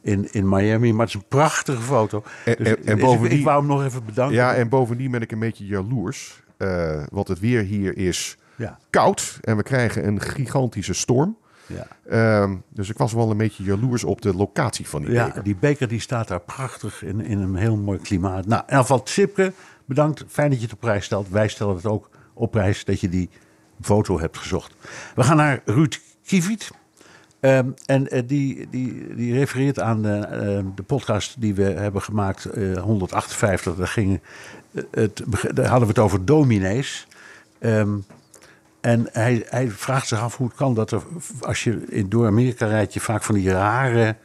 in, 0.01 0.27
in 0.31 0.49
Miami. 0.49 0.93
Maar 0.93 1.05
het 1.05 1.15
is 1.15 1.21
een 1.21 1.27
prachtige 1.27 1.81
foto. 1.81 2.23
En, 2.45 2.55
dus, 2.57 2.67
en, 2.67 2.85
en 2.85 2.99
bovendien, 2.99 3.39
ik, 3.39 3.45
wou 3.45 3.59
hem 3.59 3.67
nog 3.67 3.83
even 3.83 4.05
bedanken. 4.05 4.35
Ja, 4.35 4.53
en 4.53 4.69
bovendien 4.69 5.11
ben 5.11 5.21
ik 5.21 5.31
een 5.31 5.39
beetje 5.39 5.65
jaloers. 5.65 6.40
Uh, 6.61 7.03
want 7.11 7.27
het 7.27 7.39
weer 7.39 7.61
hier 7.61 7.97
is 7.97 8.37
ja. 8.55 8.77
koud. 8.89 9.37
En 9.41 9.57
we 9.57 9.63
krijgen 9.63 10.07
een 10.07 10.21
gigantische 10.21 10.93
storm. 10.93 11.37
Ja. 11.65 12.41
Um, 12.41 12.63
dus 12.69 12.89
ik 12.89 12.97
was 12.97 13.13
wel 13.13 13.31
een 13.31 13.37
beetje 13.37 13.63
jaloers 13.63 14.03
op 14.03 14.21
de 14.21 14.35
locatie 14.35 14.87
van 14.87 15.01
die 15.01 15.11
ja, 15.11 15.25
beker. 15.25 15.43
Die 15.43 15.55
beker 15.55 15.87
die 15.87 15.99
staat 15.99 16.27
daar 16.27 16.39
prachtig 16.39 17.03
in, 17.03 17.21
in 17.21 17.39
een 17.39 17.55
heel 17.55 17.77
mooi 17.77 17.99
klimaat. 17.99 18.45
Nou, 18.45 18.63
in 18.67 18.77
geval, 18.77 19.01
Sipke, 19.03 19.53
bedankt. 19.85 20.23
Fijn 20.27 20.49
dat 20.49 20.57
je 20.57 20.63
het 20.63 20.73
op 20.73 20.79
prijs 20.79 21.05
stelt. 21.05 21.29
Wij 21.29 21.47
stellen 21.47 21.75
het 21.75 21.85
ook 21.85 22.09
op 22.33 22.51
prijs 22.51 22.85
dat 22.85 22.99
je 22.99 23.09
die 23.09 23.29
foto 23.81 24.19
hebt 24.19 24.37
gezocht. 24.37 24.75
We 25.15 25.23
gaan 25.23 25.37
naar 25.37 25.61
Ruud 25.65 25.99
Kiviet. 26.25 26.71
Um, 27.39 27.73
en 27.85 28.15
uh, 28.15 28.21
die, 28.25 28.67
die, 28.69 29.15
die 29.15 29.33
refereert 29.33 29.79
aan 29.79 30.01
de, 30.01 30.27
uh, 30.31 30.71
de 30.75 30.83
podcast 30.83 31.41
die 31.41 31.55
we 31.55 31.63
hebben 31.63 32.01
gemaakt, 32.01 32.57
uh, 32.57 32.77
158. 32.81 33.75
Daar, 33.75 33.87
ging, 33.87 34.21
het, 34.91 35.23
daar 35.53 35.67
hadden 35.67 35.87
we 35.87 35.93
het 35.93 35.99
over 35.99 36.25
dominees. 36.25 37.07
Um, 37.59 38.05
en 38.81 39.07
hij, 39.11 39.45
hij 39.49 39.69
vraagt 39.69 40.07
zich 40.07 40.19
af 40.19 40.37
hoe 40.37 40.47
het 40.47 40.55
kan 40.55 40.73
dat 40.73 40.91
er, 40.91 41.01
als 41.41 41.63
je 41.63 41.85
in, 41.89 42.09
door 42.09 42.25
Amerika 42.25 42.67
rijdt, 42.67 42.93
je 42.93 42.99
vaak 42.99 43.23
van 43.23 43.35
die 43.35 43.51
rare 43.51 44.15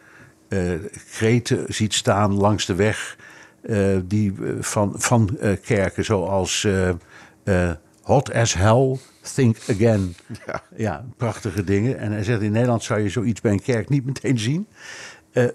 uh, 0.49 0.73
kreten 1.11 1.75
ziet 1.75 1.95
staan 1.95 2.35
langs 2.35 2.67
de 2.67 2.75
weg. 2.75 3.17
Uh, 3.63 3.97
die, 4.05 4.35
van 4.61 4.93
van 4.97 5.37
uh, 5.41 5.53
kerken, 5.65 6.05
zoals 6.05 6.69
Hot 8.03 8.33
as 8.33 8.55
Hell, 8.55 8.99
Think 9.35 9.57
Again. 9.71 10.15
Ja. 10.47 10.63
ja. 10.77 11.05
prachtige 11.17 11.65
dingen. 11.65 11.99
En 11.99 12.13
hij 12.13 12.25
zegt 12.25 12.41
in 12.41 12.53
Nederland 12.53 12.83
zou 12.83 13.01
je 13.01 13.09
zoiets 13.09 13.41
bij 13.41 13.53
een 13.53 13.63
kerk 13.63 13.89
niet 13.89 14.05
meteen 14.05 14.39
zien. 14.39 14.67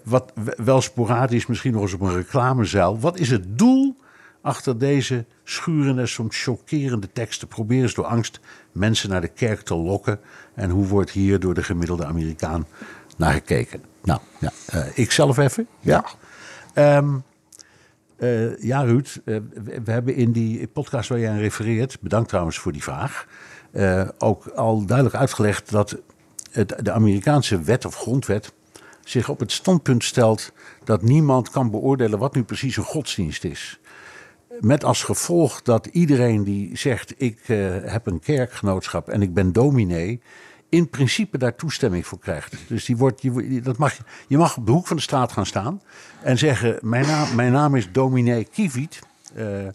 wat 0.04 0.34
wel 0.56 0.82
sporadisch, 0.82 1.46
misschien 1.46 1.72
nog 1.74 1.82
eens 1.82 1.94
op 1.94 2.02
een 2.02 2.16
reclamezaal. 2.16 3.00
Wat 3.00 3.20
is 3.20 3.30
het 3.30 3.58
doel 3.58 3.96
achter 4.42 4.78
deze 4.78 5.26
schurende, 5.44 6.06
soms 6.06 6.44
chockerende 6.44 7.12
teksten? 7.14 7.48
Probeer 7.48 7.82
eens 7.82 7.94
door 7.94 8.06
angst 8.06 8.40
mensen 8.72 9.10
naar 9.10 9.22
de 9.22 9.28
kerk 9.28 9.62
te 9.62 9.76
lokken. 9.76 10.20
En 10.54 10.70
hoe 10.70 10.88
wordt 10.88 11.12
hier 11.12 11.40
door 11.40 11.54
de 11.54 11.64
gemiddelde 11.64 12.06
Amerikaan 12.06 12.68
naar 13.18 13.34
gekeken? 13.34 13.84
Nou, 14.04 14.20
ja, 14.40 14.52
uh, 14.74 14.86
ik 14.94 15.12
zelf 15.12 15.38
even. 15.38 15.68
Ja. 15.80 16.06
Um, 16.98 17.24
uh, 18.18 18.58
ja, 18.64 18.82
Ruud, 18.82 19.22
uh, 19.26 19.38
we 19.84 19.92
hebben 19.92 20.16
in 20.16 20.32
die 20.32 20.68
podcast 20.68 21.10
waar 21.10 21.20
je 21.20 21.30
aan 21.30 21.38
refereert, 21.38 21.98
bedankt 22.02 22.30
trouwens 22.30 22.58
voor 22.58 22.72
die 22.72 22.84
vraag, 22.84 23.28
ook 24.18 24.48
al 24.48 24.86
duidelijk 24.86 25.18
uitgelegd 25.18 25.72
dat 25.72 25.98
het, 26.52 26.76
de 26.86 26.92
Amerikaanse 26.92 27.62
wet 27.62 27.86
of 27.86 27.96
grondwet 27.96 28.54
zich 29.04 29.30
op 29.30 29.40
het 29.40 29.52
standpunt 29.52 30.04
stelt 30.04 30.52
dat 30.84 31.02
niemand 31.02 31.50
kan 31.50 31.72
beoordelen 31.72 32.20
wat 32.20 32.36
nu 32.36 32.44
precies 32.44 32.78
een 32.78 32.84
godsdienst 32.84 33.44
is. 33.44 33.80
Met 34.62 34.84
als 34.84 35.04
gevolg 35.04 35.62
dat 35.62 35.86
iedereen 35.86 36.44
die 36.44 36.78
zegt: 36.78 37.14
Ik 37.18 37.48
uh, 37.48 37.76
heb 37.84 38.06
een 38.08 38.20
kerkgenootschap 38.20 39.10
en 39.10 39.22
ik 39.22 39.34
ben 39.34 39.52
dominee. 39.52 40.22
in 40.70 40.90
principe 40.90 41.38
daar 41.38 41.56
toestemming 41.56 42.08
voor 42.08 42.20
krijgt. 42.20 42.56
Dus 42.68 42.86
die 42.86 42.98
wordt, 42.98 43.22
je, 43.22 43.62
dat 43.64 43.78
mag, 43.78 43.98
je 44.28 44.38
mag 44.38 44.58
op 44.58 44.66
de 44.66 44.72
hoek 44.72 44.88
van 44.88 44.96
de 44.96 45.02
straat 45.02 45.32
gaan 45.32 45.46
staan. 45.46 45.82
en 46.22 46.38
zeggen: 46.38 46.80
Mijn 46.82 47.06
naam, 47.06 47.36
mijn 47.36 47.52
naam 47.52 47.76
is 47.76 47.92
dominee 47.92 48.48
Kiviet. 48.52 49.00
Uh, 49.36 49.68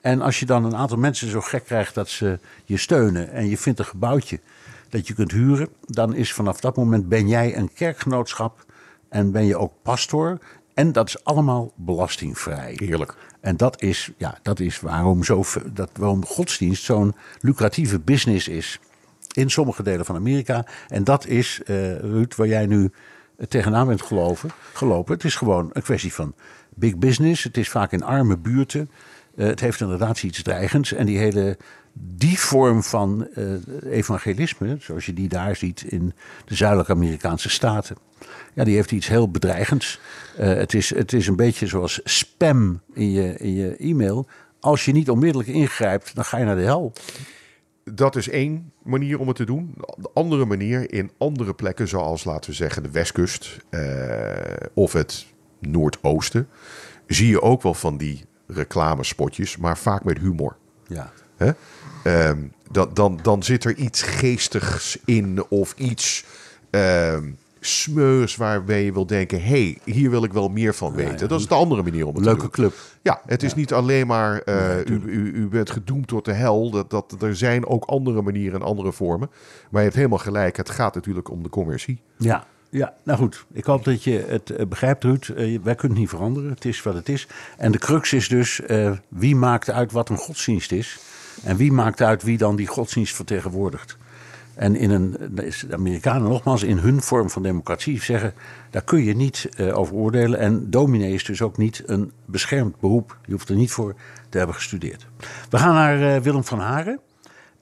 en 0.00 0.20
als 0.20 0.40
je 0.40 0.46
dan 0.46 0.64
een 0.64 0.76
aantal 0.76 0.98
mensen 0.98 1.30
zo 1.30 1.40
gek 1.40 1.64
krijgt 1.64 1.94
dat 1.94 2.08
ze 2.08 2.38
je 2.64 2.76
steunen. 2.76 3.32
en 3.32 3.48
je 3.48 3.58
vindt 3.58 3.78
een 3.78 3.84
gebouwtje 3.84 4.40
dat 4.88 5.06
je 5.06 5.14
kunt 5.14 5.32
huren. 5.32 5.68
dan 5.80 6.14
is 6.14 6.32
vanaf 6.32 6.60
dat 6.60 6.76
moment 6.76 7.08
ben 7.08 7.28
jij 7.28 7.56
een 7.56 7.72
kerkgenootschap. 7.72 8.64
en 9.08 9.32
ben 9.32 9.44
je 9.46 9.56
ook 9.58 9.72
pastor. 9.82 10.38
En 10.76 10.92
dat 10.92 11.08
is 11.08 11.24
allemaal 11.24 11.72
belastingvrij. 11.76 12.72
Heerlijk. 12.76 13.14
En 13.40 13.56
dat 13.56 13.82
is, 13.82 14.10
ja, 14.16 14.38
dat 14.42 14.60
is 14.60 14.80
waarom, 14.80 15.24
zo, 15.24 15.44
dat, 15.72 15.90
waarom 15.98 16.24
godsdienst 16.24 16.84
zo'n 16.84 17.14
lucratieve 17.40 18.00
business 18.00 18.48
is. 18.48 18.80
In 19.32 19.50
sommige 19.50 19.82
delen 19.82 20.04
van 20.04 20.16
Amerika. 20.16 20.66
En 20.88 21.04
dat 21.04 21.26
is, 21.26 21.60
uh, 21.66 21.98
Ruud, 21.98 22.34
waar 22.34 22.46
jij 22.46 22.66
nu 22.66 22.90
tegenaan 23.48 23.86
bent 23.86 24.02
gelopen, 24.02 24.50
gelopen. 24.72 25.14
Het 25.14 25.24
is 25.24 25.34
gewoon 25.34 25.70
een 25.72 25.82
kwestie 25.82 26.12
van 26.12 26.34
big 26.74 26.96
business. 26.96 27.42
Het 27.42 27.56
is 27.56 27.68
vaak 27.68 27.92
in 27.92 28.02
arme 28.02 28.36
buurten. 28.36 28.90
Uh, 29.34 29.46
het 29.46 29.60
heeft 29.60 29.80
inderdaad 29.80 30.22
iets 30.22 30.42
dreigends. 30.42 30.92
En 30.92 31.06
die 31.06 31.18
hele 31.18 31.56
die 31.98 32.38
vorm 32.38 32.82
van 32.82 33.28
uh, 33.34 33.92
evangelisme, 33.92 34.76
zoals 34.80 35.06
je 35.06 35.12
die 35.12 35.28
daar 35.28 35.56
ziet 35.56 35.82
in 35.82 36.12
de 36.44 36.54
zuidelijke 36.54 36.92
Amerikaanse 36.92 37.48
staten, 37.48 37.96
ja, 38.54 38.64
die 38.64 38.74
heeft 38.74 38.92
iets 38.92 39.06
heel 39.06 39.30
bedreigends. 39.30 40.00
Uh, 40.40 40.46
het, 40.46 40.74
is, 40.74 40.94
het 40.94 41.12
is 41.12 41.26
een 41.26 41.36
beetje 41.36 41.66
zoals 41.66 42.00
spam 42.04 42.80
in 42.92 43.10
je, 43.10 43.36
in 43.36 43.54
je 43.54 43.76
e-mail. 43.76 44.26
Als 44.60 44.84
je 44.84 44.92
niet 44.92 45.10
onmiddellijk 45.10 45.48
ingrijpt, 45.48 46.14
dan 46.14 46.24
ga 46.24 46.38
je 46.38 46.44
naar 46.44 46.56
de 46.56 46.62
hel. 46.62 46.92
dat 47.84 48.16
is 48.16 48.28
één 48.28 48.72
manier 48.82 49.18
om 49.18 49.26
het 49.26 49.36
te 49.36 49.44
doen. 49.44 49.74
De 49.96 50.10
andere 50.14 50.44
manier 50.44 50.92
in 50.92 51.10
andere 51.18 51.54
plekken, 51.54 51.88
zoals 51.88 52.24
laten 52.24 52.50
we 52.50 52.56
zeggen 52.56 52.82
de 52.82 52.90
westkust 52.90 53.56
of 54.74 54.92
het 54.92 55.26
noordoosten, 55.58 56.48
zie 57.06 57.28
je 57.28 57.42
ook 57.42 57.62
wel 57.62 57.74
van 57.74 57.96
die 57.96 58.24
reclamespotjes, 58.46 59.56
maar 59.56 59.78
vaak 59.78 60.04
met 60.04 60.18
humor. 60.18 60.56
Ja. 60.86 61.12
Ehm, 62.06 62.38
dan, 62.70 62.90
dan, 62.92 63.18
dan 63.22 63.42
zit 63.42 63.64
er 63.64 63.74
iets 63.74 64.02
geestigs 64.02 64.98
in 65.04 65.44
of 65.48 65.74
iets 65.76 66.24
um, 66.70 67.36
smeurs 67.60 68.36
waarbij 68.36 68.84
je 68.84 68.92
wil 68.92 69.06
denken: 69.06 69.42
hé, 69.42 69.48
hey, 69.48 69.78
hier 69.94 70.10
wil 70.10 70.24
ik 70.24 70.32
wel 70.32 70.48
meer 70.48 70.74
van 70.74 70.94
weten. 70.94 71.28
Dat 71.28 71.40
is 71.40 71.46
de 71.46 71.54
andere 71.54 71.82
manier 71.82 72.06
om 72.06 72.14
het 72.14 72.24
Leuke 72.24 72.40
te 72.40 72.42
doen. 72.42 72.50
club. 72.50 72.74
Ja, 73.02 73.20
het 73.26 73.42
is 73.42 73.54
niet 73.54 73.72
alleen 73.72 74.06
maar 74.06 74.42
uh, 74.44 74.78
u, 74.78 75.00
u, 75.04 75.32
u, 75.32 75.48
bent 75.48 75.70
gedoemd 75.70 76.06
tot 76.06 76.24
de 76.24 76.32
hel. 76.32 76.70
Dat, 76.70 76.90
dat, 76.90 77.16
er 77.22 77.36
zijn 77.36 77.66
ook 77.66 77.84
andere 77.84 78.22
manieren 78.22 78.60
en 78.60 78.66
andere 78.66 78.92
vormen. 78.92 79.30
Maar 79.70 79.80
je 79.80 79.86
hebt 79.86 79.94
helemaal 79.96 80.18
gelijk. 80.18 80.56
Het 80.56 80.70
gaat 80.70 80.94
natuurlijk 80.94 81.30
om 81.30 81.42
de 81.42 81.48
commercie. 81.48 82.00
Ja, 82.16 82.46
ja, 82.70 82.94
nou 83.02 83.18
goed. 83.18 83.44
Ik 83.52 83.64
hoop 83.64 83.84
dat 83.84 84.04
je 84.04 84.24
het 84.28 84.50
uh, 84.50 84.66
begrijpt, 84.66 85.04
Ruud. 85.04 85.28
Uh, 85.28 85.36
wij 85.62 85.74
kunnen 85.74 85.98
het 85.98 85.98
niet 85.98 86.08
veranderen. 86.08 86.50
Het 86.50 86.64
is 86.64 86.82
wat 86.82 86.94
het 86.94 87.08
is. 87.08 87.26
En 87.56 87.72
de 87.72 87.78
crux 87.78 88.12
is 88.12 88.28
dus, 88.28 88.60
uh, 88.66 88.92
wie 89.08 89.36
maakt 89.36 89.70
uit 89.70 89.92
wat 89.92 90.08
een 90.08 90.16
godsdienst 90.16 90.72
is? 90.72 90.98
En 91.42 91.56
wie 91.56 91.72
maakt 91.72 92.02
uit 92.02 92.22
wie 92.22 92.38
dan 92.38 92.56
die 92.56 92.66
godsdienst 92.66 93.14
vertegenwoordigt? 93.14 93.96
En 94.54 94.76
in 94.76 94.90
een, 94.90 95.16
de 95.30 95.66
Amerikanen 95.70 96.28
nogmaals, 96.28 96.62
in 96.62 96.78
hun 96.78 97.02
vorm 97.02 97.30
van 97.30 97.42
democratie 97.42 98.02
zeggen, 98.02 98.34
daar 98.70 98.84
kun 98.84 99.04
je 99.04 99.16
niet 99.16 99.48
over 99.72 99.94
oordelen. 99.94 100.38
En 100.38 100.70
dominee 100.70 101.14
is 101.14 101.24
dus 101.24 101.42
ook 101.42 101.56
niet 101.56 101.82
een 101.86 102.12
beschermd 102.24 102.80
beroep. 102.80 103.18
Je 103.24 103.32
hoeft 103.32 103.48
er 103.48 103.56
niet 103.56 103.70
voor 103.70 103.94
te 104.28 104.38
hebben 104.38 104.56
gestudeerd. 104.56 105.06
We 105.50 105.58
gaan 105.58 105.74
naar 105.74 106.22
Willem 106.22 106.44
van 106.44 106.58
Haren. 106.58 107.00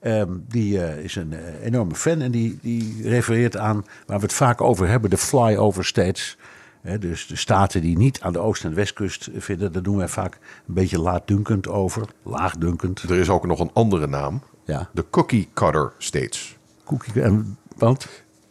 Um, 0.01 0.45
die 0.47 0.73
uh, 0.73 0.97
is 0.97 1.15
een 1.15 1.33
enorme 1.63 1.95
fan 1.95 2.21
en 2.21 2.31
die, 2.31 2.59
die 2.61 3.09
refereert 3.09 3.57
aan 3.57 3.85
waar 4.05 4.17
we 4.17 4.23
het 4.23 4.33
vaak 4.33 4.61
over 4.61 4.87
hebben: 4.87 5.09
de 5.09 5.17
flyover 5.17 5.85
states. 5.85 6.37
He, 6.85 6.97
dus 6.99 7.27
de 7.27 7.35
staten 7.35 7.81
die 7.81 7.97
niet 7.97 8.21
aan 8.21 8.33
de 8.33 8.39
oost- 8.39 8.63
en 8.63 8.73
westkust 8.73 9.29
vinden, 9.35 9.71
daar 9.71 9.83
doen 9.83 9.97
wij 9.97 10.07
vaak 10.07 10.37
een 10.67 10.73
beetje 10.73 10.99
laatdunkend 10.99 11.67
over. 11.67 12.07
Laagdunkend. 12.23 13.01
Er 13.01 13.15
is 13.19 13.29
ook 13.29 13.47
nog 13.47 13.59
een 13.59 13.69
andere 13.73 14.07
naam: 14.07 14.41
ja. 14.65 14.89
de 14.93 15.05
cookie 15.09 15.49
cutter 15.53 15.91
states. 15.97 16.57
Cookie, 16.83 17.21
en, 17.21 17.57
want? 17.77 18.07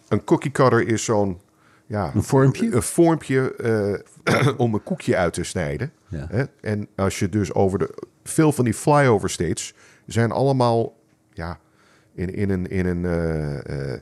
Een 0.09 0.25
cookie 0.25 0.51
cutter 0.51 0.89
is 0.89 1.05
zo'n. 1.05 1.41
Ja, 1.87 2.11
een 2.15 2.23
vormpje? 2.23 2.75
Een 2.75 2.83
vormpje 2.83 3.55
uh, 4.25 4.49
om 4.65 4.75
een 4.75 4.83
koekje 4.83 5.17
uit 5.17 5.33
te 5.33 5.45
snijden. 5.45 5.93
Ja. 6.09 6.49
En 6.61 6.89
als 6.97 7.19
je 7.19 7.29
dus 7.29 7.53
over 7.53 7.79
de. 7.79 7.95
Veel 8.25 8.53
van 8.53 8.65
die 8.65 8.75
flyover 8.75 9.31
states 9.31 9.75
zijn 10.07 10.33
allemaal 10.33 10.97
ja, 11.33 11.59
in, 12.15 12.35
in 12.35 12.51
een, 12.51 12.67
in 12.67 12.87
een, 12.87 13.05
uh, 13.05 13.93
uh, 13.93 13.99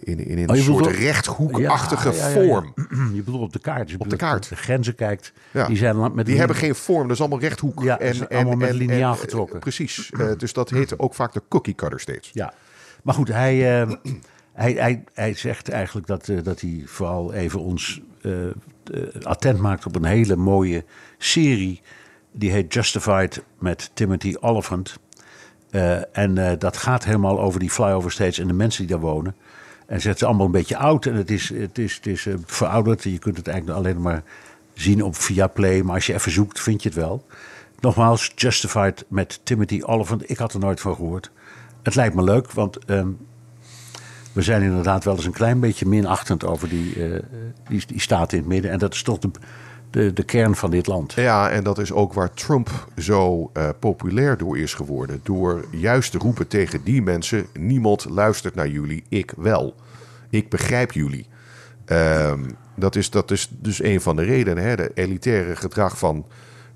in, 0.00 0.26
in 0.26 0.38
een 0.38 0.50
oh, 0.50 0.56
soort 0.56 0.76
bedoelt... 0.76 0.96
rechthoekachtige 0.96 2.12
ja, 2.12 2.16
ja, 2.16 2.28
ja, 2.28 2.32
vorm. 2.32 2.74
Je 3.14 3.22
bedoelt 3.22 3.42
op 3.42 3.52
de 3.52 3.58
kaart. 3.58 3.86
Dus 3.86 3.96
op 3.96 4.10
de 4.10 4.16
kaart. 4.16 4.48
De 4.48 4.56
grenzen 4.56 4.94
kijkt. 4.94 5.32
Die, 5.66 5.76
zijn 5.76 6.14
met 6.14 6.26
die 6.26 6.38
hebben 6.38 6.56
geen 6.56 6.74
vorm, 6.74 7.02
dat 7.02 7.10
is 7.10 7.20
allemaal 7.20 7.40
rechthoek. 7.40 7.84
En, 7.84 7.98
en, 7.98 8.28
allemaal 8.28 8.56
met 8.56 8.72
lineaal 8.72 9.12
en, 9.12 9.18
getrokken. 9.18 9.58
precies. 9.58 10.10
Uh, 10.10 10.30
dus 10.36 10.52
dat 10.52 10.70
heet 10.70 10.98
ook 10.98 11.14
vaak 11.14 11.32
de 11.32 11.42
cookie 11.48 11.74
cutter 11.74 12.00
steeds. 12.00 12.30
Ja, 12.32 12.54
maar 13.02 13.14
goed, 13.14 13.28
hij, 13.28 13.82
uh, 13.82 13.92
hij, 14.52 14.72
hij, 14.72 15.04
hij 15.14 15.34
zegt 15.34 15.68
eigenlijk 15.68 16.06
dat, 16.06 16.28
uh, 16.28 16.42
dat 16.42 16.60
hij 16.60 16.82
vooral 16.86 17.32
even 17.32 17.60
ons 17.60 18.00
attent 19.22 19.58
maakt 19.58 19.86
op 19.86 19.96
een 19.96 20.04
hele 20.04 20.36
mooie 20.36 20.84
serie. 21.18 21.80
Die 22.32 22.50
heet 22.50 22.74
Justified 22.74 23.42
met 23.58 23.90
Timothy 23.94 24.34
Oliphant. 24.40 24.98
Uh, 25.70 26.16
en 26.16 26.58
dat 26.58 26.76
gaat 26.76 27.04
helemaal 27.04 27.40
over 27.40 27.60
die 27.60 27.70
flyover 27.70 28.12
states 28.12 28.38
en 28.38 28.46
de 28.46 28.52
mensen 28.52 28.86
die 28.86 28.96
daar 28.96 29.04
wonen. 29.04 29.34
En 29.92 30.00
ze 30.00 30.12
zijn 30.16 30.28
allemaal 30.28 30.46
een 30.46 30.52
beetje 30.52 30.76
oud 30.76 31.06
en 31.06 31.14
het 31.14 31.30
is, 31.30 31.48
het 31.48 31.78
is, 31.78 31.94
het 31.94 32.06
is 32.06 32.24
uh, 32.24 32.34
verouderd. 32.46 33.02
Je 33.02 33.18
kunt 33.18 33.36
het 33.36 33.48
eigenlijk 33.48 33.78
alleen 33.78 34.00
maar 34.00 34.22
zien 34.74 35.02
op 35.02 35.16
via 35.16 35.46
Play. 35.46 35.82
Maar 35.82 35.94
als 35.94 36.06
je 36.06 36.14
even 36.14 36.32
zoekt, 36.32 36.60
vind 36.60 36.82
je 36.82 36.88
het 36.88 36.98
wel. 36.98 37.26
Nogmaals, 37.80 38.32
Justified 38.34 39.04
met 39.08 39.40
Timothy 39.42 39.80
Oliphant. 39.82 40.30
Ik 40.30 40.38
had 40.38 40.52
er 40.52 40.60
nooit 40.60 40.80
van 40.80 40.94
gehoord. 40.94 41.30
Het 41.82 41.94
lijkt 41.94 42.14
me 42.14 42.22
leuk, 42.22 42.52
want 42.52 42.78
um, 42.90 43.18
we 44.32 44.42
zijn 44.42 44.62
inderdaad 44.62 45.04
wel 45.04 45.16
eens 45.16 45.24
een 45.24 45.32
klein 45.32 45.60
beetje 45.60 45.86
minachtend 45.86 46.44
over 46.44 46.68
die, 46.68 46.94
die, 47.68 47.82
die 47.86 48.00
staat 48.00 48.32
in 48.32 48.38
het 48.38 48.48
midden. 48.48 48.70
En 48.70 48.78
dat 48.78 48.94
is 48.94 49.02
toch 49.02 49.18
de, 49.18 49.30
de, 49.92 50.22
kern 50.22 50.54
van 50.54 50.70
dit 50.70 50.86
land. 50.86 51.12
Ja, 51.12 51.50
en 51.50 51.64
dat 51.64 51.78
is 51.78 51.92
ook 51.92 52.12
waar 52.12 52.34
Trump 52.34 52.88
zo 52.96 53.50
uh, 53.54 53.68
populair 53.78 54.36
door 54.36 54.58
is 54.58 54.74
geworden. 54.74 55.20
Door 55.22 55.64
juist 55.70 56.10
te 56.10 56.18
roepen 56.18 56.48
tegen 56.48 56.84
die 56.84 57.02
mensen: 57.02 57.46
niemand 57.58 58.06
luistert 58.10 58.54
naar 58.54 58.68
jullie, 58.68 59.04
ik 59.08 59.32
wel. 59.36 59.74
Ik 60.30 60.48
begrijp 60.48 60.92
jullie. 60.92 61.26
Um, 61.86 62.56
dat, 62.76 62.96
is, 62.96 63.10
dat 63.10 63.30
is 63.30 63.48
dus 63.50 63.82
een 63.82 64.00
van 64.00 64.16
de 64.16 64.22
redenen. 64.22 64.64
Hè? 64.64 64.76
De 64.76 64.90
elitaire 64.94 65.56
gedrag 65.56 65.98
van 65.98 66.26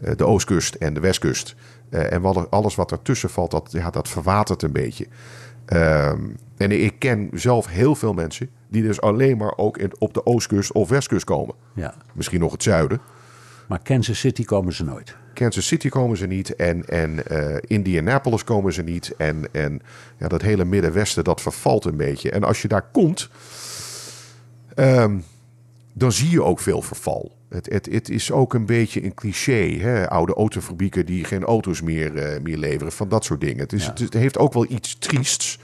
uh, 0.00 0.10
de 0.16 0.26
oostkust 0.26 0.74
en 0.74 0.94
de 0.94 1.00
westkust. 1.00 1.54
Uh, 1.90 2.12
en 2.12 2.20
wat, 2.20 2.50
alles 2.50 2.74
wat 2.74 2.92
ertussen 2.92 3.30
valt, 3.30 3.50
dat, 3.50 3.68
ja, 3.72 3.90
dat 3.90 4.08
verwatert 4.08 4.62
een 4.62 4.72
beetje. 4.72 5.06
Um, 5.72 6.36
en 6.56 6.70
ik 6.70 6.98
ken 6.98 7.28
zelf 7.32 7.66
heel 7.66 7.94
veel 7.94 8.12
mensen 8.12 8.50
die 8.68 8.82
dus 8.82 9.00
alleen 9.00 9.36
maar 9.36 9.56
ook 9.56 9.78
in, 9.78 9.92
op 9.98 10.14
de 10.14 10.26
oostkust 10.26 10.72
of 10.72 10.88
westkust 10.88 11.24
komen. 11.24 11.54
Ja. 11.74 11.94
Misschien 12.12 12.40
nog 12.40 12.52
het 12.52 12.62
zuiden. 12.62 13.00
Maar 13.68 13.82
Kansas 13.82 14.18
City 14.18 14.44
komen 14.44 14.72
ze 14.72 14.84
nooit. 14.84 15.16
Kansas 15.34 15.66
City 15.66 15.88
komen 15.88 16.16
ze 16.16 16.26
niet 16.26 16.56
en, 16.56 16.84
en 16.84 17.22
uh, 17.30 17.56
Indianapolis 17.60 18.44
komen 18.44 18.72
ze 18.72 18.82
niet. 18.82 19.14
En, 19.16 19.48
en 19.52 19.82
ja, 20.18 20.28
dat 20.28 20.42
hele 20.42 20.64
Middenwesten, 20.64 21.24
dat 21.24 21.40
vervalt 21.40 21.84
een 21.84 21.96
beetje. 21.96 22.30
En 22.30 22.44
als 22.44 22.62
je 22.62 22.68
daar 22.68 22.88
komt, 22.92 23.28
um, 24.74 25.24
dan 25.92 26.12
zie 26.12 26.30
je 26.30 26.42
ook 26.42 26.60
veel 26.60 26.82
verval. 26.82 27.36
Het, 27.48 27.72
het, 27.72 27.86
het 27.92 28.08
is 28.08 28.32
ook 28.32 28.54
een 28.54 28.66
beetje 28.66 29.04
een 29.04 29.14
cliché. 29.14 29.78
Hè? 29.78 30.08
Oude 30.08 30.34
autofabrieken 30.34 31.06
die 31.06 31.24
geen 31.24 31.44
auto's 31.44 31.82
meer, 31.82 32.34
uh, 32.34 32.42
meer 32.42 32.56
leveren, 32.56 32.92
van 32.92 33.08
dat 33.08 33.24
soort 33.24 33.40
dingen. 33.40 33.58
Het, 33.58 33.72
is, 33.72 33.84
ja. 33.84 33.90
het, 33.90 33.98
het 33.98 34.14
heeft 34.14 34.38
ook 34.38 34.52
wel 34.52 34.66
iets 34.68 34.98
triests. 34.98 35.58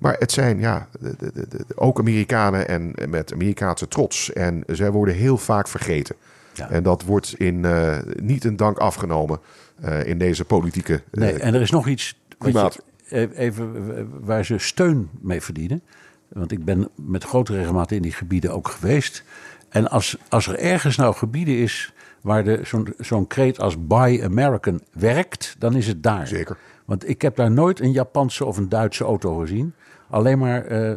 Maar 0.00 0.16
het 0.18 0.32
zijn 0.32 0.58
ja, 0.58 0.88
de, 1.00 1.14
de, 1.18 1.32
de, 1.48 1.64
ook 1.74 1.98
Amerikanen 1.98 2.68
en 2.68 2.94
met 3.08 3.32
Amerikaanse 3.32 3.88
trots. 3.88 4.32
En 4.32 4.62
zij 4.66 4.90
worden 4.90 5.14
heel 5.14 5.36
vaak 5.36 5.68
vergeten. 5.68 6.16
Ja. 6.54 6.70
En 6.70 6.82
dat 6.82 7.02
wordt 7.02 7.34
in, 7.38 7.64
uh, 7.64 7.98
niet 8.22 8.44
in 8.44 8.56
dank 8.56 8.78
afgenomen 8.78 9.38
uh, 9.84 10.06
in 10.06 10.18
deze 10.18 10.44
politieke. 10.44 10.92
Uh, 10.92 11.00
nee, 11.10 11.38
en 11.38 11.54
er 11.54 11.60
is 11.60 11.70
nog 11.70 11.88
iets 11.88 12.20
wat 12.38 12.80
je, 13.08 13.34
even, 13.34 14.24
waar 14.24 14.44
ze 14.44 14.58
steun 14.58 15.08
mee 15.20 15.40
verdienen. 15.40 15.82
Want 16.28 16.52
ik 16.52 16.64
ben 16.64 16.88
met 16.94 17.24
grote 17.24 17.52
regelmaat 17.52 17.90
in 17.90 18.02
die 18.02 18.12
gebieden 18.12 18.52
ook 18.52 18.68
geweest. 18.68 19.24
En 19.68 19.90
als, 19.90 20.16
als 20.28 20.46
er 20.46 20.58
ergens 20.58 20.96
nou 20.96 21.14
gebieden 21.14 21.56
is 21.56 21.92
waar 22.20 22.58
zo'n 22.62 22.94
zo'n 22.98 23.26
kreet 23.26 23.60
als 23.60 23.86
Buy 23.86 24.22
American 24.24 24.80
werkt, 24.92 25.56
dan 25.58 25.76
is 25.76 25.86
het 25.86 26.02
daar. 26.02 26.26
Zeker. 26.26 26.56
Want 26.84 27.08
ik 27.08 27.22
heb 27.22 27.36
daar 27.36 27.50
nooit 27.50 27.80
een 27.80 27.92
Japanse 27.92 28.44
of 28.44 28.56
een 28.56 28.68
Duitse 28.68 29.04
auto 29.04 29.36
gezien. 29.36 29.74
Alleen 30.10 30.38
maar 30.38 30.72
uh, 30.72 30.96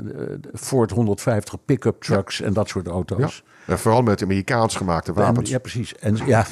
Ford 0.53 0.91
150 0.91 1.65
pick-up 1.65 2.01
trucks 2.01 2.37
ja. 2.37 2.45
en 2.45 2.53
dat 2.53 2.69
soort 2.69 2.87
auto's. 2.87 3.43
Ja. 3.65 3.73
En 3.73 3.79
vooral 3.79 4.01
met 4.01 4.23
Amerikaans 4.23 4.75
gemaakte 4.75 5.13
wapens. 5.13 5.47
En, 5.47 5.53
ja, 5.53 5.59
precies. 5.59 5.95
En, 5.95 6.15
ja, 6.25 6.45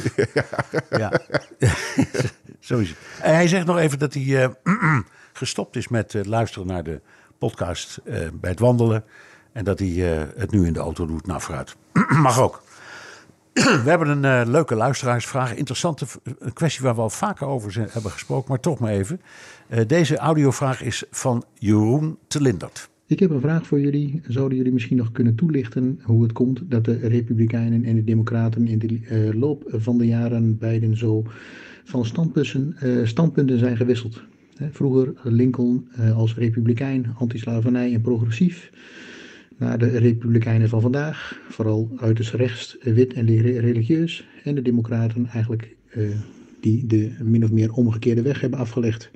ja. 0.90 1.22
Zo 2.60 2.78
is 2.78 2.90
het. 2.90 2.98
En 3.22 3.34
hij 3.34 3.48
zegt 3.48 3.66
nog 3.66 3.78
even 3.78 4.00
dat 4.00 4.14
hij 4.14 4.24
uh, 4.24 4.48
gestopt 5.34 5.76
is 5.76 5.88
met 5.88 6.14
uh, 6.14 6.24
luisteren 6.24 6.68
naar 6.68 6.84
de 6.84 7.02
podcast 7.38 8.00
bij 8.34 8.50
het 8.50 8.60
wandelen. 8.60 9.04
En 9.52 9.64
dat 9.64 9.80
hij 9.80 9.88
het 10.36 10.52
nu 10.52 10.66
in 10.66 10.74
de 10.74 10.80
auto 10.80 11.06
doet. 11.06 11.28
Nou, 11.28 11.42
vooruit. 11.42 11.76
Mag 12.22 12.40
ook. 12.40 12.64
We 13.54 13.84
hebben 13.86 14.08
een 14.08 14.24
uh, 14.24 14.52
leuke 14.52 14.76
luisteraarsvraag. 14.76 15.56
Interessante 15.56 16.06
een 16.40 16.54
kwestie 16.54 16.84
waar 16.84 16.96
we 16.96 17.02
al 17.02 17.10
vaker 17.10 17.48
over 17.48 17.88
hebben 17.92 18.12
gesproken, 18.12 18.50
maar 18.50 18.60
toch 18.60 18.80
maar 18.80 18.92
even. 18.92 19.22
Uh, 19.70 19.80
deze 19.88 20.18
audiovraag 20.18 20.84
is 20.84 21.04
van 21.12 21.44
Jeroen 21.54 22.18
Telindert. 22.28 22.90
Ik 23.08 23.20
heb 23.20 23.30
een 23.30 23.42
vraag 23.42 23.68
voor 23.68 23.80
jullie. 23.80 24.22
Zouden 24.28 24.58
jullie 24.58 24.74
misschien 24.74 24.98
nog 24.98 25.12
kunnen 25.12 25.36
toelichten 25.36 26.00
hoe 26.04 26.24
het 26.24 26.32
komt 26.32 26.62
dat 26.64 26.86
de 26.86 26.98
Republikeinen 26.98 27.86
en 27.86 27.96
de 27.96 28.04
Democraten 28.04 28.68
in 28.68 28.80
de 28.80 28.88
uh, 28.88 29.40
loop 29.40 29.64
van 29.68 29.98
de 29.98 30.06
jaren 30.06 30.58
beiden 30.58 30.98
zo 30.98 31.24
van 31.84 32.06
standpunten 33.04 33.60
zijn 33.60 33.78
gewisseld? 33.78 34.22
Vroeger 34.72 35.14
Lincoln 35.24 35.88
als 36.16 36.36
republikein, 36.36 37.16
antislavernij 37.18 37.94
en 37.94 38.02
progressief 38.02 38.72
naar 39.62 39.78
de 39.78 39.88
Republikeinen 39.88 40.70
van 40.70 40.82
vandaag, 40.82 41.40
vooral 41.50 41.92
uiterst 41.98 42.34
rechts, 42.34 42.78
wit 42.84 43.14
en 43.14 43.26
religieus, 43.60 44.28
en 44.44 44.56
de 44.56 44.62
Democraten 44.62 45.26
eigenlijk 45.26 45.76
uh, 45.96 46.10
die 46.60 46.88
de 46.88 47.12
min 47.24 47.44
of 47.44 47.52
meer 47.52 47.74
omgekeerde 47.74 48.22
weg 48.22 48.42
hebben 48.42 48.60
afgelegd. 48.60 49.12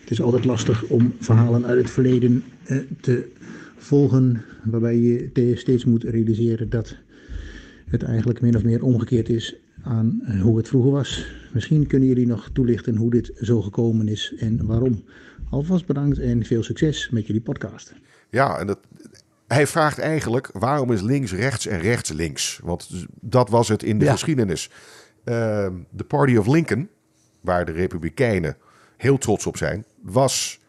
Het 0.00 0.10
is 0.10 0.22
altijd 0.22 0.44
lastig 0.44 0.82
om 0.82 1.14
verhalen 1.18 1.66
uit 1.66 1.78
het 1.78 1.90
verleden 1.90 2.44
uh, 2.66 2.78
te 3.00 3.28
volgen, 3.76 4.42
waarbij 4.64 4.96
je 4.96 5.52
steeds 5.56 5.84
moet 5.84 6.04
realiseren 6.04 6.68
dat 6.70 6.96
het 7.86 8.02
eigenlijk 8.02 8.40
min 8.40 8.56
of 8.56 8.64
meer 8.64 8.82
omgekeerd 8.82 9.28
is 9.28 9.56
aan 9.82 10.22
uh, 10.22 10.42
hoe 10.42 10.56
het 10.56 10.68
vroeger 10.68 10.90
was. 10.90 11.26
Misschien 11.52 11.86
kunnen 11.86 12.08
jullie 12.08 12.26
nog 12.26 12.50
toelichten 12.52 12.96
hoe 12.96 13.10
dit 13.10 13.32
zo 13.40 13.62
gekomen 13.62 14.08
is 14.08 14.34
en 14.38 14.66
waarom. 14.66 15.04
Alvast 15.50 15.86
bedankt 15.86 16.18
en 16.18 16.44
veel 16.44 16.62
succes 16.62 17.10
met 17.10 17.26
jullie 17.26 17.42
podcast. 17.42 17.94
Ja, 18.30 18.58
en 18.58 18.66
dat, 18.66 18.78
hij 19.52 19.66
vraagt 19.66 19.98
eigenlijk 19.98 20.50
waarom 20.52 20.92
is 20.92 21.00
links 21.00 21.32
rechts 21.32 21.66
en 21.66 21.80
rechts 21.80 22.10
links? 22.10 22.60
Want 22.62 23.06
dat 23.20 23.48
was 23.48 23.68
het 23.68 23.82
in 23.82 23.98
de 23.98 24.10
geschiedenis. 24.10 24.70
Uh, 25.24 25.34
de 25.90 26.04
Party 26.06 26.36
of 26.36 26.46
Lincoln, 26.46 26.88
waar 27.40 27.64
de 27.64 27.72
Republikeinen 27.72 28.56
heel 28.96 29.18
trots 29.18 29.46
op 29.46 29.56
zijn, 29.56 29.84
was 30.02 30.60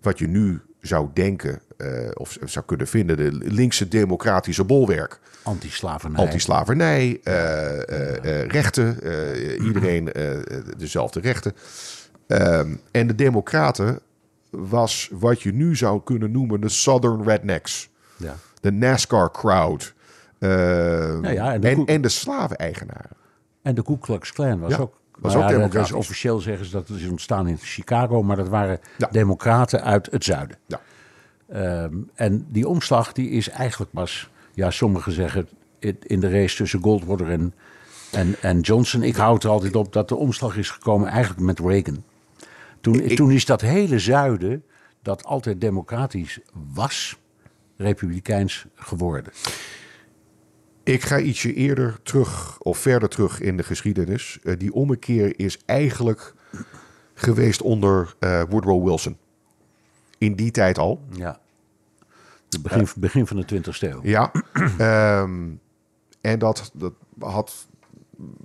wat 0.00 0.18
je 0.18 0.26
nu 0.26 0.60
zou 0.80 1.08
denken 1.14 1.60
uh, 1.78 2.08
of 2.14 2.38
zou 2.44 2.64
kunnen 2.64 2.86
vinden 2.86 3.16
de 3.16 3.32
linkse 3.32 3.88
democratische 3.88 4.64
bolwerk. 4.64 5.20
Anti-slavernij. 5.42 6.24
Anti-slavernij, 6.24 7.20
uh, 7.24 7.34
uh, 7.34 8.46
rechten, 8.46 8.98
iedereen 9.64 10.10
dezelfde 10.76 11.20
rechten. 11.20 11.52
Ehm, 12.26 12.74
en 12.90 13.06
de 13.06 13.14
democraten 13.14 14.00
was 14.50 15.10
wat 15.12 15.42
je 15.42 15.52
nu 15.52 15.76
zou 15.76 16.02
kunnen 16.04 16.30
noemen 16.30 16.60
de 16.60 16.68
Southern 16.68 17.22
Rednecks. 17.22 17.92
Ja. 18.24 18.34
De 18.60 18.72
NASCAR 18.72 19.30
crowd. 19.30 19.94
Nou 20.38 21.32
ja, 21.32 21.52
en, 21.52 21.60
de 21.60 21.68
en, 21.68 21.84
en, 21.86 22.00
de 22.00 22.08
slaven-eigenaren. 22.08 23.16
En 23.62 23.74
de 23.74 23.82
Ku 23.82 23.98
Klux 23.98 24.32
Klan 24.32 24.60
was 24.60 24.78
ook 24.78 25.02
was 25.18 25.32
nou 25.32 25.44
ook 25.44 25.50
democratisch. 25.50 25.92
officieel 25.92 26.40
zeggen 26.40 26.66
ze 26.66 26.72
dat 26.72 26.88
het 26.88 27.00
is 27.00 27.08
ontstaan 27.08 27.48
in 27.48 27.58
Chicago, 27.58 28.22
maar 28.22 28.36
dat 28.36 28.48
waren 28.48 28.80
democraten 29.10 29.82
uit 29.82 30.08
het 30.10 30.24
zuiden. 30.24 30.56
Ja. 30.66 30.80
Ehm, 31.48 31.94
en 32.14 32.46
die 32.48 32.68
omslag 32.68 33.12
die 33.12 33.30
is 33.30 33.48
eigenlijk 33.48 33.90
pas, 33.90 34.30
ja, 34.54 34.70
sommigen 34.70 35.12
zeggen 35.12 35.48
in 36.00 36.20
de 36.20 36.30
race 36.30 36.56
tussen 36.56 36.82
Goldwater 36.82 37.30
en, 37.30 37.54
en, 38.12 38.34
en 38.40 38.60
Johnson. 38.60 39.02
Ik 39.02 39.16
houd 39.16 39.44
er 39.44 39.50
altijd 39.50 39.76
op 39.76 39.92
dat 39.92 40.08
de 40.08 40.16
omslag 40.16 40.56
is 40.56 40.70
gekomen 40.70 41.08
eigenlijk 41.08 41.40
met 41.40 41.58
Reagan. 41.58 42.04
Toen, 42.80 43.06
toen 43.06 43.30
is 43.30 43.44
dat 43.44 43.60
hele 43.60 43.98
zuiden, 43.98 44.64
dat 45.02 45.24
altijd 45.24 45.60
democratisch 45.60 46.40
was, 46.74 47.18
republikeins 47.84 48.66
geworden. 48.74 49.32
Ik 50.82 51.02
ga 51.02 51.18
ietsje 51.18 51.54
eerder 51.54 51.98
terug, 52.02 52.60
of 52.60 52.78
verder 52.78 53.08
terug 53.08 53.40
in 53.40 53.56
de 53.56 53.62
geschiedenis. 53.62 54.38
Uh, 54.42 54.58
die 54.58 54.72
ommekeer 54.72 55.38
is 55.38 55.58
eigenlijk 55.66 56.34
geweest 57.14 57.62
onder 57.62 58.14
uh, 58.20 58.42
Woodrow 58.48 58.84
Wilson. 58.84 59.16
In 60.18 60.34
die 60.34 60.50
tijd 60.50 60.78
al. 60.78 61.04
Ja. 61.10 61.40
Het 62.50 62.62
begin, 62.62 62.80
uh, 62.80 62.88
begin 62.96 63.26
van 63.26 63.36
de 63.36 63.62
20e 63.62 63.78
eeuw. 63.80 64.00
Ja. 64.02 64.32
um, 65.20 65.60
en 66.20 66.38
dat, 66.38 66.70
dat 66.74 66.92
had 67.18 67.66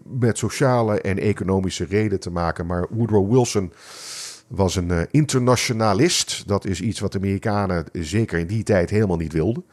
met 0.03 0.37
sociale 0.37 1.01
en 1.01 1.17
economische 1.17 1.85
reden 1.85 2.19
te 2.19 2.31
maken. 2.31 2.65
Maar 2.65 2.87
Woodrow 2.89 3.31
Wilson 3.31 3.73
was 4.49 4.75
een 4.75 4.89
uh, 4.89 5.01
internationalist. 5.11 6.47
Dat 6.47 6.65
is 6.65 6.81
iets 6.81 6.99
wat 6.99 7.11
de 7.11 7.17
Amerikanen 7.17 7.85
zeker 7.91 8.39
in 8.39 8.47
die 8.47 8.63
tijd 8.63 8.89
helemaal 8.89 9.17
niet 9.17 9.33
wilden. 9.33 9.63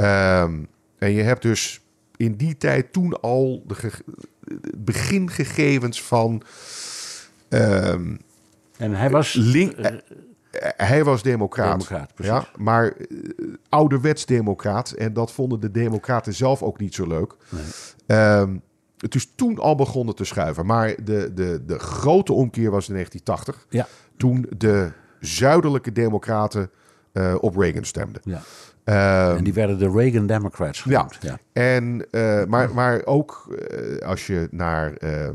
Um, 0.00 0.68
en 0.98 1.12
je 1.12 1.22
hebt 1.22 1.42
dus 1.42 1.80
in 2.16 2.36
die 2.36 2.56
tijd 2.56 2.92
toen 2.92 3.20
al 3.20 3.64
de 3.66 3.90
begingegevens 4.76 6.02
van. 6.02 6.42
Um, 7.48 8.18
en 8.76 8.94
hij 8.94 9.10
was. 9.10 9.32
Link, 9.32 9.78
uh, 9.78 9.86
hij 10.76 11.04
was 11.04 11.22
democraat. 11.22 11.88
democraat 11.88 12.12
ja, 12.16 12.48
maar 12.56 12.92
uh, 13.08 13.54
ouderwets 13.68 14.26
democraat. 14.26 14.90
En 14.90 15.12
dat 15.12 15.32
vonden 15.32 15.60
de 15.60 15.70
democraten 15.70 16.34
zelf 16.34 16.62
ook 16.62 16.78
niet 16.78 16.94
zo 16.94 17.06
leuk. 17.06 17.34
Nee. 17.48 18.18
Um, 18.38 18.62
het 18.98 19.14
is 19.14 19.32
toen 19.34 19.58
al 19.58 19.74
begonnen 19.74 20.14
te 20.14 20.24
schuiven. 20.24 20.66
Maar 20.66 20.94
de, 21.04 21.32
de, 21.34 21.62
de 21.66 21.78
grote 21.78 22.32
omkeer 22.32 22.70
was 22.70 22.88
in 22.88 22.94
1980. 22.94 23.66
Ja. 23.68 23.86
Toen 24.16 24.46
de 24.56 24.90
zuidelijke 25.20 25.92
democraten 25.92 26.70
uh, 27.12 27.34
op 27.40 27.56
Reagan 27.56 27.84
stemden. 27.84 28.22
Ja. 28.24 28.42
Um, 29.28 29.36
en 29.36 29.44
die 29.44 29.52
werden 29.52 29.78
de 29.78 29.90
Reagan 29.90 30.26
Democrats 30.26 30.80
genoemd. 30.80 31.18
Ja, 31.20 31.28
ja. 31.52 31.62
En, 31.62 32.06
uh, 32.10 32.44
maar, 32.44 32.74
maar 32.74 33.04
ook 33.04 33.56
uh, 33.70 33.98
als 33.98 34.26
je 34.26 34.48
naar 34.50 34.92
uh, 35.00 35.28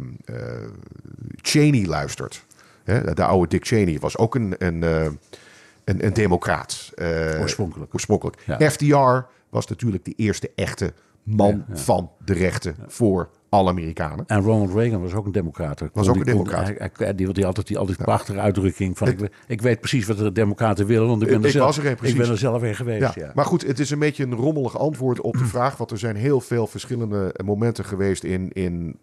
Cheney 1.41 1.86
luistert. 1.86 2.45
Hè, 2.84 3.14
de 3.14 3.24
oude 3.24 3.47
Dick 3.47 3.66
Cheney 3.66 3.99
was 3.99 4.18
ook 4.18 4.36
een, 4.36 4.55
een, 4.57 4.82
een, 4.82 6.05
een 6.05 6.14
democraat. 6.14 6.91
oorspronkelijk. 7.39 7.93
oorspronkelijk. 7.93 8.38
Ja. 8.45 8.70
FDR 8.70 9.30
was 9.49 9.68
natuurlijk 9.68 10.05
de 10.05 10.14
eerste 10.16 10.51
echte 10.55 10.93
man 11.24 11.66
van 11.70 12.12
de 12.26 12.34
rechten 12.34 12.76
voor 12.88 13.30
alle 13.50 13.70
Amerikanen. 13.70 14.26
En 14.28 14.42
Ronald 14.42 14.74
Reagan 14.74 15.02
was 15.02 15.14
ook 15.14 15.26
een 15.26 15.32
democrat. 15.32 15.84
Was 15.94 16.08
ook 16.08 16.16
een 16.16 16.24
democrat. 16.24 16.64
Hij, 16.64 16.90
hij, 16.94 17.16
die, 17.16 17.34
die 17.34 17.46
altijd 17.46 17.68
die 17.68 17.78
altijd 17.78 17.98
ja. 17.98 18.04
prachtige 18.04 18.40
uitdrukking 18.40 18.98
van... 18.98 19.08
ik, 19.08 19.32
ik, 19.48 19.62
weet 19.62 19.80
precies 19.80 20.06
wat 20.06 20.18
de 20.18 20.32
democraten 20.32 20.86
willen, 20.86 21.08
want 21.08 21.22
ik 21.22 21.28
ben, 21.28 21.40
er, 21.40 21.46
ik 21.46 21.52
zelf, 21.52 21.78
er, 21.78 21.98
ik 22.02 22.18
ben 22.18 22.30
er 22.30 22.38
zelf 22.38 22.64
in 22.64 22.76
geweest. 22.76 23.16
Ja. 23.16 23.32
Maar 23.34 23.46
goed, 23.46 23.68
het 23.68 23.80
is 23.80 23.90
een 23.90 24.00
beetje 24.00 24.24
een 24.24 24.36
rommelig 24.36 24.78
antwoord 24.78 25.22
op 25.22 25.38
de 25.38 25.46
vraag... 25.46 25.78
want 25.78 25.92
er 25.92 25.98
zijn 25.98 26.16
heel 26.16 26.42
veel 26.42 26.68
verschillende 26.68 27.36
momenten 27.46 27.86
geweest 27.86 28.24
in, 28.24 28.52
in 28.52 28.98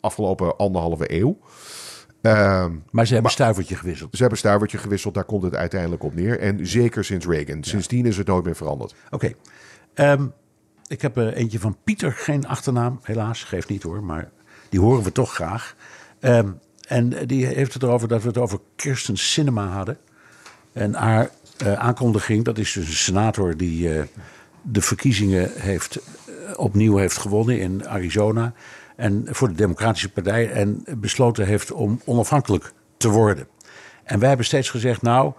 afgelopen 0.00 0.56
anderhalve 0.56 1.12
eeuw. 1.12 1.38
Um, 2.22 2.84
maar 2.90 3.06
ze 3.06 3.12
hebben 3.12 3.22
maar, 3.22 3.30
stuivertje 3.30 3.76
gewisseld. 3.76 4.10
Ze 4.12 4.20
hebben 4.20 4.38
stuivertje 4.38 4.78
gewisseld, 4.78 5.14
daar 5.14 5.24
komt 5.24 5.42
het 5.42 5.54
uiteindelijk 5.54 6.02
op 6.02 6.14
neer. 6.14 6.38
En 6.38 6.66
zeker 6.66 7.04
sinds 7.04 7.26
Reagan. 7.26 7.64
Sindsdien 7.64 8.06
is 8.06 8.16
het 8.16 8.26
nooit 8.26 8.44
meer 8.44 8.56
veranderd. 8.56 8.94
Oké. 9.10 9.14
Okay. 9.94 10.12
Um, 10.12 10.20
ehm, 10.20 10.26
ik 10.88 11.02
heb 11.02 11.16
er 11.16 11.32
eentje 11.32 11.58
van 11.58 11.76
Pieter, 11.84 12.12
geen 12.12 12.46
achternaam, 12.46 13.00
helaas, 13.02 13.44
geeft 13.44 13.68
niet 13.68 13.82
hoor, 13.82 14.02
maar 14.02 14.30
die 14.68 14.80
horen 14.80 15.02
we 15.02 15.12
toch 15.12 15.34
graag. 15.34 15.76
Um, 16.20 16.58
en 16.88 17.26
die 17.26 17.46
heeft 17.46 17.72
het 17.72 17.82
erover 17.82 18.08
dat 18.08 18.22
we 18.22 18.28
het 18.28 18.38
over 18.38 18.60
Kirsten 18.76 19.16
Cinema 19.16 19.66
hadden. 19.66 19.98
En 20.72 20.94
haar 20.94 21.30
uh, 21.62 21.72
aankondiging, 21.72 22.44
dat 22.44 22.58
is 22.58 22.72
dus 22.72 22.88
een 22.88 22.92
senator 22.92 23.56
die 23.56 24.04
de 24.62 24.80
verkiezingen 24.80 25.50
heeft, 25.54 25.98
opnieuw 26.56 26.96
heeft 26.96 27.16
gewonnen 27.16 27.60
in 27.60 27.88
Arizona. 27.88 28.52
En 28.96 29.26
voor 29.26 29.48
de 29.48 29.54
Democratische 29.54 30.12
Partij 30.12 30.50
en 30.50 30.84
besloten 30.96 31.46
heeft 31.46 31.72
om 31.72 32.00
onafhankelijk 32.04 32.72
te 32.96 33.08
worden. 33.08 33.46
En 34.04 34.18
wij 34.18 34.28
hebben 34.28 34.46
steeds 34.46 34.70
gezegd, 34.70 35.02
nou, 35.02 35.32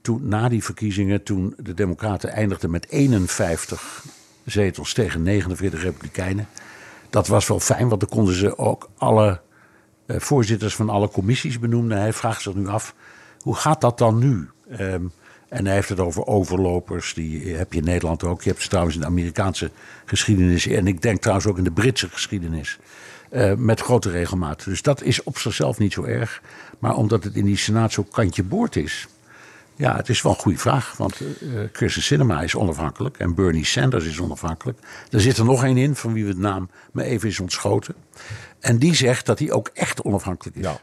toen, 0.00 0.28
na 0.28 0.48
die 0.48 0.64
verkiezingen, 0.64 1.22
toen 1.22 1.54
de 1.58 1.74
Democraten 1.74 2.30
eindigden 2.30 2.70
met 2.70 2.88
51 2.88 4.04
zetels 4.46 4.92
tegen 4.92 5.22
49 5.22 5.82
republikeinen. 5.82 6.48
Dat 7.10 7.26
was 7.26 7.48
wel 7.48 7.60
fijn, 7.60 7.88
want 7.88 8.00
dan 8.00 8.10
konden 8.10 8.34
ze 8.34 8.58
ook 8.58 8.90
alle 8.98 9.40
uh, 10.06 10.16
voorzitters 10.20 10.74
van 10.74 10.88
alle 10.88 11.08
commissies 11.08 11.58
benoemen. 11.58 11.98
Hij 11.98 12.12
vraagt 12.12 12.42
zich 12.42 12.54
nu 12.54 12.68
af, 12.68 12.94
hoe 13.40 13.54
gaat 13.54 13.80
dat 13.80 13.98
dan 13.98 14.18
nu? 14.18 14.48
Um, 14.80 15.12
en 15.48 15.66
hij 15.66 15.74
heeft 15.74 15.88
het 15.88 16.00
over 16.00 16.26
overlopers, 16.26 17.14
die 17.14 17.54
heb 17.54 17.72
je 17.72 17.78
in 17.78 17.84
Nederland 17.84 18.24
ook. 18.24 18.42
Je 18.42 18.50
hebt 18.50 18.62
ze 18.62 18.68
trouwens 18.68 18.94
in 18.94 19.00
de 19.00 19.06
Amerikaanse 19.06 19.70
geschiedenis 20.04 20.66
en 20.66 20.86
ik 20.86 21.02
denk 21.02 21.20
trouwens 21.20 21.46
ook 21.46 21.58
in 21.58 21.64
de 21.64 21.70
Britse 21.70 22.08
geschiedenis. 22.08 22.78
Uh, 23.30 23.54
met 23.54 23.80
grote 23.80 24.10
regelmaat. 24.10 24.64
Dus 24.64 24.82
dat 24.82 25.02
is 25.02 25.22
op 25.22 25.38
zichzelf 25.38 25.78
niet 25.78 25.92
zo 25.92 26.02
erg. 26.02 26.42
Maar 26.78 26.96
omdat 26.96 27.24
het 27.24 27.34
in 27.34 27.44
die 27.44 27.56
Senaat 27.56 27.92
zo 27.92 28.02
kantje 28.02 28.42
boord 28.42 28.76
is, 28.76 29.08
ja, 29.76 29.96
het 29.96 30.08
is 30.08 30.22
wel 30.22 30.32
een 30.32 30.38
goede 30.38 30.58
vraag. 30.58 30.96
Want 30.96 31.20
uh, 31.80 31.88
Sinema 31.88 32.42
is 32.42 32.54
onafhankelijk 32.54 33.18
en 33.18 33.34
Bernie 33.34 33.64
Sanders 33.64 34.04
is 34.04 34.20
onafhankelijk. 34.20 34.78
Er 35.10 35.20
zit 35.20 35.36
er 35.36 35.44
nog 35.44 35.64
één 35.64 35.76
in, 35.76 35.94
van 35.94 36.12
wie 36.12 36.22
we 36.22 36.30
het 36.30 36.38
naam 36.38 36.70
me 36.92 37.02
even 37.02 37.28
is 37.28 37.40
ontschoten. 37.40 37.94
En 38.60 38.78
die 38.78 38.94
zegt 38.94 39.26
dat 39.26 39.38
hij 39.38 39.52
ook 39.52 39.70
echt 39.74 40.02
onafhankelijk 40.02 40.56
is. 40.56 40.64
Ja. 40.64 40.80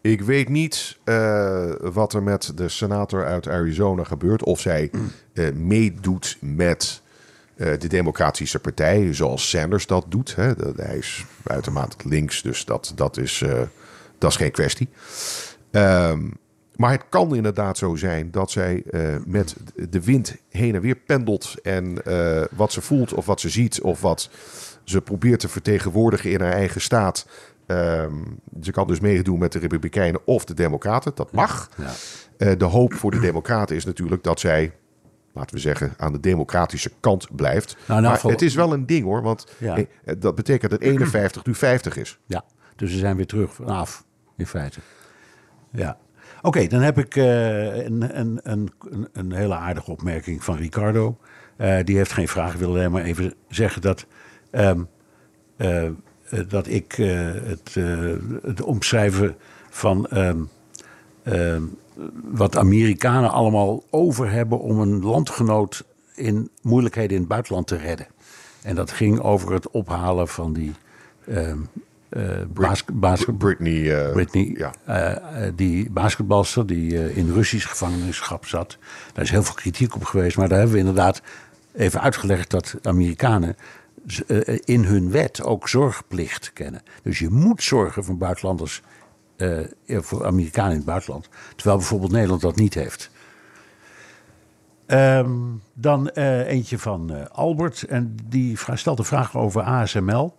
Ik 0.00 0.20
weet 0.20 0.48
niet 0.48 0.98
uh, 1.04 1.72
wat 1.80 2.14
er 2.14 2.22
met 2.22 2.52
de 2.54 2.68
senator 2.68 3.26
uit 3.26 3.48
Arizona 3.48 4.04
gebeurt. 4.04 4.42
Of 4.42 4.60
zij 4.60 4.90
uh, 5.32 5.52
meedoet 5.52 6.36
met 6.40 7.02
de 7.56 7.88
Democratische 7.88 8.58
Partij, 8.58 9.14
zoals 9.14 9.48
Sanders 9.48 9.86
dat 9.86 10.04
doet. 10.08 10.34
Hè. 10.34 10.52
Hij 10.76 10.96
is 10.96 11.24
uitermate 11.42 11.96
links, 12.08 12.42
dus 12.42 12.64
dat, 12.64 12.92
dat, 12.94 13.16
is, 13.16 13.44
dat 14.18 14.30
is 14.30 14.36
geen 14.36 14.50
kwestie. 14.50 14.88
Um, 15.70 16.40
maar 16.82 16.92
het 16.92 17.04
kan 17.08 17.34
inderdaad 17.34 17.78
zo 17.78 17.96
zijn 17.96 18.30
dat 18.30 18.50
zij 18.50 18.82
uh, 18.90 19.16
met 19.26 19.56
de 19.90 20.02
wind 20.04 20.36
heen 20.48 20.74
en 20.74 20.80
weer 20.80 20.96
pendelt. 20.96 21.54
En 21.62 21.98
uh, 22.06 22.42
wat 22.50 22.72
ze 22.72 22.80
voelt 22.80 23.14
of 23.14 23.26
wat 23.26 23.40
ze 23.40 23.48
ziet 23.48 23.80
of 23.80 24.00
wat 24.00 24.30
ze 24.84 25.00
probeert 25.00 25.40
te 25.40 25.48
vertegenwoordigen 25.48 26.30
in 26.30 26.40
haar 26.40 26.52
eigen 26.52 26.80
staat. 26.80 27.26
Um, 27.66 28.40
ze 28.62 28.70
kan 28.70 28.86
dus 28.86 29.00
meedoen 29.00 29.38
met 29.38 29.52
de 29.52 29.58
Republikeinen 29.58 30.20
of 30.24 30.44
de 30.44 30.54
Democraten. 30.54 31.12
Dat 31.14 31.32
mag. 31.32 31.70
Ja. 31.76 31.90
Uh, 32.46 32.58
de 32.58 32.64
hoop 32.64 32.94
voor 32.94 33.10
de 33.10 33.20
Democraten 33.20 33.76
is 33.76 33.84
natuurlijk 33.84 34.22
dat 34.22 34.40
zij 34.40 34.72
laten 35.32 35.54
we 35.54 35.60
zeggen, 35.60 35.94
aan 35.96 36.12
de 36.12 36.20
democratische 36.20 36.90
kant 37.00 37.36
blijft. 37.36 37.76
Nou, 37.86 38.00
nou, 38.00 38.18
maar 38.22 38.32
het 38.32 38.42
is 38.42 38.54
wel 38.54 38.72
een 38.72 38.86
ding 38.86 39.04
hoor, 39.04 39.22
want 39.22 39.46
ja. 39.58 39.84
dat 40.18 40.34
betekent 40.34 40.70
dat 40.70 40.80
51 40.80 41.44
nu 41.44 41.54
50 41.54 41.96
is. 41.96 42.18
Ja, 42.26 42.44
dus 42.76 42.90
ze 42.90 42.98
zijn 42.98 43.16
weer 43.16 43.26
terug 43.26 43.54
vanaf, 43.54 44.04
in 44.36 44.46
feite. 44.46 44.80
Ja. 45.70 45.98
Oké, 46.42 46.66
dan 46.66 46.80
heb 46.80 46.98
ik 46.98 47.16
uh, 47.16 47.84
een, 47.84 48.18
een, 48.18 48.40
een, 48.42 48.70
een, 49.12 49.32
hele 49.32 49.54
aardige 49.54 49.90
opmerking 49.90 50.44
van 50.44 50.56
Ricardo. 50.56 51.16
Uh, 51.56 51.78
die 51.84 51.96
heeft 51.96 52.12
geen 52.12 52.28
vraag, 52.28 52.52
ik 52.52 52.58
wil 52.58 52.68
alleen 52.68 52.90
maar 52.90 53.02
even 53.02 53.34
zeggen 53.48 53.82
dat, 53.82 54.06
um, 54.50 54.88
uh, 55.56 55.88
dat 56.48 56.66
ik 56.66 56.92
het, 56.92 57.74
het, 58.42 58.62
omschrijven 58.62 59.36
van 59.70 60.08
um, 60.10 61.78
wat 62.24 62.56
Amerikanen 62.56 63.30
allemaal 63.30 63.82
over 63.90 64.30
hebben 64.30 64.60
om 64.60 64.80
een 64.80 65.02
landgenoot 65.02 65.84
in 66.14 66.50
moeilijkheden 66.62 67.12
in 67.12 67.18
het 67.18 67.28
buitenland 67.28 67.66
te 67.66 67.76
redden. 67.76 68.06
En 68.62 68.74
dat 68.74 68.90
ging 68.90 69.20
over 69.20 69.52
het 69.52 69.70
ophalen 69.70 70.28
van 70.28 70.52
die 70.52 70.72
uh, 72.16 73.32
Britney, 73.38 74.06
uh, 74.06 74.12
Britney 74.12 74.54
ja. 74.56 75.20
die 75.54 75.90
basketbalster 75.90 76.66
die 76.66 77.14
in 77.14 77.32
Russisch 77.32 77.68
gevangenschap 77.68 78.46
zat. 78.46 78.78
Daar 79.12 79.24
is 79.24 79.30
heel 79.30 79.42
veel 79.42 79.54
kritiek 79.54 79.94
op 79.94 80.04
geweest, 80.04 80.36
maar 80.36 80.48
daar 80.48 80.58
hebben 80.58 80.74
we 80.74 80.80
inderdaad 80.80 81.22
even 81.74 82.00
uitgelegd 82.00 82.50
dat 82.50 82.74
Amerikanen 82.82 83.56
in 84.64 84.84
hun 84.84 85.10
wet 85.10 85.42
ook 85.42 85.68
zorgplicht 85.68 86.52
kennen. 86.52 86.82
Dus 87.02 87.18
je 87.18 87.30
moet 87.30 87.62
zorgen 87.62 88.04
voor 88.04 88.16
buitenlanders, 88.16 88.82
voor 89.86 90.26
Amerikanen 90.26 90.70
in 90.70 90.76
het 90.76 90.86
buitenland, 90.86 91.28
terwijl 91.56 91.76
bijvoorbeeld 91.76 92.12
Nederland 92.12 92.40
dat 92.40 92.56
niet 92.56 92.74
heeft. 92.74 93.10
Um, 94.92 95.62
dan 95.74 96.10
uh, 96.14 96.48
eentje 96.48 96.78
van 96.78 97.12
uh, 97.12 97.24
Albert. 97.32 97.82
En 97.82 98.16
die 98.24 98.58
stelt 98.74 98.98
een 98.98 99.04
vraag 99.04 99.36
over 99.36 99.62
ASML 99.62 100.34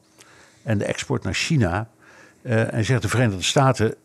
en 0.63 0.77
de 0.77 0.85
export 0.85 1.23
naar 1.23 1.33
China. 1.33 1.89
Uh, 2.41 2.73
en 2.73 2.85
zegt 2.85 3.01
de 3.01 3.09
Verenigde 3.09 3.43
Staten 3.43 3.95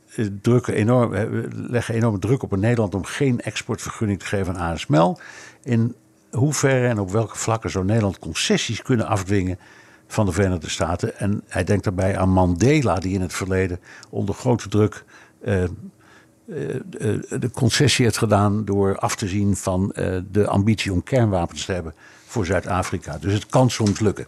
drukken 0.43 0.75
enorm, 0.75 1.15
leggen 1.53 1.95
enorme 1.95 2.19
druk 2.19 2.43
op 2.43 2.57
Nederland 2.57 2.95
om 2.95 3.05
geen 3.05 3.41
exportvergunning 3.41 4.19
te 4.19 4.27
geven 4.27 4.57
aan 4.57 4.73
ASML. 4.73 5.19
In 5.63 5.95
hoeverre 6.31 6.89
en 6.89 6.99
op 6.99 7.11
welke 7.11 7.39
vlakken 7.39 7.71
zou 7.71 7.85
Nederland 7.85 8.19
concessies 8.19 8.83
kunnen 8.83 9.07
afdwingen 9.07 9.59
van 10.07 10.27
de 10.27 10.33
Verenigde 10.33 10.71
Staten? 10.71 11.19
En 11.19 11.43
hij 11.47 11.65
denkt 11.65 11.85
daarbij 11.85 12.19
aan 12.19 12.29
Mandela, 12.29 12.95
die 12.95 13.15
in 13.15 13.21
het 13.21 13.33
verleden 13.33 13.81
onder 14.11 14.35
grote 14.35 14.69
druk 14.69 15.05
eh, 15.41 15.63
eh, 15.65 17.21
de 17.29 17.51
concessie 17.53 18.05
heeft 18.05 18.19
gedaan 18.19 18.65
door 18.65 18.99
af 18.99 19.17
te 19.17 19.29
zien 19.29 19.57
van 19.57 19.93
eh, 19.93 20.19
de 20.31 20.47
ambitie 20.47 20.93
om 20.93 21.03
kernwapens 21.03 21.65
te 21.65 21.73
hebben 21.73 21.95
voor 22.27 22.47
Zuid-Afrika. 22.47 23.19
Dus 23.19 23.33
het 23.33 23.47
kan 23.47 23.71
soms 23.71 24.01
lukken. 24.01 24.27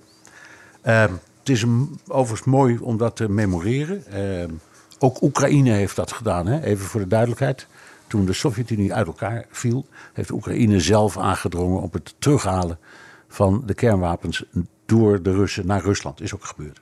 Ehm, 0.82 1.12
is 1.50 1.64
overigens 2.08 2.48
mooi 2.48 2.78
om 2.78 2.96
dat 2.96 3.16
te 3.16 3.28
memoreren. 3.28 4.06
Ehm, 4.06 4.50
ook 4.98 5.22
Oekraïne 5.22 5.70
heeft 5.70 5.96
dat 5.96 6.12
gedaan, 6.12 6.46
hè? 6.46 6.62
even 6.62 6.86
voor 6.86 7.00
de 7.00 7.06
duidelijkheid. 7.06 7.66
Toen 8.06 8.24
de 8.24 8.32
Sovjet-Unie 8.32 8.94
uit 8.94 9.06
elkaar 9.06 9.46
viel, 9.50 9.86
heeft 10.12 10.30
Oekraïne 10.30 10.80
zelf 10.80 11.18
aangedrongen 11.18 11.82
op 11.82 11.92
het 11.92 12.14
terughalen 12.18 12.78
van 13.28 13.62
de 13.66 13.74
kernwapens 13.74 14.44
door 14.86 15.22
de 15.22 15.32
Russen 15.32 15.66
naar 15.66 15.82
Rusland. 15.82 16.20
Is 16.20 16.34
ook 16.34 16.44
gebeurd. 16.44 16.80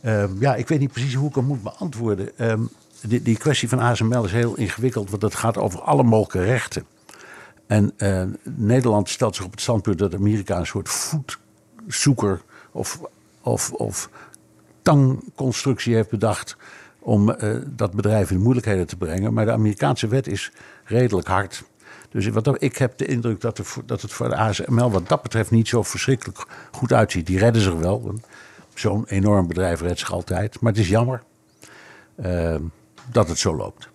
Ehm, 0.00 0.30
ja, 0.38 0.54
ik 0.54 0.68
weet 0.68 0.78
niet 0.78 0.92
precies 0.92 1.14
hoe 1.14 1.28
ik 1.28 1.34
hem 1.34 1.44
moet 1.44 1.62
beantwoorden 1.62 2.30
die, 3.00 3.22
die 3.22 3.38
kwestie 3.38 3.68
van 3.68 3.78
ASML 3.78 4.24
is 4.24 4.32
heel 4.32 4.56
ingewikkeld, 4.56 5.10
want 5.10 5.22
het 5.22 5.34
gaat 5.34 5.56
over 5.56 5.80
alle 5.80 6.02
mogelijke 6.02 6.50
rechten. 6.50 6.86
En 7.66 7.92
uh, 7.98 8.22
Nederland 8.42 9.08
stelt 9.08 9.36
zich 9.36 9.44
op 9.44 9.50
het 9.50 9.60
standpunt 9.60 9.98
dat 9.98 10.14
Amerika 10.14 10.58
een 10.58 10.66
soort 10.66 10.88
voetzoeker 10.88 12.40
of, 12.72 13.00
of, 13.48 13.72
of 13.72 14.10
tangconstructie 14.82 15.94
heeft 15.94 16.10
bedacht 16.10 16.56
om 16.98 17.30
uh, 17.30 17.56
dat 17.66 17.92
bedrijf 17.92 18.30
in 18.30 18.40
moeilijkheden 18.40 18.86
te 18.86 18.96
brengen. 18.96 19.32
Maar 19.32 19.44
de 19.44 19.52
Amerikaanse 19.52 20.08
wet 20.08 20.26
is 20.26 20.52
redelijk 20.84 21.26
hard. 21.26 21.64
Dus 22.10 22.28
wat, 22.28 22.62
ik 22.62 22.76
heb 22.76 22.98
de 22.98 23.06
indruk 23.06 23.40
dat, 23.40 23.60
dat 23.86 24.02
het 24.02 24.12
voor 24.12 24.28
de 24.28 24.36
ASML 24.36 24.90
wat 24.90 25.08
dat 25.08 25.22
betreft 25.22 25.50
niet 25.50 25.68
zo 25.68 25.82
verschrikkelijk 25.82 26.46
goed 26.70 26.92
uitziet. 26.92 27.26
Die 27.26 27.38
redden 27.38 27.62
zich 27.62 27.74
wel. 27.74 28.14
Zo'n 28.74 29.04
enorm 29.06 29.46
bedrijf 29.46 29.80
redt 29.80 29.98
zich 29.98 30.12
altijd. 30.12 30.60
Maar 30.60 30.72
het 30.72 30.80
is 30.80 30.88
jammer. 30.88 31.22
Uh, 32.24 32.56
dat 33.10 33.28
het 33.28 33.38
zo 33.38 33.56
loopt. 33.56 33.88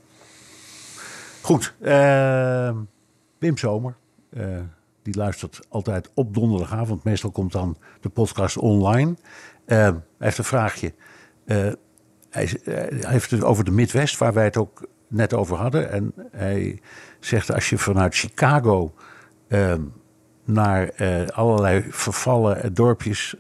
Goed, 1.42 1.74
uh, 1.82 2.72
Wim 3.38 3.58
Zomer. 3.58 3.96
Die 5.04 5.16
luistert 5.16 5.60
altijd 5.70 6.10
op 6.14 6.34
donderdagavond. 6.34 7.04
Meestal 7.04 7.32
komt 7.32 7.52
dan 7.52 7.78
de 8.02 8.10
podcast 8.10 8.58
online. 8.58 9.12
Uh, 9.66 9.78
hij 9.78 10.02
heeft 10.18 10.38
een 10.38 10.44
vraagje. 10.44 10.94
Hij, 11.46 11.76
hij, 12.30 12.50
heeft 12.90 13.32
het 13.32 13.44
over 13.44 13.64
de 13.64 13.72
Midwest, 13.72 14.18
waar 14.18 14.34
wij 14.34 14.44
het 14.44 14.58
ook 14.58 14.88
net 15.08 15.34
over 15.34 15.58
hadden. 15.58 15.92
En 15.92 16.14
hij 16.32 16.82
zegt: 17.20 17.54
als 17.54 17.70
je 17.70 17.78
vanuit 17.78 18.16
Chicago 18.16 18.94
ehm, 19.48 19.82
naar 20.44 20.92
allerlei 21.34 21.86
vervallen 21.90 22.74
dorpjes 22.74 23.36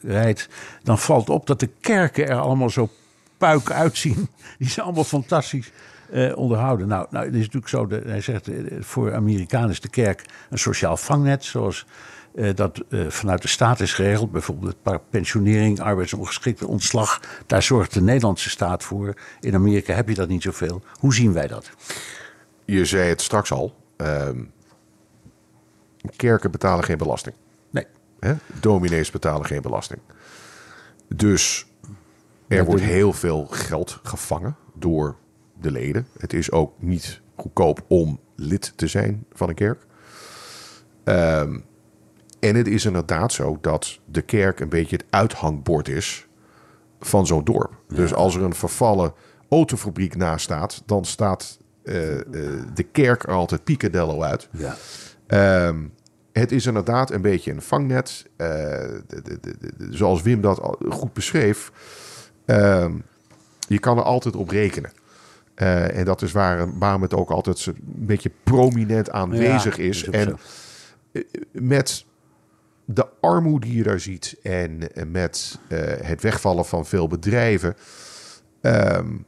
rijdt, 0.00 0.48
dan 0.82 0.98
valt 0.98 1.30
op 1.30 1.46
dat 1.46 1.60
de 1.60 1.70
kerken 1.80 2.28
er 2.28 2.38
allemaal 2.38 2.70
zo 2.70 2.88
puik 3.38 3.70
uitzien. 3.70 4.28
Die 4.58 4.68
zijn 4.68 4.86
allemaal 4.86 5.04
fantastisch 5.04 5.72
uh, 6.12 6.36
onderhouden. 6.36 6.88
Nou, 6.88 7.06
nou, 7.10 7.24
het 7.24 7.34
is 7.34 7.40
natuurlijk 7.40 7.68
zo, 7.68 7.86
de, 7.86 8.02
hij 8.06 8.20
zegt, 8.20 8.48
uh, 8.48 8.82
voor 8.82 9.14
Amerikanen 9.14 9.70
is 9.70 9.80
de 9.80 9.88
kerk 9.88 10.24
een 10.50 10.58
sociaal 10.58 10.96
vangnet, 10.96 11.44
zoals 11.44 11.86
uh, 12.34 12.54
dat 12.54 12.80
vanuit 13.08 13.42
de 13.42 13.48
staat 13.48 13.80
is 13.80 13.92
geregeld. 13.92 14.32
Bijvoorbeeld 14.32 14.76
pensionering, 15.10 15.80
arbeidsongeschikte 15.80 16.66
ontslag. 16.66 17.20
Daar 17.46 17.62
zorgt 17.62 17.94
de 17.94 18.02
Nederlandse 18.02 18.50
staat 18.50 18.82
voor. 18.82 19.14
In 19.40 19.54
Amerika 19.54 19.94
heb 19.94 20.08
je 20.08 20.14
dat 20.14 20.28
niet 20.28 20.42
zoveel. 20.42 20.82
Hoe 21.00 21.14
zien 21.14 21.32
wij 21.32 21.46
dat? 21.46 21.70
Je 22.64 22.84
zei 22.84 23.08
het 23.08 23.20
straks 23.20 23.52
al. 23.52 23.74
Ehm, 23.96 24.44
kerken 26.16 26.50
betalen 26.50 26.84
geen 26.84 26.98
belasting. 26.98 27.34
Nee. 27.70 27.86
Hè? 28.20 28.34
Dominees 28.60 29.10
betalen 29.10 29.46
geen 29.46 29.62
belasting. 29.62 30.00
Dus 31.08 31.66
er 32.48 32.64
wordt 32.64 32.82
heel 32.82 33.12
veel 33.12 33.46
geld 33.46 34.00
gevangen 34.02 34.56
door 34.74 35.16
de 35.60 35.70
leden. 35.70 36.06
Het 36.18 36.32
is 36.32 36.50
ook 36.50 36.72
niet 36.78 37.20
goedkoop 37.36 37.84
om 37.88 38.20
lid 38.34 38.72
te 38.76 38.86
zijn 38.86 39.24
van 39.32 39.48
een 39.48 39.54
kerk. 39.54 39.86
Um, 41.04 41.64
en 42.40 42.54
het 42.54 42.66
is 42.66 42.84
inderdaad 42.84 43.32
zo 43.32 43.58
dat 43.60 43.98
de 44.04 44.22
kerk 44.22 44.60
een 44.60 44.68
beetje 44.68 44.96
het 44.96 45.04
uithangbord 45.10 45.88
is 45.88 46.26
van 47.00 47.26
zo'n 47.26 47.44
dorp. 47.44 47.80
Dus 47.88 48.14
als 48.14 48.36
er 48.36 48.42
een 48.42 48.54
vervallen 48.54 49.12
autofabriek 49.48 50.16
naast 50.16 50.44
staat, 50.44 50.82
dan 50.86 51.04
staat 51.04 51.58
uh, 51.84 52.14
uh, 52.14 52.20
de 52.74 52.82
kerk 52.92 53.22
er 53.22 53.32
altijd 53.32 53.64
picadillo 53.64 54.22
uit. 54.22 54.48
Ja. 54.50 54.76
Um, 55.68 55.92
het 56.32 56.52
is 56.52 56.66
inderdaad 56.66 57.10
een 57.10 57.22
beetje 57.22 57.52
een 57.52 57.62
vangnet. 57.62 58.24
Uh, 58.36 58.46
de, 58.46 59.22
de, 59.22 59.38
de, 59.40 59.72
zoals 59.90 60.22
Wim 60.22 60.40
dat 60.40 60.76
goed 60.88 61.12
beschreef. 61.12 61.72
Ehm, 62.44 62.92
je 63.68 63.78
kan 63.78 63.98
er 63.98 64.02
altijd 64.02 64.36
op 64.36 64.48
rekenen. 64.48 64.92
Uh, 65.56 65.98
en 65.98 66.04
dat 66.04 66.22
is 66.22 66.32
waar, 66.32 66.78
waarom 66.78 67.02
het 67.02 67.14
ook 67.14 67.30
altijd 67.30 67.66
een 67.66 67.76
beetje 67.84 68.30
prominent 68.44 69.10
aanwezig 69.10 69.78
is. 69.78 70.04
En 70.08 70.36
eh, 71.12 71.22
met 71.52 72.04
de 72.84 73.06
armoede 73.20 73.66
die 73.66 73.76
je 73.76 73.82
daar 73.82 74.00
ziet 74.00 74.36
en 74.42 74.94
eh, 74.94 75.04
met 75.06 75.58
uh, 75.68 75.78
het 76.02 76.22
wegvallen 76.22 76.64
van 76.64 76.86
veel 76.86 77.08
bedrijven, 77.08 77.74
um, 78.60 79.24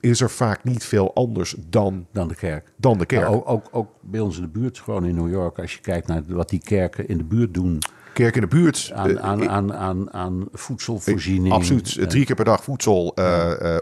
is 0.00 0.20
er 0.20 0.30
vaak 0.30 0.64
niet 0.64 0.84
veel 0.84 1.14
anders 1.14 1.56
dan, 1.68 2.06
dan 2.12 2.28
de 2.28 2.34
kerk. 2.34 2.72
Dan 2.76 2.98
de 2.98 3.06
kerk. 3.06 3.28
Ook, 3.28 3.68
ook, 3.70 3.88
bij 4.00 4.20
ons 4.20 4.36
in 4.36 4.42
de 4.42 4.48
buurt, 4.48 4.78
gewoon 4.78 5.04
in 5.04 5.14
New 5.14 5.30
York, 5.30 5.58
als 5.58 5.74
je 5.74 5.80
kijkt 5.80 6.06
naar 6.06 6.22
wat 6.26 6.48
die 6.48 6.62
kerken 6.62 7.08
in 7.08 7.18
de 7.18 7.24
buurt 7.24 7.54
doen 7.54 7.78
kerk 8.12 8.34
in 8.34 8.40
de 8.40 8.46
buurt. 8.46 8.92
Aan, 8.94 9.18
eh, 9.18 9.24
aan, 9.24 9.48
aan, 9.48 9.74
aan, 9.74 10.12
aan 10.12 10.48
voedselvoorziening. 10.52 11.54
Absoluut. 11.54 12.10
Drie 12.10 12.24
keer 12.24 12.36
per 12.36 12.44
dag 12.44 12.64
voedsel, 12.64 13.14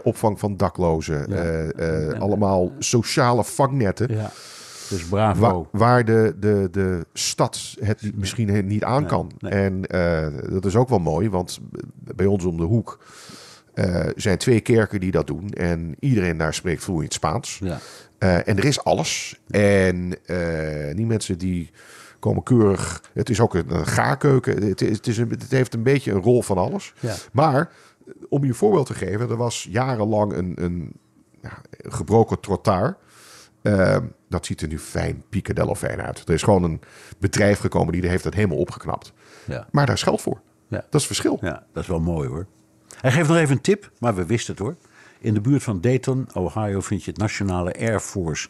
opvang 0.03 0.39
van 0.39 0.57
daklozen. 0.57 1.27
allemaal 2.19 2.71
sociale 2.79 3.43
vangnetten. 3.43 4.15
Ja. 4.15 4.31
Dus 4.89 5.03
bravo. 5.03 5.41
Waar, 5.41 5.65
waar, 5.71 6.05
de, 6.05 6.35
de, 6.39 6.67
de 6.71 7.05
stad 7.13 7.75
het 7.79 8.15
misschien 8.15 8.67
niet 8.67 8.83
aan 8.83 9.05
kan. 9.05 9.31
En 9.39 9.81
dat 10.49 10.65
is 10.65 10.75
ook 10.75 10.89
wel 10.89 10.99
mooi, 10.99 11.29
want 11.29 11.59
bij 12.15 12.25
ons 12.25 12.45
om 12.45 12.57
de 12.57 12.63
hoek 12.63 12.99
uh, 13.85 14.05
zijn 14.15 14.37
twee 14.37 14.59
kerken 14.59 14.99
die 14.99 15.11
dat 15.11 15.27
doen. 15.27 15.49
En 15.49 15.95
iedereen 15.99 16.37
daar 16.37 16.53
spreekt 16.53 16.83
vloeiend 16.83 17.13
Spaans. 17.13 17.59
Ja. 17.63 17.79
Uh, 18.19 18.47
en 18.47 18.57
er 18.57 18.65
is 18.65 18.83
alles. 18.83 19.39
En 19.49 20.09
die 20.95 21.05
mensen 21.05 21.37
die 21.37 21.71
komen 22.19 22.43
keurig. 22.43 23.03
Het 23.13 23.29
is 23.29 23.39
ook 23.39 23.53
een, 23.53 23.87
gaarkeuken. 23.87 24.67
Het, 24.67 24.79
het, 24.79 25.07
is 25.07 25.17
een, 25.17 25.29
het 25.29 25.51
heeft 25.51 25.73
een 25.73 25.83
beetje 25.83 26.11
een 26.11 26.21
rol 26.21 26.41
van 26.41 26.57
alles. 26.57 26.93
Ja. 26.99 27.15
Maar 27.31 27.71
om 28.29 28.41
je 28.41 28.49
een 28.49 28.55
voorbeeld 28.55 28.85
te 28.85 28.93
geven, 28.93 29.29
er 29.29 29.35
was 29.35 29.67
jarenlang 29.69 30.33
een, 30.33 30.63
een 30.63 30.93
ja, 31.41 31.61
gebroken 31.71 32.39
trottoir. 32.39 32.97
Uh, 33.61 33.97
dat 34.29 34.45
ziet 34.45 34.61
er 34.61 34.67
nu 34.67 34.79
fijn, 34.79 35.23
picadillo 35.29 35.75
fijn 35.75 36.01
uit. 36.01 36.23
Er 36.27 36.33
is 36.33 36.43
gewoon 36.43 36.63
een 36.63 36.81
bedrijf 37.17 37.59
gekomen 37.59 37.91
die 37.91 38.07
heeft 38.07 38.23
dat 38.23 38.33
helemaal 38.33 38.57
opgeknapt. 38.57 39.13
Ja. 39.45 39.67
Maar 39.71 39.85
daar 39.85 39.95
is 39.95 40.03
geld 40.03 40.21
voor. 40.21 40.41
Ja. 40.67 40.75
Dat 40.77 40.85
is 40.85 40.91
het 40.91 41.05
verschil. 41.05 41.37
Ja, 41.41 41.63
dat 41.73 41.83
is 41.83 41.89
wel 41.89 41.99
mooi 41.99 42.29
hoor. 42.29 42.47
Hij 43.01 43.11
geeft 43.11 43.27
nog 43.27 43.37
even 43.37 43.55
een 43.55 43.61
tip, 43.61 43.91
maar 43.99 44.15
we 44.15 44.25
wisten 44.25 44.53
het 44.53 44.63
hoor. 44.63 44.75
In 45.19 45.33
de 45.33 45.41
buurt 45.41 45.63
van 45.63 45.81
Dayton, 45.81 46.27
Ohio, 46.33 46.81
vind 46.81 47.03
je 47.03 47.11
het 47.11 47.19
Nationale 47.19 47.73
Air 47.73 47.99
Force 47.99 48.49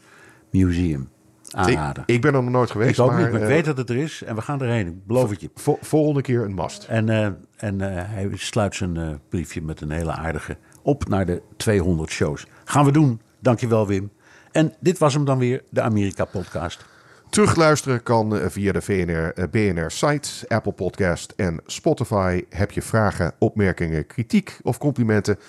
Museum 0.52 1.10
aanraden. 1.56 2.04
Ik, 2.06 2.16
ik, 2.16 2.22
ben 2.22 2.34
er 2.34 2.43
nog 2.43 2.52
nooit 2.52 2.72
geweest. 2.72 3.00
Ik 3.00 3.06
ook 3.06 3.12
maar, 3.12 3.22
niet, 3.22 3.32
maar 3.32 3.41
ik 3.41 3.47
weet 3.47 3.66
dat 3.66 3.78
het 3.78 3.89
er 3.89 3.97
is 3.97 4.24
en 4.24 4.36
we 4.36 4.41
gaan 4.41 4.62
erheen. 4.62 4.88
Ik 4.88 5.06
beloof 5.06 5.30
het 5.30 5.41
je. 5.41 5.50
volgende 5.82 6.22
keer 6.22 6.43
een 6.43 6.54
mast. 6.54 6.84
En, 6.84 7.08
uh, 7.08 7.26
en 7.58 7.80
uh, 7.80 7.88
hij 7.91 8.30
sluit 8.34 8.76
zijn 8.76 9.20
briefje 9.30 9.62
met 9.62 9.82
een 9.82 9.91
hele 9.91 10.12
aardige 10.12 10.58
op 10.82 11.08
naar 11.08 11.26
de 11.26 11.41
200 11.58 12.10
shows. 12.10 12.45
Gaan 12.66 12.86
we 12.86 12.91
doen. 12.91 13.22
Dankjewel 13.39 13.88
Wim. 13.88 14.12
En 14.52 14.74
dit 14.80 14.97
was 14.97 15.14
hem 15.14 15.26
dan 15.26 15.38
weer, 15.38 15.64
de 15.70 15.82
Amerika-podcast. 15.82 16.86
Terugluisteren 17.30 18.04
kan 18.04 18.38
eh, 18.38 18.50
via 18.50 18.72
de 18.72 18.82
VNR, 18.82 19.34
eh, 19.34 19.43
BNR-site, 19.52 20.47
Apple 20.47 20.72
Podcast 20.72 21.34
en 21.36 21.62
Spotify. 21.66 22.43
Heb 22.50 22.72
je 22.72 22.82
vragen, 22.82 23.34
opmerkingen, 23.39 24.08
kritiek 24.08 24.60
of 24.64 24.78
complimenten? 24.78 25.39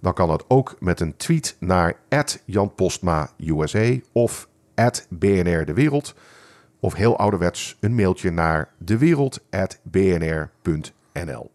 Dan 0.00 0.14
kan 0.14 0.28
dat 0.28 0.44
ook 0.48 0.76
met 0.78 1.00
een 1.00 1.16
tweet 1.16 1.56
naar 1.58 1.94
Jan 2.44 2.74
Postma 2.74 3.30
USA 3.38 3.96
of 4.12 4.48
BNR 5.08 5.64
De 5.64 5.72
Wereld. 5.74 6.14
Of 6.80 6.94
heel 6.94 7.18
ouderwets 7.18 7.76
een 7.80 7.94
mailtje 7.94 8.30
naar 8.30 8.68
dewereld.bnr.nl. 8.78 11.50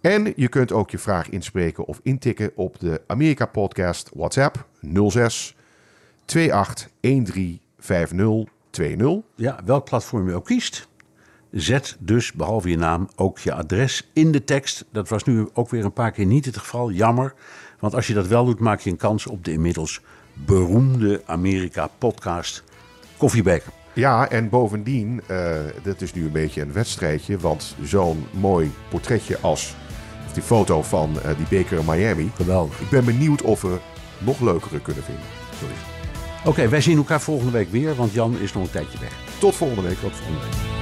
En 0.00 0.32
je 0.36 0.48
kunt 0.48 0.72
ook 0.72 0.90
je 0.90 0.98
vraag 0.98 1.28
inspreken 1.28 1.84
of 1.84 2.00
intikken 2.02 2.50
op 2.54 2.78
de 2.78 3.00
Amerika 3.06 3.46
Podcast 3.46 4.10
WhatsApp 4.14 4.66
06 5.08 5.56
28 6.26 6.88
13 7.00 7.60
5020. 7.78 9.18
Ja, 9.34 9.60
welk 9.64 9.84
platform 9.84 10.28
je 10.28 10.34
ook 10.34 10.44
kiest. 10.44 10.88
Zet 11.50 11.96
dus, 12.00 12.32
behalve 12.32 12.68
je 12.68 12.76
naam, 12.76 13.08
ook 13.16 13.38
je 13.38 13.52
adres 13.52 14.10
in 14.12 14.32
de 14.32 14.44
tekst. 14.44 14.84
Dat 14.92 15.08
was 15.08 15.24
nu 15.24 15.48
ook 15.52 15.70
weer 15.70 15.84
een 15.84 15.92
paar 15.92 16.12
keer 16.12 16.26
niet 16.26 16.44
het 16.44 16.56
geval. 16.56 16.90
Jammer. 16.90 17.34
Want 17.78 17.94
als 17.94 18.06
je 18.06 18.14
dat 18.14 18.26
wel 18.26 18.44
doet, 18.44 18.60
maak 18.60 18.80
je 18.80 18.90
een 18.90 18.96
kans 18.96 19.26
op 19.26 19.44
de 19.44 19.52
inmiddels 19.52 20.00
beroemde 20.34 21.22
Amerika-podcast 21.26 22.62
Koffiebeker. 23.16 23.72
Ja, 23.92 24.28
en 24.28 24.48
bovendien, 24.48 25.20
uh, 25.30 25.56
dat 25.82 26.00
is 26.00 26.14
nu 26.14 26.24
een 26.24 26.32
beetje 26.32 26.60
een 26.60 26.72
wedstrijdje. 26.72 27.38
Want 27.38 27.76
zo'n 27.82 28.26
mooi 28.30 28.72
portretje 28.88 29.38
als 29.40 29.74
die 30.32 30.42
foto 30.42 30.82
van 30.82 31.10
uh, 31.16 31.36
die 31.36 31.46
beker 31.48 31.78
in 31.78 31.84
Miami. 31.86 32.30
Geweldig. 32.34 32.80
Ik 32.80 32.88
ben 32.88 33.04
benieuwd 33.04 33.42
of 33.42 33.62
we 33.62 33.78
nog 34.18 34.40
leukere 34.40 34.80
kunnen 34.80 35.02
vinden. 35.02 35.24
Sorry. 35.58 35.74
Oké, 36.44 36.68
wij 36.68 36.80
zien 36.80 36.96
elkaar 36.96 37.20
volgende 37.20 37.52
week 37.52 37.70
weer, 37.70 37.94
want 37.94 38.12
Jan 38.12 38.38
is 38.38 38.52
nog 38.52 38.62
een 38.62 38.70
tijdje 38.70 38.98
weg. 38.98 39.12
Tot 39.38 39.54
volgende 39.54 39.82
week. 39.82 39.98
Tot 39.98 40.12
volgende 40.12 40.40
week. 40.40 40.81